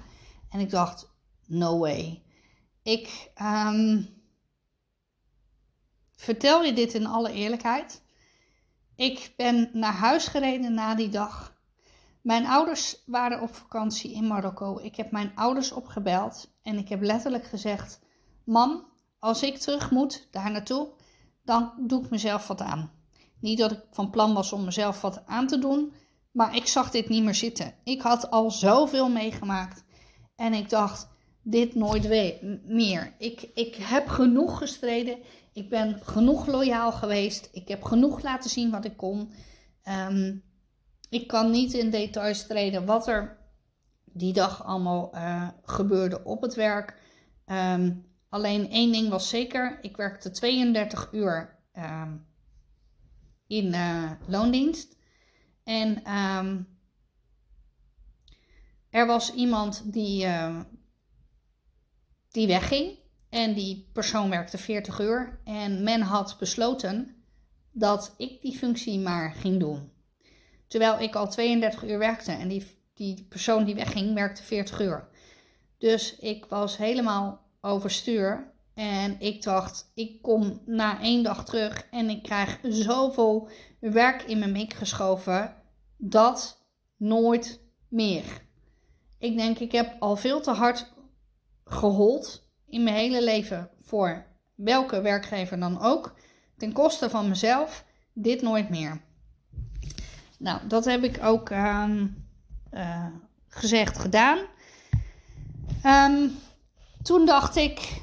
En 0.49 0.59
ik 0.59 0.69
dacht, 0.69 1.11
no 1.47 1.77
way. 1.77 2.23
Ik 2.83 3.31
um, 3.41 4.07
vertel 6.15 6.63
je 6.63 6.73
dit 6.73 6.93
in 6.93 7.05
alle 7.05 7.31
eerlijkheid. 7.31 8.01
Ik 8.95 9.33
ben 9.35 9.69
naar 9.73 9.93
huis 9.93 10.27
gereden 10.27 10.73
na 10.73 10.95
die 10.95 11.09
dag. 11.09 11.53
Mijn 12.21 12.45
ouders 12.45 13.03
waren 13.05 13.41
op 13.41 13.55
vakantie 13.55 14.13
in 14.13 14.27
Marokko. 14.27 14.79
Ik 14.79 14.95
heb 14.95 15.11
mijn 15.11 15.31
ouders 15.35 15.71
opgebeld 15.71 16.53
en 16.61 16.77
ik 16.77 16.89
heb 16.89 17.01
letterlijk 17.01 17.45
gezegd: 17.45 17.99
Mam, 18.43 18.85
als 19.19 19.43
ik 19.43 19.57
terug 19.57 19.91
moet 19.91 20.27
daar 20.31 20.51
naartoe, 20.51 20.87
dan 21.43 21.73
doe 21.77 22.03
ik 22.03 22.09
mezelf 22.09 22.47
wat 22.47 22.61
aan. 22.61 22.91
Niet 23.39 23.57
dat 23.57 23.71
ik 23.71 23.81
van 23.91 24.09
plan 24.09 24.33
was 24.33 24.51
om 24.51 24.63
mezelf 24.63 25.01
wat 25.01 25.25
aan 25.25 25.47
te 25.47 25.59
doen, 25.59 25.93
maar 26.31 26.55
ik 26.55 26.67
zag 26.67 26.91
dit 26.91 27.09
niet 27.09 27.23
meer 27.23 27.35
zitten. 27.35 27.73
Ik 27.83 28.01
had 28.01 28.31
al 28.31 28.51
zoveel 28.51 29.09
meegemaakt 29.09 29.83
en 30.35 30.53
ik 30.53 30.69
dacht: 30.69 31.07
dit 31.43 31.75
nooit 31.75 32.09
meer. 32.65 33.13
Ik, 33.17 33.49
ik 33.53 33.75
heb 33.75 34.07
genoeg 34.07 34.57
gestreden. 34.57 35.17
Ik 35.53 35.69
ben 35.69 35.99
genoeg 36.03 36.47
loyaal 36.47 36.91
geweest. 36.91 37.49
Ik 37.51 37.67
heb 37.67 37.83
genoeg 37.83 38.21
laten 38.21 38.49
zien 38.49 38.71
wat 38.71 38.85
ik 38.85 38.97
kon. 38.97 39.33
Um, 40.07 40.43
ik 41.09 41.27
kan 41.27 41.51
niet 41.51 41.73
in 41.73 41.89
details 41.89 42.47
treden 42.47 42.85
wat 42.85 43.07
er 43.07 43.37
die 44.05 44.33
dag 44.33 44.63
allemaal 44.65 45.15
uh, 45.15 45.47
gebeurde 45.63 46.23
op 46.23 46.41
het 46.41 46.53
werk. 46.53 47.01
Um, 47.45 48.05
alleen 48.29 48.69
één 48.69 48.91
ding 48.91 49.09
was 49.09 49.29
zeker: 49.29 49.79
ik 49.81 49.97
werkte 49.97 50.31
32 50.31 51.09
uur 51.11 51.59
um, 51.77 52.25
in 53.47 53.65
uh, 53.65 54.11
loondienst. 54.27 54.97
En 55.63 56.03
er 58.89 59.05
was 59.05 59.33
iemand 59.33 59.93
die, 59.93 60.27
die 62.33 62.47
wegging. 62.47 62.97
En 63.29 63.53
die 63.53 63.89
persoon 63.93 64.29
werkte 64.29 64.57
40 64.57 64.99
uur. 64.99 65.39
En 65.43 65.83
men 65.83 66.01
had 66.01 66.35
besloten 66.39 67.15
dat 67.71 68.13
ik 68.17 68.41
die 68.41 68.57
functie 68.57 68.99
maar 68.99 69.33
ging 69.33 69.59
doen. 69.59 69.91
Terwijl 70.67 70.99
ik 70.99 71.15
al 71.15 71.29
32 71.29 71.83
uur 71.83 71.97
werkte 71.97 72.31
en 72.31 72.47
die, 72.47 72.77
die 72.93 73.25
persoon 73.29 73.63
die 73.65 73.75
wegging 73.75 74.13
werkte 74.13 74.43
40 74.43 74.81
uur. 74.81 75.07
Dus 75.77 76.15
ik 76.15 76.45
was 76.45 76.77
helemaal 76.77 77.41
overstuur. 77.61 78.51
En 78.73 79.19
ik 79.19 79.43
dacht, 79.43 79.91
ik 79.93 80.21
kom 80.21 80.61
na 80.65 81.01
één 81.01 81.23
dag 81.23 81.45
terug 81.45 81.87
en 81.91 82.09
ik 82.09 82.23
krijg 82.23 82.59
zoveel 82.63 83.49
werk 83.79 84.21
in 84.21 84.39
mijn 84.39 84.51
mik 84.51 84.73
geschoven. 84.73 85.55
Dat 85.97 86.65
nooit 86.97 87.59
meer. 87.87 88.23
Ik 89.19 89.37
denk, 89.37 89.59
ik 89.59 89.71
heb 89.71 89.95
al 89.99 90.15
veel 90.15 90.41
te 90.41 90.51
hard 90.51 90.92
gehold 91.65 92.49
in 92.67 92.83
mijn 92.83 92.95
hele 92.95 93.23
leven 93.23 93.69
voor 93.83 94.25
welke 94.55 95.01
werkgever 95.01 95.59
dan 95.59 95.81
ook. 95.81 96.15
Ten 96.57 96.71
koste 96.71 97.09
van 97.09 97.29
mezelf, 97.29 97.85
dit 98.13 98.41
nooit 98.41 98.69
meer. 98.69 99.01
Nou, 100.37 100.67
dat 100.67 100.85
heb 100.85 101.03
ik 101.03 101.23
ook 101.23 101.49
uh, 101.49 103.05
gezegd, 103.47 103.99
gedaan. 103.99 104.39
Um, 105.85 106.31
toen 107.03 107.25
dacht 107.25 107.55
ik, 107.55 108.01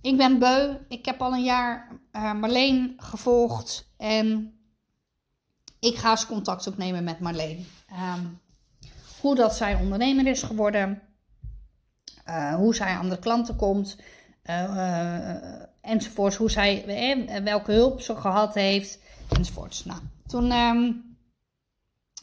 ik 0.00 0.16
ben 0.16 0.38
beu. 0.38 0.74
Ik 0.88 1.04
heb 1.04 1.22
al 1.22 1.32
een 1.32 1.44
jaar 1.44 1.88
uh, 2.12 2.32
Marleen 2.34 2.94
gevolgd 2.96 3.92
en 3.96 4.58
ik 5.80 5.96
ga 5.96 6.10
eens 6.10 6.26
contact 6.26 6.66
opnemen 6.66 7.04
met 7.04 7.20
Marleen. 7.20 7.66
Um, 8.16 8.40
hoe 9.20 9.34
dat 9.34 9.56
zij 9.56 9.74
ondernemer 9.74 10.26
is 10.26 10.42
geworden, 10.42 11.02
uh, 12.28 12.54
hoe 12.54 12.74
zij 12.74 12.88
aan 12.88 13.08
de 13.08 13.18
klanten 13.18 13.56
komt, 13.56 13.96
uh, 14.44 15.34
enzovoorts. 15.80 16.36
Hoe 16.36 16.50
zij, 16.50 16.84
welke 17.44 17.72
hulp 17.72 18.00
ze 18.00 18.16
gehad 18.16 18.54
heeft, 18.54 18.98
enzovoorts. 19.28 19.84
Nou, 19.84 20.00
toen 20.26 20.52
um, 20.52 21.16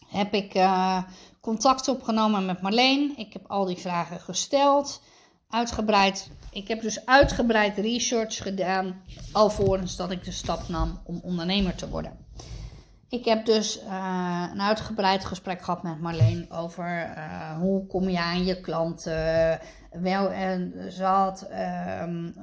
heb 0.08 0.34
ik 0.34 0.70
contact 1.41 1.88
opgenomen 1.88 2.45
met 2.45 2.62
Marleen. 2.62 3.14
Ik 3.18 3.34
heb 3.34 3.45
al 3.47 3.66
die 3.66 3.78
vragen 3.78 4.20
gesteld 4.20 5.02
uitgebreid. 5.49 6.30
Ik 6.52 6.68
heb 6.68 6.82
dus 6.82 7.06
uitgebreid 7.06 7.78
research 7.78 8.38
gedaan. 8.38 9.02
Alvorens 9.32 9.95
dat 9.95 10.12
ik 10.12 10.24
de 10.24 10.32
stap 10.32 10.68
nam 10.68 11.02
om 11.04 11.20
ondernemer 11.24 11.76
te 11.76 11.89
worden. 11.89 12.26
Ik 13.12 13.26
heb 13.26 13.45
dus 13.45 13.84
uh, 13.84 14.47
een 14.51 14.62
uitgebreid 14.62 15.26
gesprek 15.26 15.62
gehad 15.62 15.84
met 15.84 15.99
Marleen 15.99 16.51
over 16.51 17.14
uh, 17.18 17.57
hoe 17.57 17.88
kom 17.88 18.09
je 18.09 18.20
aan 18.20 18.45
je 18.45 18.62
klanten. 18.62 19.59
Wel, 19.91 20.32
en 20.32 20.74
zat, 20.88 21.47
um, 22.01 22.36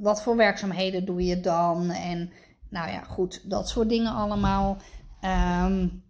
wat 0.00 0.22
voor 0.22 0.36
werkzaamheden 0.36 1.04
doe 1.04 1.24
je 1.24 1.40
dan? 1.40 1.90
En 1.90 2.32
nou 2.70 2.90
ja, 2.90 3.02
goed, 3.02 3.50
dat 3.50 3.68
soort 3.68 3.88
dingen 3.88 4.12
allemaal. 4.12 4.76
Um, 5.64 6.04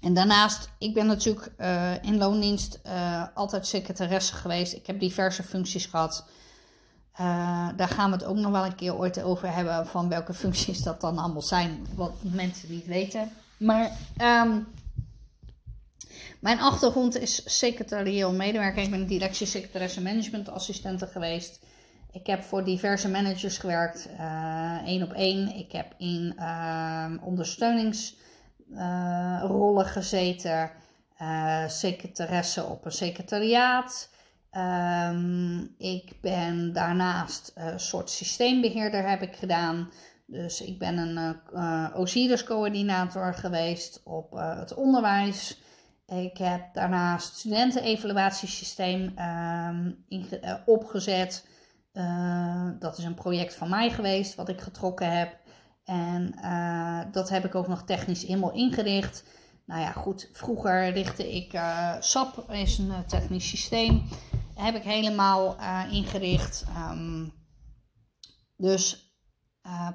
en 0.00 0.14
daarnaast, 0.14 0.70
ik 0.78 0.94
ben 0.94 1.06
natuurlijk 1.06 1.52
in 2.02 2.18
loondienst 2.18 2.80
altijd 3.34 3.66
secretaresse 3.66 4.34
geweest. 4.34 4.74
Ik 4.74 4.86
heb 4.86 5.00
diverse 5.00 5.42
functies 5.42 5.86
gehad. 5.86 6.28
Uh, 7.20 7.68
daar 7.76 7.88
gaan 7.88 8.10
we 8.10 8.16
het 8.16 8.24
ook 8.24 8.36
nog 8.36 8.52
wel 8.52 8.64
een 8.64 8.74
keer 8.74 8.96
ooit 8.96 9.22
over 9.22 9.54
hebben. 9.54 9.86
Van 9.86 10.08
welke 10.08 10.34
functies 10.34 10.82
dat 10.82 11.00
dan 11.00 11.18
allemaal 11.18 11.42
zijn. 11.42 11.86
Wat 11.94 12.14
mensen 12.20 12.70
niet 12.70 12.86
weten. 12.86 13.30
Maar 13.56 13.90
um, 14.22 14.66
mijn 16.40 16.60
achtergrond 16.60 17.18
is 17.18 17.58
secretarieel 17.58 18.32
medewerker. 18.32 18.82
Ik 18.82 18.90
ben 18.90 19.06
directiesecretaresse 19.06 20.02
managementassistente 20.02 21.06
geweest. 21.06 21.60
Ik 22.12 22.26
heb 22.26 22.42
voor 22.42 22.64
diverse 22.64 23.08
managers 23.08 23.58
gewerkt. 23.58 24.08
één 24.84 25.02
op 25.02 25.12
één. 25.12 25.56
Ik 25.56 25.72
heb 25.72 25.94
in 25.98 26.34
ehm, 26.36 27.18
ondersteunings 27.20 28.16
uh, 28.70 29.42
rollen 29.46 29.86
gezeten. 29.86 30.70
Secretaresse 31.66 32.64
op 32.64 32.84
een 32.84 32.92
secretariaat. 32.92 34.08
Um, 34.56 35.74
ik 35.78 36.12
ben 36.20 36.72
daarnaast 36.72 37.52
een 37.54 37.80
soort 37.80 38.10
systeembeheerder 38.10 39.08
heb 39.08 39.22
ik 39.22 39.36
gedaan. 39.36 39.90
Dus 40.26 40.60
ik 40.60 40.78
ben 40.78 40.98
een 40.98 41.36
uh, 41.54 41.88
OSIRIS-coördinator 41.94 43.34
geweest 43.34 44.00
op 44.04 44.32
het 44.32 44.74
onderwijs. 44.74 45.60
Ik 46.06 46.38
heb 46.38 46.74
daarnaast 46.74 47.36
studentenevaluatiesysteem 47.36 49.14
um, 49.18 50.04
opgezet. 50.64 51.46
dat 52.78 52.98
is 52.98 53.04
een 53.04 53.14
project 53.14 53.54
van 53.54 53.68
mij 53.68 53.90
geweest, 53.90 54.34
wat 54.34 54.48
ik 54.48 54.60
getrokken 54.60 55.18
heb. 55.18 55.36
En 55.84 56.34
dat 57.12 57.28
heb 57.28 57.44
ik 57.44 57.54
ook 57.54 57.68
nog 57.68 57.82
technisch 57.84 58.22
helemaal 58.22 58.52
ingericht. 58.52 59.24
Nou 59.66 59.80
ja, 59.80 59.92
goed, 59.92 60.28
vroeger 60.32 60.90
richtte 60.90 61.34
ik 61.34 61.60
SAP, 62.00 62.50
is 62.50 62.78
een 62.78 62.92
technisch 63.06 63.48
systeem. 63.48 64.02
Heb 64.54 64.74
ik 64.74 64.82
helemaal 64.82 65.56
ingericht. 65.90 66.64
Um, 66.90 67.32
dus 68.56 69.12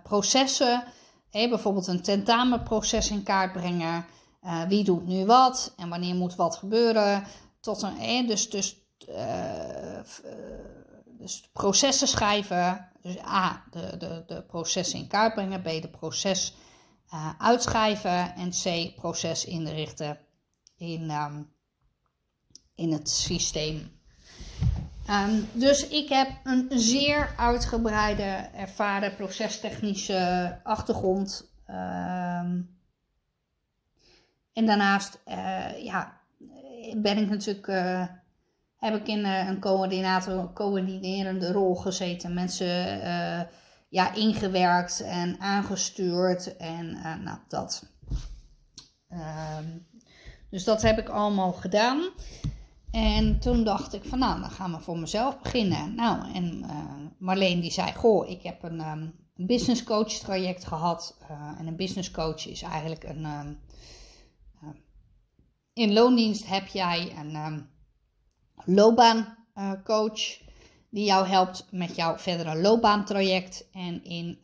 processen, 0.03 0.83
hey, 1.29 1.49
bijvoorbeeld 1.49 1.87
een 1.87 2.01
tentamenproces 2.01 3.09
in 3.09 3.23
kaart 3.23 3.51
brengen. 3.53 4.05
wie 4.67 4.83
doet 4.83 5.07
nu 5.07 5.25
wat 5.25 5.73
en 5.77 5.89
wanneer 5.89 6.15
moet 6.15 6.35
wat 6.35 6.55
gebeuren. 6.55 7.23
Tot 7.59 7.81
een, 7.81 7.99
eh, 7.99 8.27
dus, 8.27 8.49
dus, 8.49 8.75
dus 11.05 11.49
processen 11.53 12.07
schrijven, 12.07 12.91
dus 13.01 13.19
A, 13.23 13.63
de, 13.71 13.97
de, 13.97 14.23
de 14.27 14.43
processen 14.43 14.99
in 14.99 15.07
kaart 15.07 15.33
brengen. 15.33 15.61
B, 15.61 15.65
de 15.65 15.89
proces 15.89 16.55
uitschrijven. 17.37 18.35
En 18.35 18.49
C, 18.49 18.95
proces 18.95 19.45
inrichten 19.45 20.19
in, 20.77 21.11
um, 21.11 21.53
in 22.75 22.91
het 22.91 23.09
systeem. 23.09 23.96
Um, 25.09 25.47
dus 25.51 25.87
ik 25.87 26.09
heb 26.09 26.29
een 26.43 26.67
zeer 26.69 27.33
uitgebreide, 27.37 28.49
ervaren 28.55 29.15
procestechnische 29.15 30.59
achtergrond. 30.63 31.51
Um, 31.69 32.75
en 34.53 34.65
daarnaast 34.65 35.19
uh, 35.27 35.83
ja, 35.83 36.17
ben 36.97 37.17
ik 37.17 37.29
natuurlijk 37.29 37.67
uh, 37.67 38.05
heb 38.77 38.95
ik 38.95 39.07
in 39.07 39.19
uh, 39.19 39.47
een 39.47 39.59
coördinator, 39.59 40.53
coördinerende 40.53 41.51
rol 41.51 41.75
gezeten. 41.75 42.33
Mensen 42.33 42.99
ja, 43.89 44.13
ingewerkt 44.13 45.01
en 45.01 45.39
aangestuurd 45.39 46.57
en 46.57 46.91
nou, 47.23 47.37
dat. 47.47 47.85
Um, 49.09 49.87
dus 50.49 50.63
dat 50.63 50.81
heb 50.81 50.97
ik 50.99 51.09
allemaal 51.09 51.53
gedaan. 51.53 52.09
En 52.91 53.39
toen 53.39 53.63
dacht 53.63 53.93
ik 53.93 54.03
van 54.05 54.19
nou, 54.19 54.41
dan 54.41 54.51
gaan 54.51 54.71
we 54.71 54.79
voor 54.79 54.99
mezelf 54.99 55.41
beginnen. 55.41 55.95
Nou, 55.95 56.33
en 56.33 56.65
Marleen 57.19 57.59
die 57.59 57.71
zei, 57.71 57.93
goh, 57.93 58.29
ik 58.29 58.41
heb 58.43 58.63
een, 58.63 58.79
um, 58.79 59.13
een 59.35 59.45
business 59.45 59.83
coach 59.83 60.11
traject 60.11 60.65
gehad. 60.65 61.17
en 61.57 61.67
een 61.67 61.75
business 61.75 62.11
coach 62.11 62.47
is 62.47 62.61
eigenlijk 62.61 63.03
een... 63.03 63.25
Um, 63.25 63.59
in 65.73 65.93
loondienst 65.93 66.47
heb 66.47 66.67
jij 66.67 67.13
een 67.17 67.67
loopbaancoach. 68.65 70.45
die 70.89 71.05
jou 71.05 71.27
helpt 71.27 71.67
met 71.71 71.95
jouw 71.95 72.17
verdere 72.17 72.61
loopbaantraject. 72.61 73.69
En 73.71 74.03
in, 74.03 74.39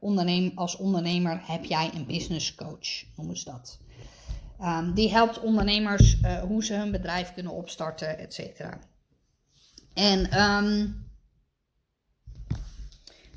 onderneem, 0.00 0.52
als 0.54 0.76
ondernemer 0.76 1.40
heb 1.44 1.64
jij 1.64 1.90
een 1.94 2.06
business 2.06 2.54
coach, 2.54 3.04
noemen 3.16 3.36
ze 3.36 3.44
dat. 3.44 3.78
Um, 4.62 4.94
die 4.94 5.10
helpt 5.10 5.40
ondernemers 5.40 6.20
uh, 6.20 6.40
hoe 6.40 6.64
ze 6.64 6.74
hun 6.74 6.90
bedrijf 6.90 7.34
kunnen 7.34 7.52
opstarten, 7.52 8.18
et 8.18 8.34
cetera. 8.34 8.78
En 9.94 10.40
um, 10.40 11.06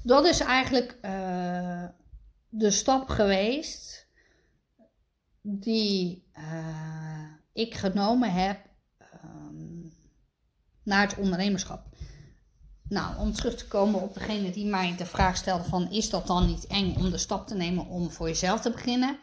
dat 0.02 0.26
is 0.26 0.40
eigenlijk 0.40 0.98
uh, 1.02 1.84
de 2.50 2.72
stap 2.72 3.10
geweest 3.10 4.08
die 5.42 6.24
ik 7.54 7.76
genomen 7.76 8.34
heb 8.34 8.60
naar 10.84 11.08
het 11.08 11.18
ondernemerschap. 11.18 11.86
Nou, 12.90 13.18
om 13.18 13.34
terug 13.34 13.56
te 13.56 13.68
komen 13.68 14.02
op 14.02 14.14
degene 14.14 14.52
die 14.52 14.66
mij 14.66 14.96
de 14.98 15.06
vraag 15.06 15.38
stelde 15.38 15.64
van 15.64 15.92
is 15.92 16.10
dat 16.10 16.28
dan 16.28 16.48
niet 16.48 16.68
eng 16.68 16.96
om 16.96 17.10
de 17.10 17.18
stap 17.18 17.48
te 17.48 17.56
nemen 17.56 17.88
om 17.88 18.12
voor 18.12 18.28
jezelf 18.28 18.62
te 18.62 18.72
beginnen? 18.72 19.20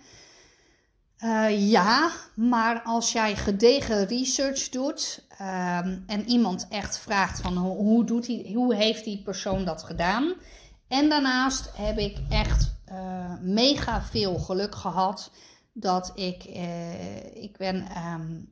Uh, 1.24 1.70
ja, 1.70 2.10
maar 2.34 2.82
als 2.82 3.12
jij 3.12 3.36
gedegen 3.36 4.06
research 4.06 4.68
doet 4.68 5.26
um, 5.40 6.04
en 6.06 6.24
iemand 6.26 6.66
echt 6.68 6.98
vraagt 6.98 7.40
van 7.40 7.56
hoe, 7.56 8.04
doet 8.04 8.26
die, 8.26 8.54
hoe 8.54 8.74
heeft 8.74 9.04
die 9.04 9.22
persoon 9.22 9.64
dat 9.64 9.82
gedaan? 9.82 10.34
En 10.88 11.08
daarnaast 11.08 11.76
heb 11.76 11.98
ik 11.98 12.18
echt 12.28 12.74
uh, 12.88 13.34
mega 13.40 14.02
veel 14.02 14.38
geluk 14.38 14.74
gehad 14.74 15.30
dat 15.72 16.12
ik, 16.14 16.44
uh, 16.44 17.42
ik 17.42 17.56
ben 17.56 17.86
um, 18.06 18.48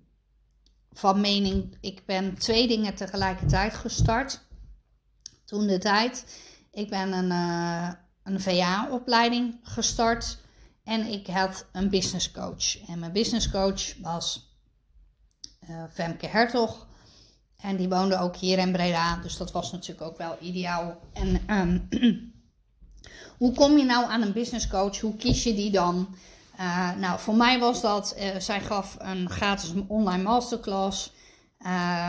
van 0.92 1.20
mening, 1.20 1.76
ik 1.80 2.02
ben 2.06 2.38
twee 2.38 2.68
dingen 2.68 2.94
tegelijkertijd 2.94 3.74
gestart. 3.74 4.40
Toen 5.44 5.66
de 5.66 5.78
tijd, 5.78 6.40
ik 6.70 6.90
ben 6.90 7.12
een, 7.12 7.30
een 8.22 8.40
VA-opleiding 8.40 9.60
gestart 9.62 10.38
en 10.90 11.06
ik 11.06 11.26
had 11.26 11.66
een 11.72 11.90
business 11.90 12.30
coach. 12.30 12.86
En 12.86 12.98
mijn 12.98 13.12
business 13.12 13.50
coach 13.50 13.94
was 14.02 14.54
uh, 15.70 15.84
Femke 15.92 16.26
Hertog. 16.26 16.86
En 17.56 17.76
die 17.76 17.88
woonde 17.88 18.18
ook 18.18 18.36
hier 18.36 18.58
in 18.58 18.72
Breda, 18.72 19.16
dus 19.16 19.36
dat 19.36 19.52
was 19.52 19.72
natuurlijk 19.72 20.06
ook 20.06 20.18
wel 20.18 20.36
ideaal. 20.40 21.00
En 21.12 21.42
ehm, 21.46 21.78
hoe 23.38 23.52
kom 23.52 23.78
je 23.78 23.84
nou 23.84 24.10
aan 24.10 24.22
een 24.22 24.32
business 24.32 24.68
coach? 24.68 25.00
Hoe 25.00 25.16
kies 25.16 25.42
je 25.42 25.54
die 25.54 25.70
dan? 25.70 26.14
Uh, 26.60 26.94
nou, 26.96 27.20
voor 27.20 27.34
mij 27.34 27.58
was 27.58 27.80
dat, 27.80 28.16
uh, 28.18 28.36
zij 28.38 28.60
gaf 28.60 28.96
een 28.98 29.30
gratis 29.30 29.72
online 29.86 30.22
masterclass. 30.22 31.12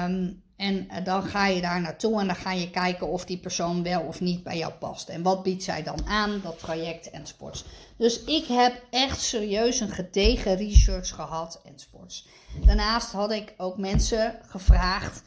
Um, 0.03 0.43
en 0.61 0.87
uh, 0.91 1.03
dan 1.03 1.23
ga 1.23 1.47
je 1.47 1.61
daar 1.61 1.81
naartoe 1.81 2.19
en 2.19 2.27
dan 2.27 2.35
ga 2.35 2.51
je 2.51 2.69
kijken 2.69 3.07
of 3.07 3.25
die 3.25 3.37
persoon 3.37 3.83
wel 3.83 4.01
of 4.01 4.21
niet 4.21 4.43
bij 4.43 4.57
jou 4.57 4.73
past. 4.73 5.09
En 5.09 5.21
wat 5.21 5.43
biedt 5.43 5.63
zij 5.63 5.83
dan 5.83 6.07
aan, 6.07 6.41
dat 6.43 6.59
traject 6.59 7.09
enzovoorts. 7.09 7.65
Dus 7.97 8.23
ik 8.23 8.45
heb 8.45 8.83
echt 8.89 9.21
serieus 9.21 9.79
een 9.79 9.91
gedegen 9.91 10.55
research 10.55 11.09
gehad 11.09 11.61
enzovoorts. 11.63 12.27
Daarnaast 12.65 13.11
had 13.11 13.31
ik 13.31 13.53
ook 13.57 13.77
mensen 13.77 14.39
gevraagd 14.47 15.23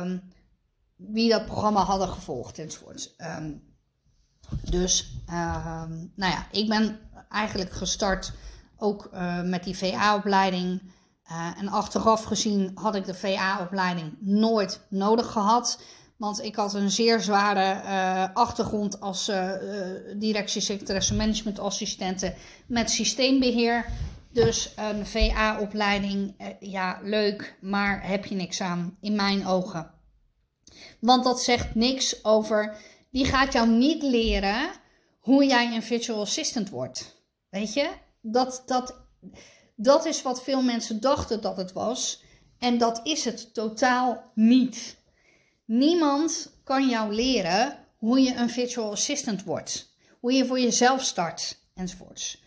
um, 0.00 0.22
wie 0.96 1.30
dat 1.30 1.46
programma 1.46 1.82
hadden 1.82 2.08
gevolgd 2.08 2.58
enzovoorts. 2.58 3.14
Um, 3.38 3.62
dus, 4.70 5.20
um, 5.28 6.12
nou 6.14 6.32
ja, 6.32 6.46
ik 6.50 6.68
ben 6.68 6.98
eigenlijk 7.28 7.72
gestart 7.72 8.32
ook 8.76 9.10
uh, 9.14 9.42
met 9.42 9.64
die 9.64 9.76
VA-opleiding. 9.76 10.80
Uh, 11.30 11.50
en 11.58 11.68
achteraf 11.68 12.24
gezien 12.24 12.70
had 12.74 12.94
ik 12.94 13.04
de 13.04 13.14
VA-opleiding 13.14 14.16
nooit 14.20 14.80
nodig 14.88 15.30
gehad. 15.30 15.82
Want 16.16 16.42
ik 16.42 16.56
had 16.56 16.74
een 16.74 16.90
zeer 16.90 17.20
zware 17.20 17.82
uh, 17.84 18.34
achtergrond 18.34 19.00
als 19.00 19.28
uh, 19.28 19.52
directiesecretaresse 20.16 21.14
managementassistente 21.14 22.34
met 22.66 22.90
systeembeheer. 22.90 23.86
Dus 24.32 24.72
een 24.76 25.06
VA-opleiding, 25.06 26.34
ja, 26.60 26.98
leuk, 27.02 27.58
maar 27.60 28.08
heb 28.08 28.24
je 28.24 28.34
niks 28.34 28.60
aan 28.60 28.96
in 29.00 29.14
mijn 29.14 29.46
ogen. 29.46 29.90
Want 31.00 31.24
dat 31.24 31.42
zegt 31.42 31.74
niks 31.74 32.24
over, 32.24 32.76
die 33.10 33.24
gaat 33.24 33.52
jou 33.52 33.68
niet 33.68 34.02
leren 34.02 34.70
hoe 35.18 35.46
jij 35.46 35.74
een 35.74 35.82
virtual 35.82 36.20
assistant 36.20 36.70
wordt. 36.70 37.22
Weet 37.50 37.74
je, 37.74 37.90
dat, 38.20 38.62
dat, 38.66 39.06
dat 39.74 40.04
is 40.04 40.22
wat 40.22 40.42
veel 40.42 40.62
mensen 40.62 41.00
dachten 41.00 41.40
dat 41.40 41.56
het 41.56 41.72
was. 41.72 42.22
En 42.58 42.78
dat 42.78 43.00
is 43.02 43.24
het 43.24 43.54
totaal 43.54 44.30
niet. 44.34 44.96
Niemand 45.64 46.52
kan 46.64 46.88
jou 46.88 47.14
leren 47.14 47.78
hoe 47.96 48.20
je 48.20 48.34
een 48.34 48.50
virtual 48.50 48.90
assistant 48.90 49.42
wordt. 49.42 49.92
Hoe 50.20 50.32
je 50.32 50.46
voor 50.46 50.60
jezelf 50.60 51.02
start 51.02 51.58
enzovoorts. 51.74 52.42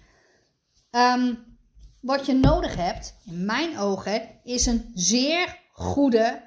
Um, 0.91 1.57
wat 2.01 2.25
je 2.25 2.33
nodig 2.33 2.75
hebt, 2.75 3.15
in 3.25 3.45
mijn 3.45 3.77
ogen, 3.77 4.29
is 4.43 4.65
een 4.65 4.91
zeer 4.93 5.59
goede, 5.71 6.41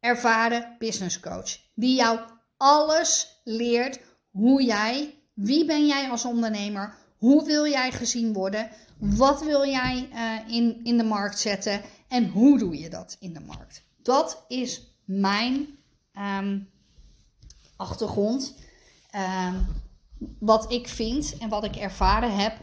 ervaren 0.00 0.76
business 0.78 1.20
coach. 1.20 1.58
Die 1.74 1.96
jou 1.96 2.20
alles 2.56 3.40
leert 3.44 4.00
hoe 4.30 4.62
jij, 4.62 5.14
wie 5.34 5.64
ben 5.64 5.86
jij 5.86 6.10
als 6.10 6.24
ondernemer, 6.24 6.96
hoe 7.18 7.44
wil 7.44 7.66
jij 7.66 7.92
gezien 7.92 8.32
worden, 8.32 8.70
wat 8.98 9.42
wil 9.42 9.66
jij 9.66 10.08
uh, 10.12 10.54
in, 10.54 10.80
in 10.82 10.96
de 10.96 11.04
markt 11.04 11.38
zetten 11.38 11.82
en 12.08 12.28
hoe 12.28 12.58
doe 12.58 12.78
je 12.78 12.90
dat 12.90 13.16
in 13.20 13.32
de 13.32 13.40
markt. 13.40 13.82
Dat 14.02 14.44
is 14.48 14.96
mijn 15.04 15.66
um, 16.38 16.70
achtergrond. 17.76 18.54
Um, 19.48 19.66
wat 20.38 20.72
ik 20.72 20.88
vind 20.88 21.38
en 21.38 21.48
wat 21.48 21.64
ik 21.64 21.76
ervaren 21.76 22.36
heb, 22.36 22.58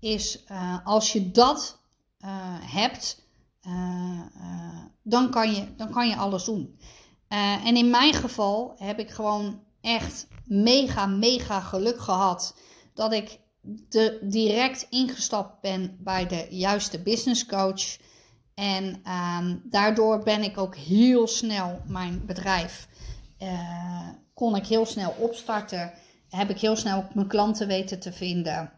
is 0.00 0.44
uh, 0.50 0.78
als 0.84 1.12
je 1.12 1.30
dat 1.30 1.78
uh, 2.24 2.28
hebt, 2.60 3.20
dan, 5.02 5.30
kan 5.30 5.54
je, 5.54 5.74
dan 5.76 5.90
kan 5.90 6.08
je 6.08 6.16
alles 6.16 6.44
doen. 6.44 6.78
en 7.64 7.76
in 7.76 7.90
mijn 7.90 8.14
geval 8.14 8.74
heb 8.78 8.98
ik 8.98 9.10
gewoon 9.10 9.60
echt 9.80 10.26
mega, 10.44 11.06
mega 11.06 11.60
geluk 11.60 12.00
gehad 12.00 12.54
dat 12.94 13.12
ik 13.12 13.38
de, 13.62 14.18
direct 14.22 14.86
ingestapt 14.90 15.60
ben 15.60 15.96
bij 16.00 16.26
de 16.26 16.46
juiste 16.50 17.02
business 17.02 17.46
coach. 17.46 17.96
En 18.54 19.02
um, 19.40 19.62
daardoor 19.64 20.22
ben 20.22 20.42
ik 20.42 20.58
ook 20.58 20.76
heel 20.76 21.26
snel 21.26 21.82
mijn 21.86 22.26
bedrijf, 22.26 22.88
uh, 23.42 24.08
kon 24.34 24.56
ik 24.56 24.66
heel 24.66 24.86
snel 24.86 25.14
opstarten. 25.18 25.92
Heb 26.28 26.50
ik 26.50 26.60
heel 26.60 26.76
snel 26.76 27.08
mijn 27.14 27.28
klanten 27.28 27.66
weten 27.66 28.00
te 28.00 28.12
vinden. 28.12 28.72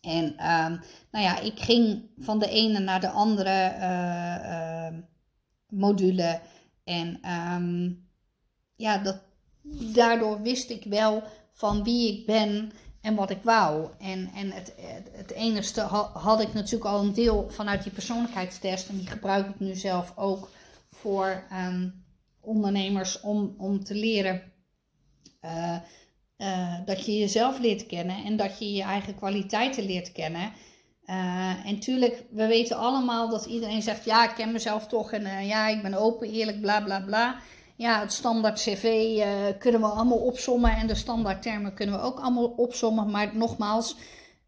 En 0.00 0.24
um, 0.24 0.80
nou 1.10 1.24
ja, 1.24 1.38
ik 1.38 1.60
ging 1.60 2.10
van 2.18 2.38
de 2.38 2.48
ene 2.48 2.78
naar 2.78 3.00
de 3.00 3.10
andere 3.10 3.74
uh, 3.78 4.50
uh, 4.50 4.98
module. 5.68 6.40
En 6.84 7.30
um, 7.30 8.08
ja, 8.76 8.98
dat, 8.98 9.22
daardoor 9.94 10.42
wist 10.42 10.70
ik 10.70 10.84
wel 10.84 11.22
van 11.52 11.84
wie 11.84 12.12
ik 12.12 12.26
ben 12.26 12.72
en 13.06 13.14
wat 13.14 13.30
ik 13.30 13.42
wou. 13.42 13.88
En, 13.98 14.30
en 14.34 14.52
het, 14.52 14.72
het 15.12 15.30
enigste 15.30 15.80
had 16.12 16.40
ik 16.40 16.52
natuurlijk 16.52 16.90
al 16.90 17.00
een 17.00 17.12
deel 17.12 17.46
vanuit 17.50 17.82
die 17.82 17.92
persoonlijkheidstest. 17.92 18.88
En 18.88 18.96
die 18.96 19.06
gebruik 19.06 19.48
ik 19.48 19.60
nu 19.60 19.74
zelf 19.74 20.12
ook 20.16 20.50
voor 20.92 21.42
um, 21.52 22.04
ondernemers 22.40 23.20
om, 23.20 23.54
om 23.58 23.84
te 23.84 23.94
leren 23.94 24.42
uh, 25.44 25.76
uh, 26.38 26.74
dat 26.84 27.06
je 27.06 27.18
jezelf 27.18 27.58
leert 27.58 27.86
kennen 27.86 28.24
en 28.24 28.36
dat 28.36 28.58
je 28.58 28.72
je 28.72 28.82
eigen 28.82 29.14
kwaliteiten 29.14 29.84
leert 29.84 30.12
kennen. 30.12 30.52
Uh, 31.04 31.66
en 31.66 31.78
tuurlijk, 31.80 32.24
we 32.30 32.46
weten 32.46 32.76
allemaal 32.76 33.28
dat 33.28 33.46
iedereen 33.46 33.82
zegt: 33.82 34.04
ja, 34.04 34.28
ik 34.28 34.34
ken 34.34 34.52
mezelf 34.52 34.86
toch 34.86 35.12
en 35.12 35.46
ja, 35.46 35.68
ik 35.68 35.82
ben 35.82 35.94
open, 35.94 36.30
eerlijk, 36.30 36.60
bla 36.60 36.80
bla 36.80 37.00
bla 37.00 37.36
ja, 37.76 38.00
het 38.00 38.12
standaard 38.12 38.60
cv 38.60 39.14
uh, 39.18 39.58
kunnen 39.58 39.80
we 39.80 39.86
allemaal 39.86 40.18
opsommen 40.18 40.76
en 40.76 40.86
de 40.86 40.94
standaard 40.94 41.42
termen 41.42 41.74
kunnen 41.74 41.94
we 41.94 42.00
ook 42.00 42.18
allemaal 42.18 42.46
opsommen. 42.46 43.10
Maar 43.10 43.36
nogmaals, 43.36 43.96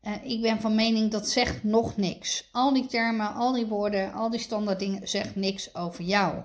uh, 0.02 0.12
ik 0.24 0.40
ben 0.40 0.60
van 0.60 0.74
mening 0.74 1.10
dat 1.10 1.28
zegt 1.28 1.64
nog 1.64 1.96
niks. 1.96 2.48
Al 2.52 2.72
die 2.72 2.86
termen, 2.86 3.34
al 3.34 3.52
die 3.52 3.66
woorden, 3.66 4.12
al 4.12 4.30
die 4.30 4.40
standaard 4.40 4.78
dingen 4.78 5.08
zegt 5.08 5.36
niks 5.36 5.74
over 5.74 6.04
jou. 6.04 6.42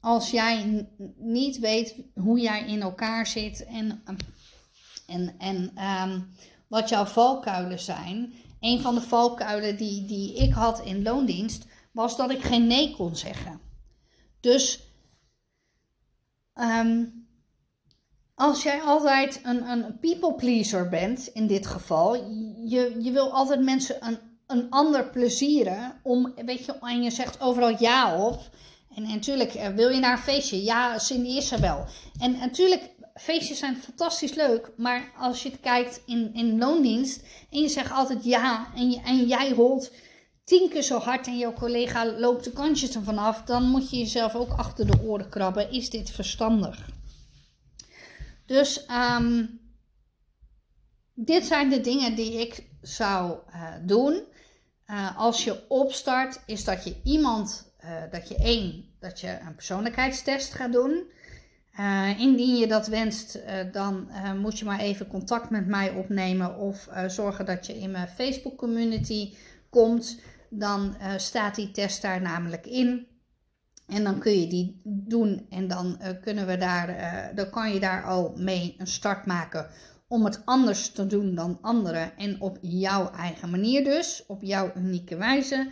Als 0.00 0.30
jij 0.30 0.86
niet 1.16 1.58
weet 1.58 1.94
hoe 2.14 2.40
jij 2.40 2.66
in 2.66 2.82
elkaar 2.82 3.26
zit 3.26 3.64
en, 3.64 4.02
en, 5.06 5.34
en 5.38 5.72
um, 6.02 6.34
wat 6.72 6.88
jouw 6.88 7.04
valkuilen 7.04 7.80
zijn. 7.80 8.32
Een 8.60 8.80
van 8.80 8.94
de 8.94 9.00
valkuilen 9.00 9.76
die, 9.76 10.04
die 10.04 10.34
ik 10.34 10.52
had 10.52 10.80
in 10.84 11.02
loondienst 11.02 11.66
was 11.92 12.16
dat 12.16 12.30
ik 12.30 12.42
geen 12.42 12.66
nee 12.66 12.94
kon 12.96 13.16
zeggen. 13.16 13.60
Dus 14.40 14.91
Um, 16.54 17.22
als 18.34 18.62
jij 18.62 18.80
altijd 18.80 19.40
een, 19.42 19.68
een 19.68 19.98
people 19.98 20.34
pleaser 20.34 20.88
bent, 20.88 21.26
in 21.26 21.46
dit 21.46 21.66
geval, 21.66 22.14
je, 22.64 22.96
je 22.98 23.10
wil 23.10 23.32
altijd 23.32 23.60
mensen 23.60 24.06
een, 24.06 24.18
een 24.46 24.70
ander 24.70 25.10
plezieren, 25.10 26.00
om, 26.02 26.32
weet 26.44 26.64
je, 26.64 26.78
en 26.80 27.02
je 27.02 27.10
zegt 27.10 27.40
overal 27.40 27.76
ja 27.78 28.26
op. 28.26 28.40
En, 28.96 29.02
natuurlijk, 29.02 29.54
eh, 29.54 29.68
wil 29.68 29.88
je 29.88 30.00
naar 30.00 30.12
een 30.12 30.22
feestje? 30.22 30.62
Ja, 30.62 30.98
Cindy 30.98 31.28
is 31.28 31.50
wel. 31.50 31.84
En 32.20 32.38
natuurlijk, 32.38 32.90
feestjes 33.14 33.58
zijn 33.58 33.76
fantastisch 33.76 34.34
leuk, 34.34 34.70
maar 34.76 35.12
als 35.18 35.42
je 35.42 35.58
kijkt 35.58 36.02
in, 36.06 36.30
in 36.34 36.58
loondienst 36.58 37.22
en 37.50 37.60
je 37.60 37.68
zegt 37.68 37.90
altijd 37.90 38.24
ja 38.24 38.66
en, 38.76 38.90
je, 38.90 39.00
en 39.04 39.26
jij 39.26 39.50
rolt 39.50 39.90
tien 40.52 40.68
keer 40.68 40.82
zo 40.82 40.98
hard 40.98 41.26
en 41.26 41.38
jouw 41.38 41.52
collega 41.52 42.06
loopt 42.06 42.44
de 42.44 42.52
kantjes 42.52 42.94
ervan 42.94 43.18
af, 43.18 43.42
dan 43.42 43.62
moet 43.62 43.90
je 43.90 43.98
jezelf 43.98 44.34
ook 44.34 44.52
achter 44.52 44.86
de 44.86 45.02
oren 45.02 45.28
krabben. 45.28 45.70
Is 45.70 45.90
dit 45.90 46.10
verstandig? 46.10 46.88
Dus 48.46 48.86
um, 49.18 49.60
dit 51.14 51.44
zijn 51.44 51.70
de 51.70 51.80
dingen 51.80 52.14
die 52.14 52.40
ik 52.40 52.66
zou 52.80 53.38
uh, 53.54 53.68
doen. 53.82 54.22
Uh, 54.86 55.18
als 55.18 55.44
je 55.44 55.68
opstart, 55.68 56.42
is 56.46 56.64
dat 56.64 56.84
je 56.84 56.96
iemand, 57.04 57.74
uh, 57.84 57.90
dat 58.10 58.28
je 58.28 58.36
één, 58.36 58.84
dat 59.00 59.20
je 59.20 59.38
een 59.46 59.54
persoonlijkheidstest 59.54 60.54
gaat 60.54 60.72
doen. 60.72 61.10
indien 62.18 62.56
je 62.56 62.66
dat 62.66 62.86
wenst, 62.86 63.38
dan 63.72 64.08
moet 64.40 64.58
je 64.58 64.64
maar 64.64 64.80
even 64.80 65.06
contact 65.06 65.50
met 65.50 65.66
mij 65.66 65.90
opnemen 65.90 66.56
of 66.56 66.88
zorgen 67.06 67.46
dat 67.46 67.66
je 67.66 67.78
in 67.78 67.90
mijn 67.90 68.08
Facebook 68.08 68.56
community 68.56 69.34
komt 69.70 70.20
dan 70.54 70.96
uh, 71.00 71.12
staat 71.16 71.54
die 71.54 71.70
test 71.70 72.02
daar 72.02 72.22
namelijk 72.22 72.66
in. 72.66 73.06
En 73.86 74.04
dan 74.04 74.18
kun 74.18 74.40
je 74.40 74.46
die 74.46 74.80
doen 74.84 75.46
en 75.50 75.68
dan, 75.68 75.98
uh, 76.00 76.08
kunnen 76.20 76.46
we 76.46 76.56
daar, 76.56 76.90
uh, 76.90 77.36
dan 77.36 77.50
kan 77.50 77.72
je 77.72 77.80
daar 77.80 78.04
al 78.04 78.32
mee 78.36 78.74
een 78.78 78.86
start 78.86 79.26
maken 79.26 79.66
om 80.08 80.24
het 80.24 80.42
anders 80.44 80.90
te 80.90 81.06
doen 81.06 81.34
dan 81.34 81.58
anderen. 81.60 82.16
En 82.16 82.40
op 82.40 82.58
jouw 82.60 83.10
eigen 83.10 83.50
manier 83.50 83.84
dus, 83.84 84.24
op 84.26 84.42
jouw 84.42 84.72
unieke 84.76 85.16
wijze. 85.16 85.70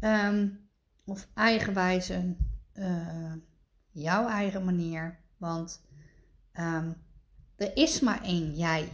Um, 0.00 0.60
of 1.04 1.28
eigen 1.34 1.74
wijze, 1.74 2.36
jouw 3.90 4.28
eigen 4.28 4.64
manier. 4.64 5.18
Want 5.36 5.80
um, 6.60 6.96
er 7.56 7.76
is 7.76 8.00
maar 8.00 8.22
één 8.22 8.54
jij. 8.54 8.88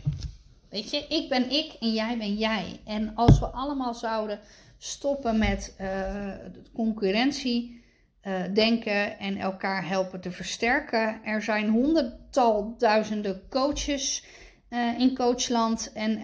Weet 0.71 0.91
je, 0.91 1.07
ik 1.09 1.29
ben 1.29 1.51
ik 1.51 1.77
en 1.81 1.93
jij 1.93 2.19
ben 2.19 2.35
jij. 2.35 2.81
En 2.85 3.15
als 3.15 3.39
we 3.39 3.47
allemaal 3.47 3.95
zouden 3.95 4.41
stoppen 4.79 5.39
met 5.39 5.75
uh, 5.81 6.35
concurrentie 6.75 7.85
uh, 8.23 8.43
denken 8.55 9.19
en 9.19 9.37
elkaar 9.37 9.89
helpen 9.89 10.21
te 10.21 10.31
versterken. 10.31 11.21
Er 11.25 11.43
zijn 11.43 11.69
honderdtal 11.69 12.75
duizenden 12.79 13.43
coaches 13.51 14.25
uh, 14.71 14.99
in 14.99 15.15
coachland 15.15 15.93
en 15.93 16.21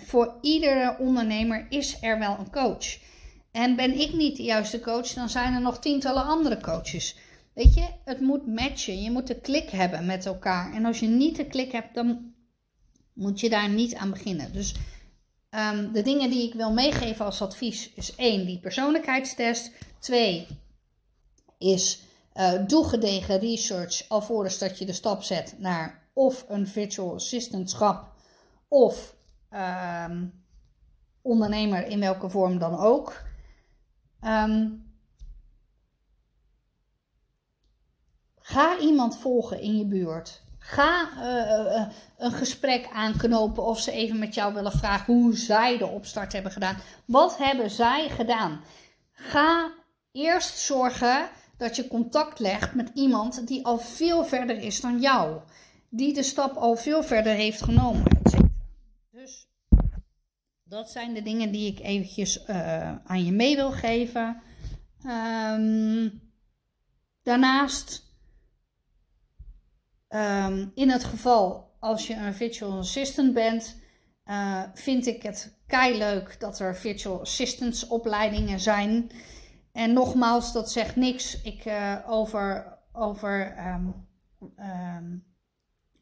voor 0.00 0.38
iedere 0.40 0.96
ondernemer 0.98 1.66
is 1.68 1.98
er 2.00 2.18
wel 2.18 2.36
een 2.38 2.50
coach. 2.50 2.98
En 3.52 3.76
ben 3.76 4.00
ik 4.00 4.12
niet 4.12 4.36
de 4.36 4.42
juiste 4.42 4.80
coach, 4.80 5.08
dan 5.08 5.28
zijn 5.28 5.54
er 5.54 5.60
nog 5.60 5.78
tientallen 5.78 6.24
andere 6.24 6.60
coaches. 6.60 7.16
Weet 7.54 7.74
je, 7.74 7.86
het 8.04 8.20
moet 8.20 8.46
matchen. 8.46 9.02
Je 9.02 9.10
moet 9.10 9.26
de 9.26 9.40
klik 9.40 9.70
hebben 9.70 10.06
met 10.06 10.26
elkaar. 10.26 10.72
En 10.72 10.84
als 10.84 11.00
je 11.00 11.06
niet 11.06 11.36
de 11.36 11.46
klik 11.46 11.72
hebt, 11.72 11.94
dan 11.94 12.34
moet 13.12 13.40
je 13.40 13.48
daar 13.48 13.68
niet 13.68 13.94
aan 13.94 14.10
beginnen. 14.10 14.52
Dus 14.52 14.74
um, 15.56 15.92
de 15.92 16.02
dingen 16.02 16.30
die 16.30 16.48
ik 16.48 16.54
wil 16.54 16.72
meegeven 16.72 17.24
als 17.24 17.42
advies 17.42 17.92
is 17.94 18.14
één, 18.14 18.46
die 18.46 18.60
persoonlijkheidstest. 18.60 19.72
Twee, 19.98 20.46
is 21.58 22.02
uh, 22.34 22.66
doe 22.66 22.88
gedegen 22.88 23.38
research 23.38 24.08
alvorens 24.08 24.58
dat 24.58 24.78
je 24.78 24.84
de 24.86 24.92
stap 24.92 25.22
zet 25.22 25.54
naar 25.58 26.02
of 26.12 26.44
een 26.48 26.66
virtual 26.66 27.14
assistantschap 27.14 28.12
of 28.68 29.14
um, 29.50 30.42
ondernemer 31.22 31.86
in 31.86 32.00
welke 32.00 32.30
vorm 32.30 32.58
dan 32.58 32.78
ook. 32.78 33.22
Um, 34.22 34.92
ga 38.38 38.78
iemand 38.78 39.18
volgen 39.18 39.60
in 39.60 39.76
je 39.76 39.86
buurt. 39.86 40.43
Ga 40.66 41.08
uh, 41.16 41.74
uh, 41.76 41.86
een 42.18 42.32
gesprek 42.32 42.88
aanknopen 42.92 43.64
of 43.64 43.80
ze 43.80 43.92
even 43.92 44.18
met 44.18 44.34
jou 44.34 44.54
willen 44.54 44.72
vragen 44.72 45.14
hoe 45.14 45.36
zij 45.36 45.78
de 45.78 45.86
opstart 45.86 46.32
hebben 46.32 46.52
gedaan. 46.52 46.76
Wat 47.04 47.38
hebben 47.38 47.70
zij 47.70 48.08
gedaan? 48.08 48.60
Ga 49.12 49.72
eerst 50.12 50.58
zorgen 50.58 51.28
dat 51.56 51.76
je 51.76 51.88
contact 51.88 52.38
legt 52.38 52.74
met 52.74 52.90
iemand 52.94 53.46
die 53.46 53.64
al 53.64 53.78
veel 53.78 54.24
verder 54.24 54.58
is 54.58 54.80
dan 54.80 55.00
jou. 55.00 55.40
Die 55.88 56.14
de 56.14 56.22
stap 56.22 56.56
al 56.56 56.76
veel 56.76 57.02
verder 57.02 57.34
heeft 57.34 57.62
genomen. 57.62 58.04
Dus 59.10 59.48
dat 60.62 60.90
zijn 60.90 61.14
de 61.14 61.22
dingen 61.22 61.50
die 61.50 61.72
ik 61.72 61.80
eventjes 61.80 62.46
aan 63.04 63.24
je 63.24 63.32
mee 63.32 63.56
wil 63.56 63.70
geven. 63.70 64.42
Um, 65.06 66.20
daarnaast, 67.22 68.02
um, 70.14 70.70
in 70.74 70.90
het 70.90 71.04
geval 71.04 71.72
als 71.78 72.06
je 72.06 72.14
een 72.14 72.34
virtual 72.34 72.78
assistant 72.78 73.34
bent, 73.34 73.80
uh, 74.26 74.62
vind 74.74 75.06
ik 75.06 75.22
het 75.22 75.58
kei 75.66 75.98
leuk 75.98 76.40
dat 76.40 76.58
er 76.58 76.76
virtual 76.76 77.20
assistants 77.20 77.86
opleidingen 77.86 78.60
zijn. 78.60 79.10
En 79.72 79.92
nogmaals, 79.92 80.52
dat 80.52 80.72
zegt 80.72 80.96
niks 80.96 81.40
ik, 81.42 81.64
uh, 81.64 81.96
over, 82.06 82.78
over 82.92 83.58
um, 83.58 84.08
um, 84.58 85.24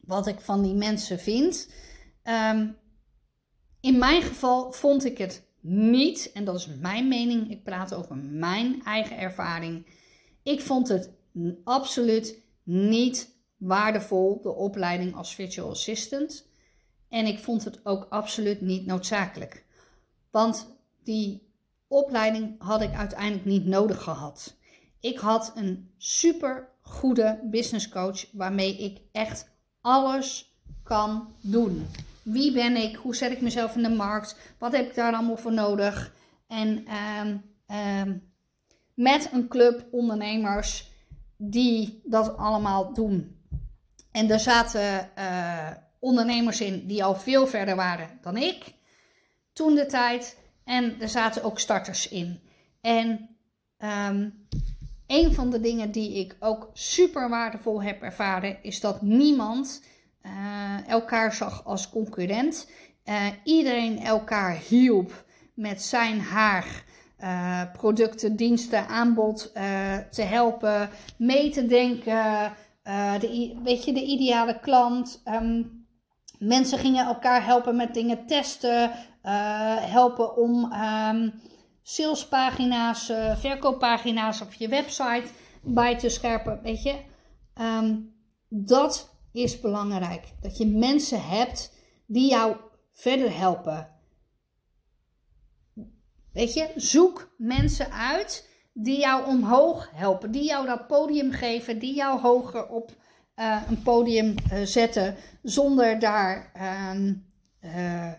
wat 0.01 0.27
ik 0.27 0.39
van 0.39 0.61
die 0.61 0.75
mensen 0.75 1.19
vind. 1.19 1.69
In 3.79 3.97
mijn 3.97 4.21
geval 4.21 4.71
vond 4.71 5.05
ik 5.05 5.17
het 5.17 5.47
niet, 5.59 6.31
en 6.33 6.45
dat 6.45 6.55
is 6.55 6.67
mijn 6.67 7.07
mening, 7.07 7.51
ik 7.51 7.63
praat 7.63 7.93
over 7.93 8.17
mijn 8.17 8.83
eigen 8.83 9.17
ervaring. 9.17 9.87
Ik 10.43 10.61
vond 10.61 10.87
het 10.87 11.11
absoluut 11.63 12.41
niet 12.63 13.32
waardevol, 13.63 14.41
de 14.41 14.53
opleiding 14.53 15.15
als 15.15 15.35
virtual 15.35 15.69
assistant. 15.69 16.47
En 17.09 17.25
ik 17.25 17.39
vond 17.39 17.63
het 17.63 17.85
ook 17.85 18.07
absoluut 18.09 18.61
niet 18.61 18.85
noodzakelijk. 18.85 19.65
Want 20.31 20.67
die 21.03 21.51
opleiding 21.87 22.55
had 22.57 22.81
ik 22.81 22.93
uiteindelijk 22.93 23.45
niet 23.45 23.65
nodig 23.65 24.03
gehad. 24.03 24.55
Ik 24.99 25.17
had 25.17 25.51
een 25.55 25.91
super 25.97 26.69
goede 26.81 27.39
business 27.43 27.89
coach 27.89 28.25
waarmee 28.31 28.77
ik 28.77 29.01
echt 29.11 29.49
alles 29.81 30.55
kan 30.83 31.27
doen. 31.41 31.87
Wie 32.23 32.53
ben 32.53 32.75
ik? 32.75 32.95
Hoe 32.95 33.15
zet 33.15 33.31
ik 33.31 33.41
mezelf 33.41 33.75
in 33.75 33.83
de 33.83 33.89
markt? 33.89 34.37
Wat 34.57 34.71
heb 34.71 34.85
ik 34.89 34.95
daar 34.95 35.13
allemaal 35.13 35.37
voor 35.37 35.53
nodig? 35.53 36.13
En 36.47 36.85
um, 37.21 37.41
um, 37.75 38.31
met 38.93 39.29
een 39.31 39.47
club 39.47 39.87
ondernemers 39.91 40.91
die 41.37 42.01
dat 42.05 42.37
allemaal 42.37 42.93
doen. 42.93 43.37
En 44.13 44.29
er 44.31 44.39
zaten 44.39 45.09
uh, 45.17 45.69
ondernemers 45.99 46.61
in 46.61 46.87
die 46.87 47.03
al 47.03 47.15
veel 47.15 47.47
verder 47.47 47.75
waren 47.75 48.09
dan 48.21 48.37
ik 48.37 48.73
toen 49.53 49.75
de 49.75 49.85
tijd. 49.85 50.37
En 50.63 51.01
er 51.01 51.09
zaten 51.09 51.43
ook 51.43 51.59
starters 51.59 52.07
in. 52.07 52.39
En 52.81 53.29
um, 54.07 54.47
een 55.07 55.33
van 55.33 55.49
de 55.49 55.59
dingen 55.59 55.91
die 55.91 56.13
ik 56.19 56.35
ook 56.39 56.69
super 56.73 57.29
waardevol 57.29 57.83
heb 57.83 58.01
ervaren, 58.01 58.57
is 58.61 58.79
dat 58.79 59.01
niemand 59.01 59.83
uh, 60.25 60.87
elkaar 60.87 61.33
zag 61.33 61.65
als 61.65 61.89
concurrent. 61.89 62.69
Uh, 63.05 63.25
iedereen 63.43 63.99
elkaar 63.99 64.57
hielp 64.57 65.25
met 65.53 65.83
zijn 65.83 66.19
haar. 66.19 66.83
Producten, 67.73 68.35
diensten, 68.35 68.87
aanbod 68.87 69.51
te 70.11 70.21
helpen, 70.21 70.89
mee 71.17 71.49
te 71.49 71.65
denken, 71.65 72.53
de, 73.19 73.59
weet 73.63 73.83
je, 73.83 73.93
de 73.93 74.03
ideale 74.03 74.59
klant. 74.59 75.21
Um, 75.25 75.85
mensen 76.39 76.79
gingen 76.79 77.05
elkaar 77.05 77.45
helpen 77.45 77.75
met 77.75 77.93
dingen 77.93 78.25
testen, 78.25 78.91
uh, 79.23 79.77
helpen 79.77 80.35
om 80.35 80.73
um, 80.73 81.41
salespagina's, 81.81 83.09
uh, 83.09 83.37
verkooppagina's 83.37 84.41
op 84.41 84.53
je 84.53 84.67
website 84.67 85.27
bij 85.61 85.97
te 85.97 86.09
scherpen. 86.09 86.61
Weet 86.61 86.83
je, 86.83 86.99
um, 87.61 88.15
dat 88.49 89.15
is 89.31 89.59
belangrijk. 89.59 90.33
Dat 90.41 90.57
je 90.57 90.67
mensen 90.67 91.27
hebt 91.27 91.73
die 92.05 92.29
jou 92.29 92.55
verder 92.91 93.37
helpen. 93.37 93.89
Weet 96.31 96.53
je, 96.53 96.71
zoek 96.75 97.33
mensen 97.37 97.91
uit 97.91 98.49
die 98.73 98.99
jou 98.99 99.27
omhoog 99.27 99.89
helpen, 99.93 100.31
die 100.31 100.43
jou 100.43 100.65
dat 100.65 100.87
podium 100.87 101.31
geven, 101.31 101.79
die 101.79 101.95
jou 101.95 102.19
hoger 102.19 102.67
op 102.67 102.91
uh, 103.35 103.61
een 103.69 103.81
podium 103.81 104.35
uh, 104.53 104.61
zetten, 104.63 105.15
zonder 105.43 105.99
daar 105.99 106.51
uh, 107.61 108.11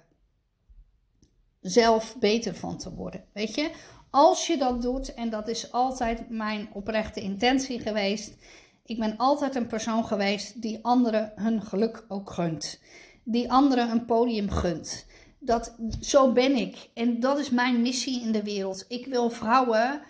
zelf 1.60 2.16
beter 2.18 2.54
van 2.54 2.78
te 2.78 2.94
worden. 2.94 3.24
Weet 3.32 3.54
je, 3.54 3.70
als 4.10 4.46
je 4.46 4.56
dat 4.56 4.82
doet, 4.82 5.14
en 5.14 5.30
dat 5.30 5.48
is 5.48 5.72
altijd 5.72 6.28
mijn 6.28 6.68
oprechte 6.72 7.20
intentie 7.20 7.80
geweest. 7.80 8.36
Ik 8.84 8.98
ben 8.98 9.16
altijd 9.16 9.54
een 9.54 9.66
persoon 9.66 10.04
geweest 10.04 10.62
die 10.62 10.78
anderen 10.82 11.32
hun 11.36 11.62
geluk 11.62 12.04
ook 12.08 12.30
gunt. 12.30 12.80
Die 13.24 13.52
anderen 13.52 13.90
een 13.90 14.04
podium 14.04 14.50
gunt. 14.50 15.06
Dat, 15.38 15.76
zo 16.00 16.32
ben 16.32 16.56
ik. 16.56 16.90
En 16.94 17.20
dat 17.20 17.38
is 17.38 17.50
mijn 17.50 17.82
missie 17.82 18.22
in 18.22 18.32
de 18.32 18.42
wereld. 18.42 18.84
Ik 18.88 19.06
wil 19.06 19.30
vrouwen 19.30 20.02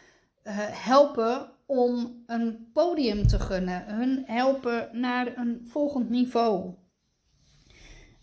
helpen 0.52 1.52
om 1.66 2.22
een 2.26 2.70
podium 2.72 3.26
te 3.26 3.38
gunnen. 3.38 3.84
Hun 3.86 4.22
helpen 4.26 5.00
naar 5.00 5.36
een 5.36 5.66
volgend 5.68 6.08
niveau. 6.08 6.74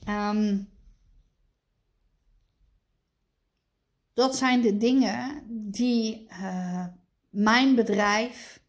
Um, 0.09 0.69
dat 4.13 4.36
zijn 4.36 4.61
de 4.61 4.78
dingen 4.78 5.43
die 5.49 6.28
uh, 6.30 6.86
mijn 7.30 7.76
bedrijf 7.76 8.61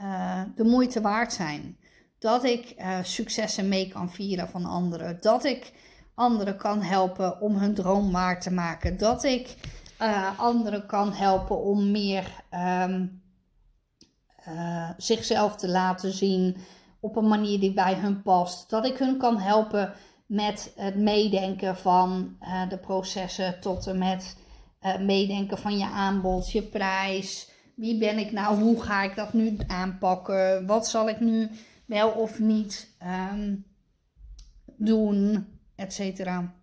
uh, 0.00 0.42
de 0.54 0.64
moeite 0.64 1.00
waard 1.00 1.32
zijn. 1.32 1.78
Dat 2.18 2.44
ik 2.44 2.74
successen 3.02 3.68
mee 3.68 3.88
kan 3.88 4.10
vieren 4.10 4.48
van 4.48 4.64
anderen. 4.64 5.18
Dat 5.20 5.44
ik 5.44 5.72
anderen 6.14 6.56
kan 6.56 6.82
helpen 6.82 7.40
om 7.40 7.56
hun 7.56 7.74
droom 7.74 8.12
waar 8.12 8.40
te 8.40 8.52
maken. 8.52 8.98
Dat 8.98 9.24
ik 9.24 9.56
anderen 10.36 10.86
kan 10.86 11.12
helpen 11.12 11.58
om 11.62 11.90
meer 11.90 12.44
um, 12.84 13.22
zichzelf 14.96 15.56
te 15.56 15.68
laten 15.68 16.12
zien 16.12 16.56
op 17.00 17.16
een 17.16 17.28
manier 17.28 17.60
die 17.60 17.72
bij 17.72 17.94
hun 17.94 18.22
past. 18.22 18.70
Dat 18.70 18.86
ik 18.86 18.98
hun 18.98 19.18
kan 19.18 19.38
helpen 19.38 19.92
met 20.26 20.72
het 20.76 20.96
meedenken 20.96 21.76
van 21.76 22.36
de 22.68 22.78
processen 22.78 23.60
tot 23.60 23.86
en 23.86 23.98
met 23.98 24.36
uh, 24.82 24.98
meedenken 24.98 25.58
van 25.58 25.78
je 25.78 25.86
aanbod, 25.86 26.50
je 26.50 26.62
prijs. 26.62 27.50
Wie 27.76 27.98
ben 27.98 28.18
ik 28.18 28.32
nou? 28.32 28.62
Hoe 28.62 28.82
ga 28.82 29.02
ik 29.02 29.16
dat 29.16 29.32
nu 29.32 29.56
aanpakken? 29.66 30.66
Wat 30.66 30.88
zal 30.88 31.08
ik 31.08 31.20
nu 31.20 31.50
wel 31.86 32.10
of 32.10 32.38
niet 32.38 32.96
um, 33.32 33.66
doen? 34.76 35.46
Etcetera. 35.76 36.54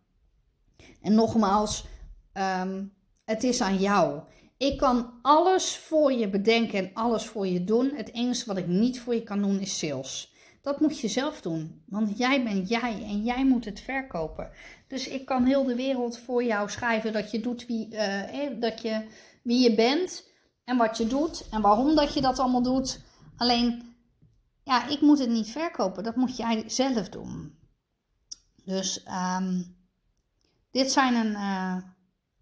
En 1.02 1.14
nogmaals, 1.14 1.86
um, 2.34 2.94
het 3.26 3.44
is 3.44 3.62
aan 3.62 3.78
jou. 3.78 4.22
Ik 4.58 4.78
kan 4.78 5.14
alles 5.22 5.78
voor 5.78 6.14
je 6.14 6.30
bedenken 6.30 6.80
en 6.80 6.92
alles 6.94 7.26
voor 7.26 7.48
je 7.48 7.64
doen. 7.64 7.92
Het 7.96 8.14
enige 8.14 8.46
wat 8.46 8.58
ik 8.58 8.68
niet 8.68 9.00
voor 9.00 9.14
je 9.14 9.24
kan 9.24 9.42
doen 9.42 9.60
is 9.60 9.78
sales. 9.78 10.34
Dat 10.62 10.80
moet 10.80 11.00
je 11.00 11.08
zelf 11.08 11.42
doen, 11.42 11.84
want 11.86 12.18
jij 12.18 12.44
bent 12.44 12.70
jij 12.70 13.04
en 13.04 13.24
jij 13.24 13.46
moet 13.46 13.66
het 13.66 13.80
verkopen. 13.80 14.52
Dus 14.88 15.08
ik 15.08 15.26
kan 15.26 15.46
heel 15.46 15.64
de 15.64 15.76
wereld 15.76 16.20
voor 16.20 16.44
jou 16.44 16.70
schrijven 16.70 17.14
dat 17.14 17.32
je 17.32 17.40
doet 17.40 17.66
wie, 17.66 17.88
uh, 17.92 18.60
dat 18.60 18.82
je, 18.82 19.06
wie 19.44 19.70
je 19.70 19.76
bent. 19.76 20.34
en 20.64 20.78
wat 20.78 20.98
je 20.98 21.08
doet 21.08 21.48
en 21.50 21.62
waarom 21.62 21.96
dat 21.96 22.14
je 22.14 22.22
dat 22.22 22.40
allemaal 22.40 22.62
doet. 22.62 23.02
Alleen, 23.38 23.96
ja, 24.64 24.88
ik 24.88 25.02
moet 25.02 25.20
het 25.20 25.30
niet 25.30 25.50
verkopen. 25.50 26.04
Dat 26.04 26.16
moet 26.16 26.38
jij 26.38 26.64
zelf 26.68 27.10
doen. 27.10 27.60
Dus 28.64 29.04
ehm, 29.04 29.64
dit 30.72 30.92
zijn 30.92 31.16
een, 31.16 31.32
uh, 31.32 31.78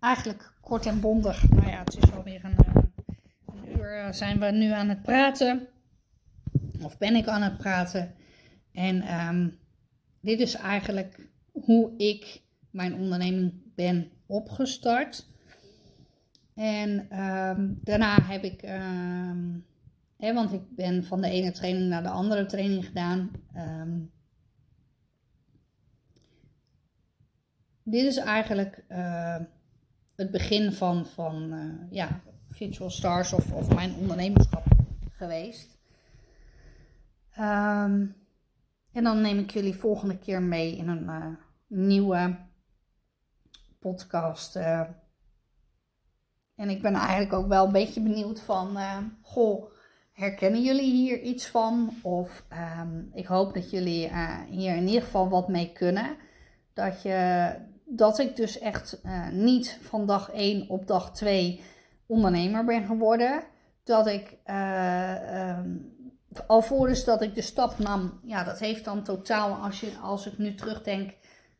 eigenlijk 0.03 0.53
kort 0.61 0.85
en 0.85 0.99
bondig. 0.99 1.49
Nou 1.49 1.67
ja, 1.67 1.79
het 1.79 1.97
is 1.97 2.11
alweer 2.11 2.45
een, 2.45 2.57
uh, 2.67 2.83
een 3.45 3.79
uur 3.79 4.13
zijn 4.13 4.39
we 4.39 4.45
nu 4.45 4.71
aan 4.71 4.89
het 4.89 5.01
praten. 5.01 5.67
Of 6.81 6.97
ben 6.97 7.15
ik 7.15 7.27
aan 7.27 7.41
het 7.41 7.57
praten. 7.57 8.15
En 8.71 9.19
um, 9.19 9.59
dit 10.21 10.39
is 10.39 10.55
eigenlijk 10.55 11.29
hoe 11.51 11.97
ik 11.97 12.41
mijn 12.69 12.93
onderneming 12.93 13.53
ben 13.75 14.11
opgestart. 14.25 15.27
En 16.53 17.19
um, 17.21 17.79
daarna 17.83 18.21
heb 18.21 18.43
ik, 18.43 18.61
hè, 20.17 20.33
want 20.33 20.53
ik 20.53 20.75
ben 20.75 21.03
van 21.03 21.21
de 21.21 21.29
ene 21.29 21.51
training 21.51 21.89
naar 21.89 22.03
de 22.03 22.09
andere 22.09 22.45
training 22.45 22.85
gedaan. 22.85 23.31
Dit 27.83 28.03
is 28.03 28.17
eigenlijk 28.17 28.83
uh, 28.89 29.35
het 30.15 30.31
begin 30.31 30.71
van, 30.71 31.05
van 31.05 31.53
uh, 31.53 31.91
ja, 31.91 32.19
Virtual 32.49 32.89
Stars 32.89 33.33
of, 33.33 33.51
of 33.51 33.73
mijn 33.73 33.93
ondernemerschap 33.95 34.65
geweest. 35.11 35.77
en 38.91 39.03
dan 39.03 39.21
neem 39.21 39.39
ik 39.39 39.51
jullie 39.51 39.75
volgende 39.75 40.17
keer 40.17 40.41
mee 40.41 40.75
in 40.75 40.87
een 40.87 41.03
uh, 41.03 41.27
nieuwe 41.67 42.37
podcast. 43.79 44.55
Uh, 44.55 44.81
en 46.55 46.69
ik 46.69 46.81
ben 46.81 46.93
eigenlijk 46.93 47.33
ook 47.33 47.47
wel 47.47 47.65
een 47.65 47.71
beetje 47.71 48.01
benieuwd 48.01 48.41
van, 48.41 48.77
goh, 49.21 49.71
herkennen 50.11 50.63
jullie 50.63 50.91
hier 50.91 51.21
iets 51.21 51.47
van? 51.47 51.93
Of 52.01 52.45
um, 52.81 53.09
ik 53.13 53.25
hoop 53.25 53.53
dat 53.53 53.71
jullie 53.71 54.09
hier 54.49 54.75
in 54.75 54.87
ieder 54.87 55.01
geval 55.01 55.29
wat 55.29 55.47
mee 55.47 55.71
kunnen. 55.71 56.17
Dat, 56.73 57.01
je, 57.01 57.55
dat 57.85 58.19
ik 58.19 58.35
dus 58.35 58.59
echt 58.59 59.01
niet 59.31 59.79
van 59.81 60.05
dag 60.05 60.31
1 60.31 60.69
op 60.69 60.87
dag 60.87 61.13
2 61.13 61.61
ondernemer 62.05 62.65
ben 62.65 62.85
geworden. 62.85 63.43
Dat 63.83 64.07
ik 64.07 64.37
um, 65.57 65.93
alvorens 66.47 67.03
dat 67.03 67.21
ik 67.21 67.35
de 67.35 67.41
stap 67.41 67.79
nam, 67.79 68.19
ja, 68.23 68.43
dat 68.43 68.59
heeft 68.59 68.85
dan 68.85 69.03
totaal, 69.03 69.53
als, 69.53 69.79
je, 69.79 69.97
als 70.01 70.25
ik 70.25 70.37
nu 70.37 70.55
terugdenk, 70.55 71.13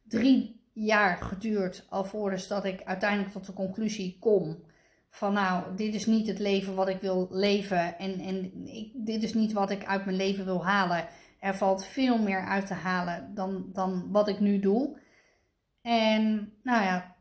drie 0.07 0.61
jaar 0.73 1.17
geduurd 1.17 1.85
alvorens 1.89 2.47
dat 2.47 2.65
ik 2.65 2.83
uiteindelijk 2.83 3.31
tot 3.31 3.45
de 3.45 3.53
conclusie 3.53 4.17
kom 4.19 4.63
van 5.15 5.33
nou, 5.33 5.75
dit 5.75 5.93
is 5.93 6.05
niet 6.05 6.27
het 6.27 6.39
leven 6.39 6.75
wat 6.75 6.87
ik 6.87 7.01
wil 7.01 7.27
leven 7.31 7.97
en, 7.97 8.19
en 8.19 8.67
ik, 8.67 8.91
dit 8.93 9.23
is 9.23 9.33
niet 9.33 9.53
wat 9.53 9.69
ik 9.69 9.85
uit 9.85 10.05
mijn 10.05 10.17
leven 10.17 10.45
wil 10.45 10.65
halen. 10.65 11.07
Er 11.39 11.55
valt 11.55 11.85
veel 11.85 12.17
meer 12.17 12.45
uit 12.45 12.67
te 12.67 12.73
halen 12.73 13.31
dan, 13.33 13.65
dan 13.73 14.07
wat 14.11 14.27
ik 14.27 14.39
nu 14.39 14.59
doe. 14.59 14.97
En 15.83 16.53
nou 16.63 16.83
ja, 16.83 17.15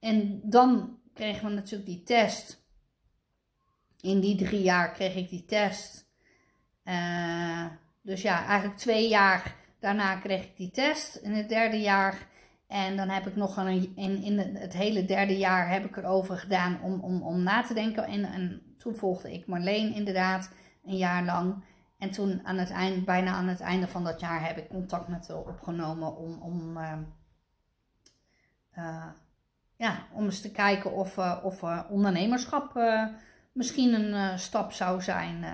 en 0.00 0.40
dan 0.44 0.98
kregen 1.14 1.48
we 1.48 1.54
natuurlijk 1.54 1.90
die 1.90 2.02
test. 2.02 2.64
In 4.00 4.20
die 4.20 4.36
drie 4.36 4.62
jaar 4.62 4.92
kreeg 4.92 5.14
ik 5.14 5.28
die 5.28 5.44
test. 5.44 6.10
Uh, 6.84 7.66
dus 8.02 8.22
ja, 8.22 8.46
eigenlijk 8.46 8.78
twee 8.78 9.08
jaar 9.08 9.54
daarna 9.80 10.16
kreeg 10.16 10.44
ik 10.44 10.56
die 10.56 10.70
test. 10.70 11.16
In 11.16 11.32
het 11.32 11.48
derde 11.48 11.80
jaar 11.80 12.28
en 12.66 12.96
dan 12.96 13.08
heb 13.08 13.26
ik 13.26 13.36
nog 13.36 13.56
een, 13.56 13.92
in, 13.96 14.22
in 14.22 14.38
het 14.38 14.72
hele 14.72 15.04
derde 15.04 15.38
jaar 15.38 15.70
heb 15.70 15.84
ik 15.84 15.96
erover 15.96 16.38
gedaan 16.38 16.82
om, 16.82 17.00
om, 17.00 17.22
om 17.22 17.42
na 17.42 17.62
te 17.62 17.74
denken. 17.74 18.04
En, 18.04 18.24
en 18.24 18.62
toen 18.78 18.96
volgde 18.96 19.32
ik 19.32 19.46
Marleen 19.46 19.94
inderdaad 19.94 20.50
een 20.84 20.96
jaar 20.96 21.24
lang. 21.24 21.64
En 21.98 22.10
toen 22.10 22.40
aan 22.44 22.58
het 22.58 22.70
eind, 22.70 23.04
bijna 23.04 23.32
aan 23.32 23.48
het 23.48 23.60
einde 23.60 23.88
van 23.88 24.04
dat 24.04 24.20
jaar 24.20 24.46
heb 24.46 24.56
ik 24.56 24.68
contact 24.68 25.08
met 25.08 25.28
haar 25.28 25.36
opgenomen 25.36 26.16
om, 26.16 26.42
om, 26.42 26.76
uh, 26.76 26.92
uh, 28.78 29.06
ja, 29.76 30.06
om 30.12 30.24
eens 30.24 30.40
te 30.40 30.50
kijken 30.50 30.92
of, 30.92 31.16
uh, 31.16 31.40
of 31.42 31.62
ondernemerschap 31.88 32.80
misschien 33.52 33.94
een 33.94 34.38
stap 34.38 34.72
zou 34.72 35.02
zijn 35.02 35.44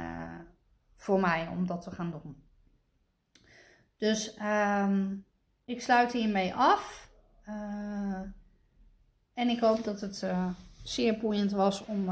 voor 0.95 1.21
mij 1.21 1.49
om 1.49 1.67
dat 1.67 1.83
te 1.83 1.91
gaan 1.91 2.11
doen. 2.11 2.37
Dus 3.97 4.39
um, 4.43 5.25
ik 5.65 5.83
sluit 5.83 6.13
hiermee 6.13 6.55
af. 6.55 7.11
En 9.35 9.49
ik 9.49 9.61
hoop 9.61 9.85
dat 9.85 10.01
het 10.01 10.27
zeer 10.83 11.19
boeiend 11.19 11.53
was 11.53 11.85
om 11.85 12.05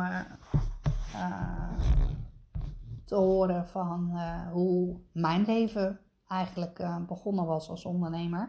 te 3.05 3.15
horen 3.15 3.69
van 3.69 4.21
hoe 4.53 5.01
mijn 5.13 5.45
leven 5.45 6.01
eigenlijk 6.29 7.07
begonnen 7.07 7.47
was 7.47 7.69
als 7.69 7.85
ondernemer. 7.85 8.49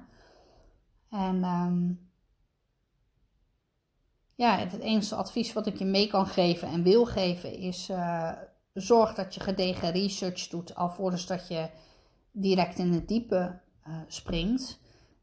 En 1.10 1.44
um, 1.44 2.11
ja, 4.36 4.58
het 4.58 4.80
enige 4.80 5.16
advies 5.16 5.54
wat 5.54 5.68
ik 5.68 5.78
je 5.78 5.86
mee 5.86 6.08
kan 6.08 6.28
geven 6.28 6.68
en 6.68 6.84
wil 6.84 7.06
geven 7.06 7.58
is: 7.58 7.90
zorg 8.74 9.14
dat 9.14 9.34
je 9.34 9.40
gedegen 9.40 9.92
research 9.92 10.48
doet 10.48 10.76
alvorens 10.76 11.26
dat 11.26 11.48
je 11.48 11.70
direct 12.32 12.78
in 12.78 12.94
het 12.94 13.08
diepe 13.08 13.60
springt. 14.08 14.80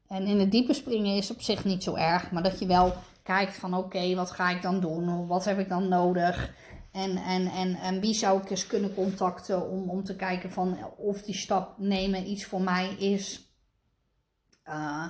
En 0.06 0.26
in 0.26 0.38
het 0.38 0.50
diepe 0.50 0.74
springen 0.74 1.16
is 1.16 1.30
op 1.30 1.40
zich 1.40 1.64
niet 1.64 1.82
zo 1.82 1.94
erg, 1.94 2.30
maar 2.30 2.42
dat 2.42 2.58
je 2.58 2.66
wel 2.66 2.94
kijkt 3.22 3.56
van 3.56 3.74
oké, 3.74 4.14
wat 4.14 4.30
ga 4.30 4.50
ik 4.50 4.62
dan 4.62 4.80
doen? 4.80 5.26
Wat 5.26 5.44
heb 5.44 5.58
ik 5.58 5.68
dan 5.68 5.88
nodig? 5.88 6.54
En, 6.92 7.16
en, 7.16 7.46
en, 7.46 7.74
en 7.74 8.00
wie 8.00 8.14
zou 8.14 8.42
ik 8.42 8.50
eens 8.50 8.66
kunnen 8.66 8.94
contacten 8.94 9.70
om, 9.70 9.90
om 9.90 10.04
te 10.04 10.16
kijken 10.16 10.50
van 10.50 10.78
of 10.96 11.22
die 11.22 11.34
stap 11.34 11.78
nemen 11.78 12.30
iets 12.30 12.44
voor 12.44 12.60
mij 12.60 12.88
is. 12.88 13.52
Uh, 14.68 15.06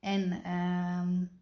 en 0.00 0.50
um, 0.50 1.41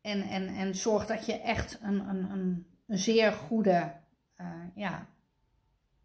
en, 0.00 0.22
en, 0.22 0.48
en 0.48 0.74
zorg 0.74 1.06
dat 1.06 1.26
je 1.26 1.40
echt 1.40 1.78
een, 1.82 2.08
een, 2.08 2.30
een, 2.30 2.66
een 2.86 2.98
zeer 2.98 3.32
goede 3.32 3.92
uh, 4.40 4.46
ja, 4.74 5.06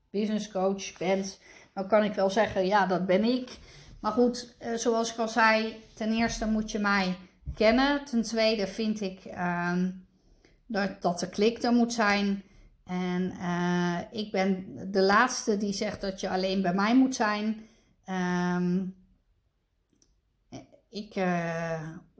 business 0.09 0.51
coach 0.51 0.97
bent. 0.97 1.39
Nou 1.73 1.87
kan 1.87 2.03
ik 2.03 2.13
wel 2.13 2.29
zeggen, 2.29 2.65
ja, 2.65 2.85
dat 2.85 3.05
ben 3.05 3.23
ik. 3.23 3.57
Maar 3.99 4.11
goed, 4.11 4.55
eh, 4.59 4.73
zoals 4.73 5.11
ik 5.11 5.17
al 5.17 5.27
zei, 5.27 5.83
ten 5.93 6.11
eerste 6.11 6.47
moet 6.47 6.71
je 6.71 6.79
mij 6.79 7.17
kennen. 7.55 8.05
Ten 8.05 8.21
tweede 8.21 8.67
vind 8.67 9.01
ik 9.01 9.25
uh, 9.25 9.77
dat, 10.65 11.01
dat 11.01 11.19
de 11.19 11.29
klik 11.29 11.63
er 11.63 11.73
moet 11.73 11.93
zijn. 11.93 12.43
En 12.85 13.33
uh, 13.41 13.99
ik 14.11 14.31
ben 14.31 14.65
de 14.91 15.01
laatste 15.01 15.57
die 15.57 15.73
zegt 15.73 16.01
dat 16.01 16.19
je 16.19 16.29
alleen 16.29 16.61
bij 16.61 16.73
mij 16.73 16.95
moet 16.95 17.15
zijn. 17.15 17.65
Um, 18.09 18.95
ik 20.89 21.15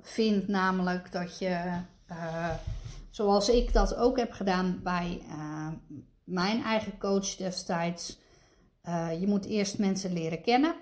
vind 0.07 0.47
namelijk 0.47 1.11
dat 1.11 1.39
je, 1.39 1.79
zoals 3.09 3.49
ik 3.49 3.73
dat 3.73 3.95
ook 3.95 4.17
heb 4.17 4.31
gedaan 4.31 4.79
bij 4.83 5.21
mijn 6.23 6.63
eigen 6.63 6.97
coach 6.97 7.35
destijds. 7.35 8.19
Uh, 8.83 9.19
je 9.19 9.27
moet 9.27 9.45
eerst 9.45 9.77
mensen 9.77 10.13
leren 10.13 10.41
kennen. 10.41 10.75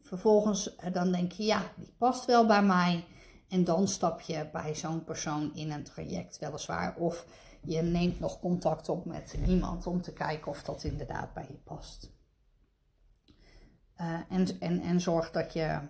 Vervolgens 0.00 0.76
dan 0.92 1.12
denk 1.12 1.32
je, 1.32 1.44
ja, 1.44 1.62
die 1.76 1.94
past 1.98 2.24
wel 2.24 2.46
bij 2.46 2.62
mij. 2.62 3.04
En 3.48 3.64
dan 3.64 3.88
stap 3.88 4.20
je 4.20 4.48
bij 4.52 4.74
zo'n 4.74 5.04
persoon 5.04 5.54
in 5.54 5.70
een 5.70 5.84
traject, 5.84 6.38
weliswaar. 6.38 6.96
Of 6.96 7.26
je 7.62 7.82
neemt 7.82 8.20
nog 8.20 8.40
contact 8.40 8.88
op 8.88 9.04
met 9.04 9.38
iemand 9.46 9.86
om 9.86 10.02
te 10.02 10.12
kijken 10.12 10.50
of 10.50 10.62
dat 10.62 10.84
inderdaad 10.84 11.34
bij 11.34 11.46
je 11.48 11.58
past. 11.64 12.10
En, 14.28 14.60
en, 14.60 14.80
en 14.80 15.00
zorg 15.00 15.30
dat 15.30 15.52
je 15.52 15.80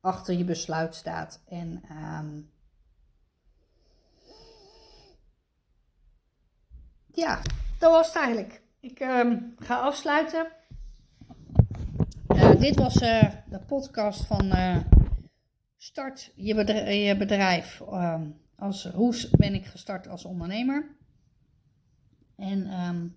achter 0.00 0.34
je 0.34 0.44
besluit 0.44 0.94
staat 0.94 1.42
en 1.48 1.82
um, 1.90 2.50
ja, 7.12 7.42
dat 7.78 7.90
was 7.90 8.06
het 8.06 8.16
eigenlijk. 8.16 8.62
Ik 8.80 9.00
uh, 9.00 9.36
ga 9.56 9.78
afsluiten. 9.78 10.46
Uh, 12.28 12.60
dit 12.60 12.76
was 12.76 13.02
uh, 13.02 13.22
de 13.46 13.60
podcast 13.66 14.26
van 14.26 14.52
Start 15.76 16.32
je 16.34 17.16
bedrijf. 17.18 17.80
Ehm, 17.80 18.30
als, 18.56 18.84
hoe 18.84 19.28
ben 19.36 19.54
ik 19.54 19.66
gestart 19.66 20.08
als 20.08 20.24
ondernemer? 20.24 20.96
En 22.36 23.16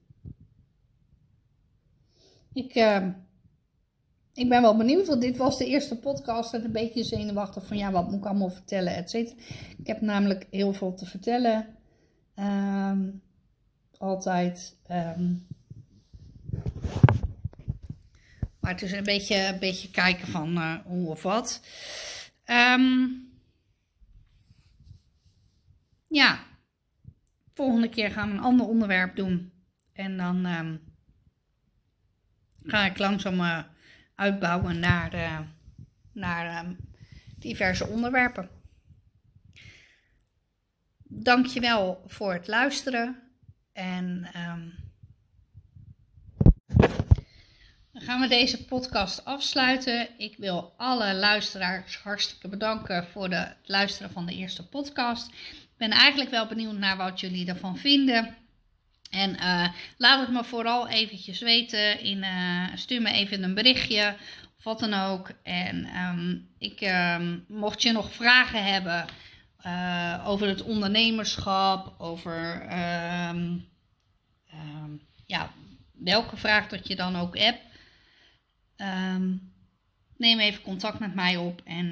ik, 2.53 2.73
ik 4.33 4.49
ben 4.49 4.61
wel 4.61 4.77
benieuwd, 4.77 5.07
want 5.07 5.21
dit 5.21 5.37
was 5.37 5.57
de 5.57 5.65
eerste 5.65 5.99
podcast 5.99 6.53
en 6.53 6.63
een 6.63 6.71
beetje 6.71 7.03
zenuwachtig 7.03 7.65
van 7.65 7.77
ja, 7.77 7.91
wat 7.91 8.09
moet 8.09 8.19
ik 8.19 8.25
allemaal 8.25 8.49
vertellen, 8.49 8.95
et 8.95 9.09
cetera. 9.09 9.35
Ik 9.77 9.87
heb 9.87 10.01
namelijk 10.01 10.47
heel 10.49 10.73
veel 10.73 10.93
te 10.93 11.05
vertellen. 11.05 11.67
Um, 12.35 13.21
altijd. 13.97 14.77
Um, 14.91 15.47
maar 18.59 18.71
het 18.71 18.81
is 18.81 18.91
een 18.91 19.03
beetje, 19.03 19.47
een 19.47 19.59
beetje 19.59 19.91
kijken 19.91 20.27
van 20.27 20.57
uh, 20.57 20.75
hoe 20.85 21.09
of 21.09 21.23
wat. 21.23 21.61
Ehm, 22.43 23.07
ja, 26.07 26.39
volgende 27.53 27.89
keer 27.89 28.11
gaan 28.11 28.29
we 28.29 28.33
een 28.33 28.43
ander 28.43 28.67
onderwerp 28.67 29.15
doen. 29.15 29.51
En 29.93 30.17
dan 30.17 30.45
ehm, 30.45 30.77
ga 32.63 32.85
ik 32.85 32.97
langzaam 32.97 33.39
uh, 33.39 33.63
uitbouwen 34.15 34.79
naar, 34.79 35.15
uh, 35.15 35.39
naar 36.11 36.45
ehm, 36.45 36.73
diverse 37.37 37.87
onderwerpen. 37.87 38.49
Dankjewel 41.03 42.03
voor 42.05 42.33
het 42.33 42.47
luisteren. 42.47 43.21
En 43.73 44.27
dan 47.91 48.01
gaan 48.01 48.21
we 48.21 48.27
deze 48.27 48.65
podcast 48.65 49.25
afsluiten. 49.25 50.07
Ik 50.17 50.37
wil 50.37 50.73
alle 50.77 51.13
luisteraars 51.13 51.97
hartstikke 51.97 52.47
bedanken 52.47 53.07
voor 53.07 53.29
de, 53.29 53.35
het 53.35 53.57
luisteren 53.69 54.11
van 54.11 54.25
de 54.25 54.33
eerste 54.33 54.67
podcast. 54.67 55.27
Ik 55.27 55.77
ben 55.77 55.91
eigenlijk 55.91 56.29
wel 56.29 56.47
benieuwd 56.47 56.77
naar 56.77 56.97
wat 56.97 57.19
jullie 57.19 57.47
ervan 57.47 57.77
vinden. 57.77 58.35
En 59.13 59.29
uh, 59.29 59.67
laat 59.97 60.19
het 60.19 60.29
me 60.29 60.43
vooral 60.43 60.87
eventjes 60.87 61.39
weten. 61.39 61.99
In, 61.99 62.17
uh, 62.17 62.67
stuur 62.75 63.01
me 63.01 63.11
even 63.11 63.43
een 63.43 63.53
berichtje 63.53 64.15
of 64.57 64.63
wat 64.63 64.79
dan 64.79 64.93
ook. 64.93 65.31
En 65.43 65.97
um, 65.97 66.49
ik, 66.57 66.81
um, 66.81 67.45
mocht 67.47 67.81
je 67.81 67.91
nog 67.91 68.13
vragen 68.13 68.63
hebben 68.63 69.05
uh, 69.65 70.23
over 70.27 70.47
het 70.47 70.61
ondernemerschap, 70.61 71.95
over 71.97 72.61
um, 73.29 73.71
ja, 75.25 75.51
welke 75.91 76.37
vraag 76.37 76.67
dat 76.67 76.87
je 76.87 76.95
dan 76.95 77.15
ook 77.15 77.37
hebt. 77.37 77.61
neem 80.17 80.39
even 80.39 80.61
contact 80.61 80.99
met 80.99 81.15
mij 81.15 81.37
op 81.37 81.61
en 81.65 81.91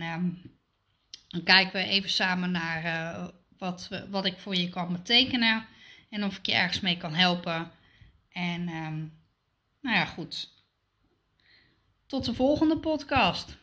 dan 1.27 1.43
kijken 1.43 1.81
we 1.81 1.87
even 1.87 2.09
samen 2.09 2.51
naar 2.51 3.31
wat, 3.57 3.89
wat 4.09 4.25
ik 4.25 4.37
voor 4.37 4.55
je 4.55 4.69
kan 4.69 4.91
betekenen. 4.91 5.65
En 6.11 6.23
of 6.23 6.37
ik 6.37 6.45
je 6.45 6.53
ergens 6.53 6.79
mee 6.79 6.97
kan 6.97 7.13
helpen. 7.13 7.71
En 8.29 8.69
um, 8.69 9.13
nou 9.81 9.95
ja, 9.95 10.05
goed. 10.05 10.49
Tot 12.05 12.25
de 12.25 12.33
volgende 12.33 12.77
podcast. 12.77 13.57